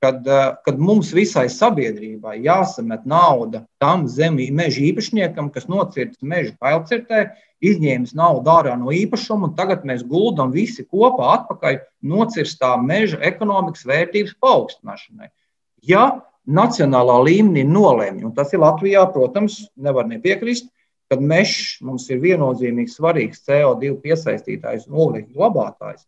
kad, 0.05 0.27
eh, 0.29 0.57
kad 0.65 0.79
mums 0.79 1.15
visai 1.17 1.47
sabiedrībai 1.49 2.37
jāsamet 2.45 3.07
nauda 3.09 3.63
tam 3.81 4.05
zemī 4.05 4.51
meža 4.53 4.83
īpašniekam, 4.85 5.49
kas 5.55 5.65
nocirtis 5.71 6.21
meža 6.21 6.53
pailcirtē, 6.61 7.31
izņēmis 7.65 8.13
naudu 8.19 8.53
ārā 8.53 8.75
no 8.77 8.93
īpašuma, 8.93 9.49
un 9.49 9.55
tagad 9.57 9.87
mēs 9.89 10.05
guldam 10.05 10.53
visi 10.53 10.85
kopā 10.85 11.31
atpakaļ 11.39 11.81
nocirstā 12.05 12.75
meža 12.85 13.23
ekonomikas 13.25 13.87
vērtības 13.89 14.37
paaugstināšanai. 14.45 15.31
Ja 15.89 16.05
nacionālā 16.45 17.17
līmenī 17.25 17.65
nolēma, 17.65 18.27
un 18.29 18.37
tas 18.37 18.53
ir 18.53 18.61
Latvijā, 18.61 19.07
protams, 19.13 19.63
nevar 19.81 20.05
nepiekrist, 20.11 20.69
kad 21.09 21.25
mežs 21.25 21.79
mums 21.81 22.11
ir 22.13 22.21
viennozīmīgi 22.21 22.93
svarīgs 22.93 23.41
CO2 23.49 23.97
piesaistītājs 24.05 24.85
un 24.91 25.01
oglekļa 25.07 25.33
glabātājs, 25.33 26.05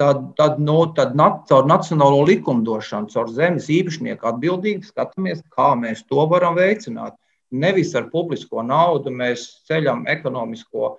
tad, 0.00 0.22
tad, 0.36 0.60
nu, 0.60 0.78
tad 0.96 1.14
caur 1.48 1.68
nacionālo 1.68 2.24
likumdošanu, 2.28 3.10
caur 3.12 3.30
zemes 3.32 3.70
īpašnieku 3.72 4.28
atbildību 4.28 4.86
skatāmies, 4.86 5.42
kā 5.52 5.72
mēs 5.78 6.04
to 6.10 6.26
varam 6.30 6.56
veicināt. 6.58 7.16
Nevis 7.50 7.94
ar 7.94 8.08
publisko 8.12 8.62
naudu 8.66 9.12
mēs 9.14 9.46
ceļam 9.68 10.04
ekonomisko, 10.10 10.96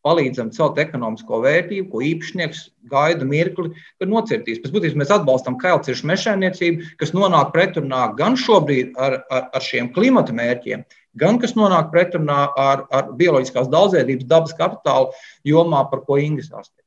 palīdzam 0.00 0.48
celt 0.56 0.78
ekonomisko 0.80 1.42
vērtību, 1.44 1.90
ko 1.92 2.00
īpašnieks 2.04 2.62
gaida 2.88 3.26
mirkli, 3.28 3.74
kad 4.00 4.08
nocirtīs. 4.08 4.62
Pēc 4.62 4.72
būtības 4.72 4.96
mēs 4.96 5.12
atbalstam 5.12 5.58
kailciešu 5.60 6.08
mežsaimniecību, 6.08 6.88
kas 7.02 7.12
nonāk 7.12 7.52
pretrunā 7.52 8.06
gan 8.16 8.38
šobrīd 8.40 8.96
ar, 8.96 9.20
ar, 9.28 9.50
ar 9.52 9.66
šiem 9.66 9.92
klimata 9.92 10.32
mērķiem, 10.36 10.86
gan 11.20 11.40
kas 11.42 11.52
nonāk 11.58 11.92
pretrunā 11.92 12.46
ar, 12.56 12.86
ar 12.88 13.12
bioloģiskās 13.20 13.68
daudzveidības 13.68 14.30
dabas 14.30 14.56
kapitālu 14.56 15.12
jomā, 15.44 15.84
par 15.92 16.06
ko 16.08 16.16
Inga 16.16 16.48
stāstīja. 16.48 16.79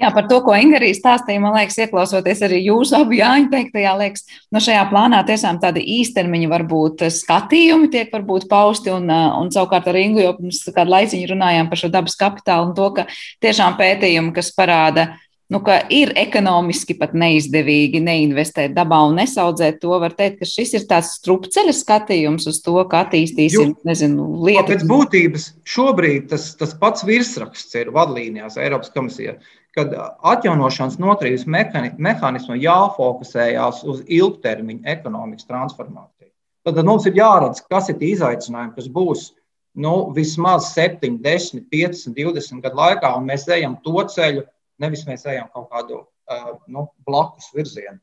Jā, 0.00 0.08
par 0.08 0.24
to, 0.24 0.38
ko 0.40 0.54
Inga 0.56 0.78
arī 0.78 0.88
stāstīja, 0.96 1.40
man 1.42 1.52
liekas, 1.52 1.76
ieklausoties 1.84 2.40
arī 2.46 2.62
jūsu 2.64 2.96
abu 2.96 3.12
jāņu 3.18 3.50
teiktajā, 3.52 3.92
liekas, 4.00 4.24
no 4.50 4.62
šajā 4.64 4.86
plānā 4.88 5.20
tiešām 5.28 5.58
tādi 5.62 5.82
īstermiņa 6.00 6.48
varbūt 6.48 7.04
skatījumi 7.12 7.90
tiek 7.92 8.14
varbūt 8.14 8.48
pausti, 8.50 8.90
un, 8.90 9.12
un 9.12 9.52
savukārt 9.52 9.90
ar 9.92 9.98
Ingu 10.00 10.24
jau 10.24 10.32
pirms 10.38 10.62
kādu 10.72 10.94
laiciņu 10.96 11.28
runājām 11.34 11.68
par 11.68 11.82
šo 11.82 11.92
dabas 11.92 12.16
kapitālu 12.18 12.70
un 12.70 12.74
to, 12.78 12.88
ka 12.96 13.04
tiešām 13.44 13.76
pētījumi, 13.78 14.32
kas 14.38 14.50
parāda, 14.56 15.10
nu, 15.52 15.60
ka 15.64 15.78
ir 15.92 16.12
ekonomiski 16.18 16.96
pat 16.98 17.12
neizdevīgi 17.18 18.00
neinvestēt 18.02 18.72
dabā 18.76 19.02
un 19.08 19.18
nesaudzēt 19.20 19.80
to, 19.82 19.92
var 20.00 20.14
teikt, 20.16 20.40
ka 20.40 20.48
šis 20.48 20.72
ir 20.78 20.86
tāds 20.90 21.12
strupceļa 21.18 21.74
skatījums 21.76 22.48
uz 22.48 22.62
to, 22.64 22.78
kā 22.88 23.04
attīstīsim, 23.06 23.74
nezinu, 23.88 24.28
lietas. 24.46 24.70
Pēc 24.70 24.86
būtības 24.88 25.48
šobrīd 25.74 26.30
tas, 26.32 26.52
tas 26.60 26.72
pats 26.80 27.04
virsraksts 27.08 27.76
ir 27.80 27.92
vadlīnijās 27.94 28.56
Eiropas 28.62 28.92
komisijā, 28.94 29.36
kad 29.76 29.92
atjaunošanas 30.32 30.98
notrības 31.02 31.44
mehānismu 31.48 32.56
jāfokusējās 32.60 33.84
uz 33.88 34.02
ilgtermiņa 34.08 34.96
ekonomikas 34.96 35.48
transformāciju. 35.48 36.30
Tad 36.62 36.78
mums 36.86 37.06
ir 37.10 37.16
jāredz, 37.18 37.60
kas 37.68 37.88
ir 37.90 38.02
izaicinājumi, 38.12 38.76
kas 38.76 38.88
būs 38.92 39.30
nu, 39.74 40.12
vismaz 40.14 40.72
7, 40.76 41.18
10, 41.24 41.64
15, 41.72 42.12
20 42.14 42.60
gadu 42.62 42.78
laikā, 42.78 43.14
un 43.16 43.26
mēs 43.28 43.48
ejam 43.50 43.78
to 43.84 44.04
ceļu, 44.14 44.44
nevis 44.80 45.04
mēs 45.08 45.26
ejam 45.28 45.50
kaut 45.52 45.68
kādu 45.72 46.00
uh, 46.02 46.56
nu, 46.68 46.88
blakus 47.06 47.50
virzienu. 47.56 48.00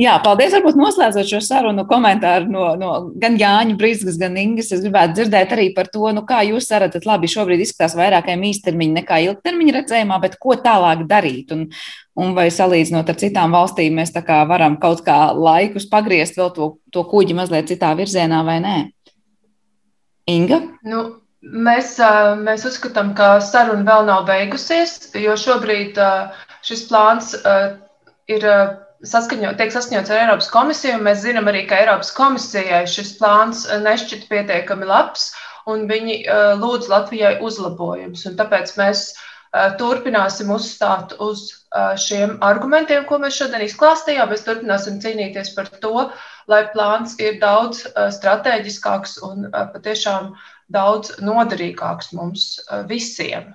Jā, 0.00 0.14
paldies. 0.24 0.54
Varbūt 0.56 0.76
noslēdzot 0.80 1.28
šo 1.28 1.38
sarunu 1.44 1.82
komentāru 1.88 2.48
no, 2.48 2.62
no 2.80 2.90
gan 3.20 3.36
Jāņa 3.40 3.74
Brīskas, 3.80 4.16
gan 4.20 4.38
Ingas. 4.40 4.70
Es 4.72 4.80
gribētu 4.80 5.18
dzirdēt 5.18 5.52
arī 5.52 5.66
par 5.76 5.90
to, 5.92 6.06
nu, 6.16 6.22
kā 6.28 6.40
jūs 6.48 6.70
redzat, 6.72 7.04
labi, 7.08 7.28
šobrīd 7.28 7.60
izskatās 7.66 7.96
vairākiem 7.98 8.46
īstermiņa 8.50 8.96
nekā 9.02 9.20
ilgtermiņa 9.26 9.76
redzējumā, 9.76 10.20
bet 10.24 10.38
ko 10.40 10.56
tālāk 10.64 11.04
darīt? 11.08 11.52
Un, 11.56 11.66
un 12.20 12.32
vai 12.36 12.48
salīdzinot 12.52 13.12
ar 13.12 13.20
citām 13.20 13.52
valstīm, 13.56 14.00
mēs 14.00 14.14
tā 14.16 14.24
kā 14.24 14.40
varam 14.48 14.78
kaut 14.80 15.04
kā 15.04 15.18
laikus 15.36 15.88
pagriezt 15.92 16.40
vēl 16.40 16.54
to, 16.56 16.72
to 16.88 17.04
kuģi 17.12 17.36
mazliet 17.42 17.68
citā 17.68 17.92
virzienā 18.00 18.40
vai 18.48 18.62
nē? 18.64 18.76
Inga? 20.32 20.62
Nu. 20.88 21.04
Mēs, 21.40 21.94
mēs 22.44 22.66
uzskatām, 22.68 23.14
ka 23.16 23.38
saruna 23.40 23.86
vēl 23.86 24.06
nav 24.10 24.26
beigusies, 24.28 25.10
jo 25.16 25.32
šobrīd 25.40 25.96
šis 26.66 26.82
plāns 26.90 27.32
ir 28.28 28.44
saskaņo, 29.08 29.54
tiek 29.56 29.72
saskaņots 29.72 30.12
ar 30.12 30.20
Eiropas 30.26 30.50
komisiju. 30.52 30.98
Mēs 31.06 31.22
zinām 31.24 31.48
arī, 31.48 31.64
ka 31.70 31.78
Eiropas 31.80 32.12
komisijai 32.12 32.82
šis 32.84 33.14
plāns 33.16 33.64
nešķiet 33.86 34.28
pietiekami 34.28 34.84
labs, 34.90 35.30
un 35.64 35.88
viņi 35.88 36.20
lūdz 36.60 36.92
Latvijai 36.92 37.38
uzlabojumus. 37.40 38.28
Tāpēc 38.36 38.76
mēs 38.76 39.06
turpināsim 39.80 40.52
uzstāt 40.52 41.16
uz 41.24 41.48
šiem 42.04 42.36
argumentiem, 42.44 43.08
ko 43.08 43.16
mēs 43.24 43.40
šodien 43.40 43.64
izklāstījām. 43.64 44.28
Mēs 44.28 44.44
turpināsim 44.44 45.00
cīnīties 45.00 45.56
par 45.56 45.72
to, 45.80 46.10
lai 46.52 46.66
plāns 46.76 47.16
ir 47.16 47.40
daudz 47.40 47.86
strateģiskāks 48.20 49.22
un 49.24 49.48
patiešām 49.54 50.34
daudz 50.70 51.16
noderīgāks 51.24 52.12
mums 52.16 52.46
visiem 52.88 53.52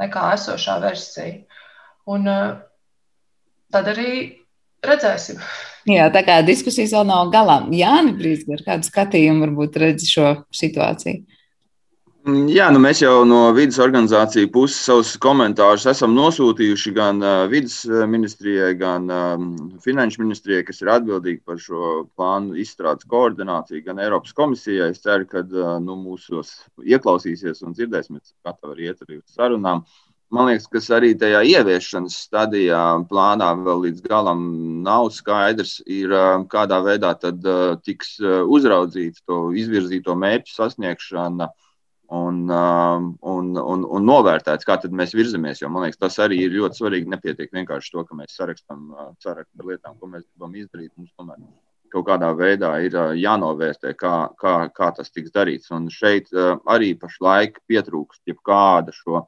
nekā 0.00 0.30
esošā 0.36 0.78
versija. 0.82 1.40
Un, 2.10 2.26
tad 3.70 3.90
arī 3.92 4.12
redzēsim. 4.86 5.40
Jā, 5.96 6.10
tā 6.12 6.22
kā 6.26 6.40
diskusijas 6.44 6.92
vēl 6.96 7.06
nav 7.08 7.30
galā. 7.32 7.60
Jāni 7.74 8.14
Brīsga, 8.18 8.58
ar 8.58 8.64
kādu 8.66 8.88
skatījumu 8.88 9.46
varbūt 9.46 9.78
redz 9.80 10.08
šo 10.10 10.34
situāciju? 10.54 11.24
Mm, 12.20 12.50
jā, 12.52 12.66
nu 12.68 12.76
mēs 12.84 12.98
jau 13.00 13.22
no 13.24 13.46
vidas 13.56 13.78
organizāciju 13.80 14.50
puses 14.52 14.82
savus 14.84 15.14
komentārus 15.24 15.86
esam 15.88 16.12
nosūtījuši 16.12 16.90
gan 16.92 17.22
vidas 17.48 17.78
ministrijai, 17.88 18.74
gan 18.76 19.06
finanšu 19.80 20.20
ministrijai, 20.20 20.66
kas 20.68 20.82
ir 20.82 20.90
atbildīgi 20.92 21.40
par 21.48 21.56
šo 21.62 22.02
plānu 22.18 22.58
izstrādes 22.60 23.08
koordināciju, 23.08 23.86
gan 23.86 24.02
Eiropas 24.04 24.36
komisijai. 24.36 24.90
Es 24.92 25.00
ceru, 25.00 25.24
ka 25.30 25.46
nu, 25.80 25.96
mūsos 26.02 26.50
ieklausīsies 26.84 27.64
un 27.64 27.72
dzirdēs, 27.78 28.12
mēs 28.12 28.34
gatavi 28.44 28.76
arī 28.76 28.90
iet 28.90 29.00
arī 29.06 29.22
uz 29.22 29.38
sarunām. 29.38 29.80
Man 30.30 30.50
liekas, 30.50 30.68
kas 30.70 30.90
arī 30.94 31.14
tajā 31.18 31.40
ieviešanas 31.54 32.18
stadijā, 32.26 32.82
plānā 33.08 33.48
vēl 33.64 33.86
līdz 33.86 34.04
galam 34.04 34.44
nav 34.84 35.08
skaidrs, 35.16 35.78
ir 35.88 36.12
kādā 36.52 36.84
veidā 36.84 37.16
tad 37.24 37.48
tiks 37.88 38.18
uzraudzīts 38.20 39.24
to 39.24 39.40
izvirzīto 39.56 40.20
mērķu 40.20 40.52
sasniegšana 40.60 41.48
un, 42.10 42.42
un, 42.50 43.50
un, 43.56 43.82
un 43.86 44.06
novērtēts, 44.06 44.66
kā 44.66 44.78
mēs 44.90 45.14
virzamies. 45.14 45.62
Jo 45.62 45.70
man 45.70 45.86
liekas, 45.86 46.00
tas 46.00 46.18
arī 46.24 46.40
ir 46.44 46.54
ļoti 46.56 46.80
svarīgi. 46.80 47.10
Nepietiek 47.12 47.52
vienkārši 47.54 47.92
to, 47.94 48.04
ka 48.06 48.18
mēs 48.18 48.34
sarakstam 48.34 48.88
sarakstu 49.22 49.62
ar 49.62 49.68
lietām, 49.70 49.98
ko 50.00 50.10
mēs 50.10 50.24
gribam 50.26 50.56
izdarīt. 50.58 50.90
Mums 50.96 51.12
tomēr 51.14 51.42
kaut 51.90 52.06
kādā 52.06 52.30
veidā 52.38 52.72
ir 52.86 52.96
jānovērtē, 53.18 53.94
kā, 53.98 54.14
kā, 54.38 54.54
kā 54.74 54.90
tas 54.96 55.10
tiks 55.10 55.34
darīts. 55.34 55.70
Un 55.74 55.86
šeit 55.90 56.30
arī 56.70 56.94
pašlaik 56.98 57.62
pietrūkst 57.70 58.26
jebkāda 58.30 58.94
šo 58.94 59.24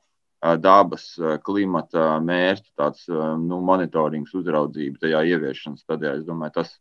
dabas, 0.58 1.06
klimata 1.46 2.16
mērķu, 2.22 2.70
tāds 2.78 3.06
nu, 3.08 3.60
monitorings, 3.62 4.34
uzraudzība 4.34 5.04
tajā 5.04 5.22
ieviešanas 5.36 5.86
stadijā. 5.86 6.16
Es 6.18 6.26
domāju, 6.26 6.56
tas 6.58 6.74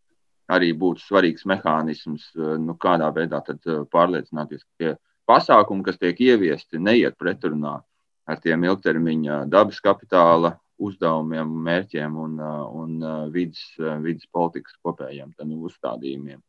arī 0.52 0.72
būtu 0.74 1.06
svarīgs 1.06 1.46
mehānisms, 1.50 2.32
nu, 2.36 2.74
kādā 2.82 3.14
veidā 3.14 3.44
pārliecināties, 3.94 4.66
ka 4.66 4.82
tie 4.82 4.96
pasākumi, 5.30 5.86
kas 5.86 6.00
tiek 6.02 6.20
ieviesti, 6.22 6.80
neiet 6.80 7.18
pretrunā 7.20 7.80
ar 8.28 8.42
tiem 8.42 8.64
ilgtermiņa 8.68 9.46
dabas 9.52 9.82
kapitāla 9.84 10.56
uzdevumiem, 10.82 11.50
mērķiem 11.66 12.16
un, 12.18 12.38
un 12.82 12.96
vidas, 13.34 13.64
vidas 14.02 14.28
politikas 14.32 14.78
kopējiem 14.82 15.34
uzstādījumiem. 15.38 16.40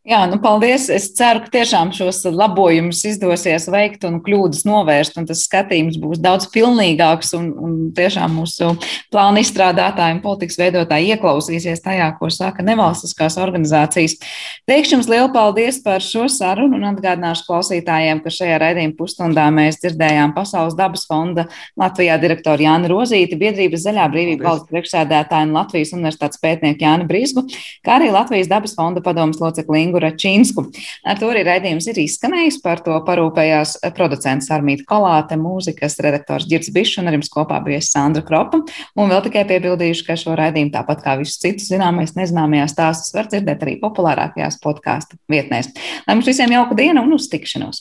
Jā, 0.00 0.22
nu 0.24 0.38
paldies. 0.40 0.86
Es 0.88 1.10
ceru, 1.12 1.42
ka 1.44 1.50
tiešām 1.58 1.90
šos 1.92 2.22
labojumus 2.32 3.02
izdosies 3.04 3.66
veikt 3.68 4.06
un 4.08 4.14
kļūdas 4.24 4.62
novērst, 4.64 5.18
un 5.20 5.26
tas 5.28 5.42
skatījums 5.44 5.98
būs 6.00 6.22
daudz 6.24 6.46
pilnīgāks, 6.54 7.34
un, 7.36 7.50
un 7.60 7.74
tiešām 7.92 8.32
mūsu 8.32 8.70
plānu 9.12 9.42
izstrādātāji 9.44 10.16
un 10.16 10.22
politikas 10.24 10.56
veidotāji 10.56 11.12
ieklausīsies 11.12 11.84
tajā, 11.84 12.06
ko 12.16 12.30
saka 12.32 12.64
nevalstiskās 12.64 13.36
organizācijas. 13.44 14.16
Teikšu 14.64 14.94
jums 14.96 15.10
lielu 15.12 15.28
paldies 15.34 15.82
par 15.84 16.00
šo 16.00 16.30
sarunu 16.32 16.80
un 16.80 16.88
atgādināšu 16.94 17.44
klausītājiem, 17.50 18.24
ka 18.24 18.32
šajā 18.32 18.56
raidījuma 18.64 18.96
pusstundā 18.96 19.50
mēs 19.52 19.82
dzirdējām 19.84 20.32
Pasaules 20.32 20.78
dabas 20.80 21.04
fonda 21.12 21.44
Latvijā 21.76 22.16
direktoru 22.24 22.64
Jānu 22.64 22.88
Rozīti, 22.94 23.36
biedrības 23.36 23.84
Zaļā 23.84 24.08
brīvība 24.16 24.48
valsts 24.48 24.72
priekšsēdētāju 24.72 25.50
un 25.50 25.54
Latvijas 25.60 25.92
universitātes 25.92 26.40
pētnieku 26.40 26.88
Jānu 26.88 27.10
Brīsgu, 27.12 27.44
kā 27.84 28.00
arī 28.00 28.08
Latvijas 28.16 28.48
dabas 28.48 28.72
fonda 28.80 29.04
padomas 29.04 29.44
locekli 29.44 29.90
Ingu 29.90 29.99
Račīnsku. 30.02 30.66
Ar 31.06 31.20
to 31.20 31.30
arī 31.32 31.44
raidījums 31.46 31.88
ir 31.90 32.00
izskanējis. 32.04 32.60
Par 32.64 32.82
to 32.84 32.96
parūpējās 33.06 33.76
producents 33.96 34.50
Armīta 34.54 34.86
Kolāte, 34.88 35.38
mūzikas 35.40 35.98
redaktors 36.04 36.48
Girts 36.50 36.72
Bišs 36.74 37.00
un 37.02 37.10
ar 37.10 37.18
jums 37.18 37.32
kopā 37.32 37.60
bija 37.64 37.82
Sandra 37.84 38.24
Kropa. 38.26 38.62
Un 38.96 39.12
vēl 39.12 39.24
tikai 39.28 39.46
piebildīšu, 39.50 40.06
ka 40.08 40.18
šo 40.20 40.36
raidījumu 40.40 40.74
tāpat 40.74 41.04
kā 41.04 41.16
visus 41.20 41.40
citus 41.42 41.70
zināmais 41.70 42.16
nezināmajās 42.18 42.74
stāstus 42.76 43.14
var 43.16 43.30
dzirdēt 43.30 43.66
arī 43.66 43.78
populārākajās 43.82 44.60
podkāstu 44.64 45.20
vietnēs. 45.30 45.72
Lai 46.06 46.16
mums 46.16 46.28
visiem 46.30 46.56
jauka 46.56 46.78
diena 46.78 47.04
un 47.04 47.14
uz 47.18 47.28
tikšanos! 47.32 47.68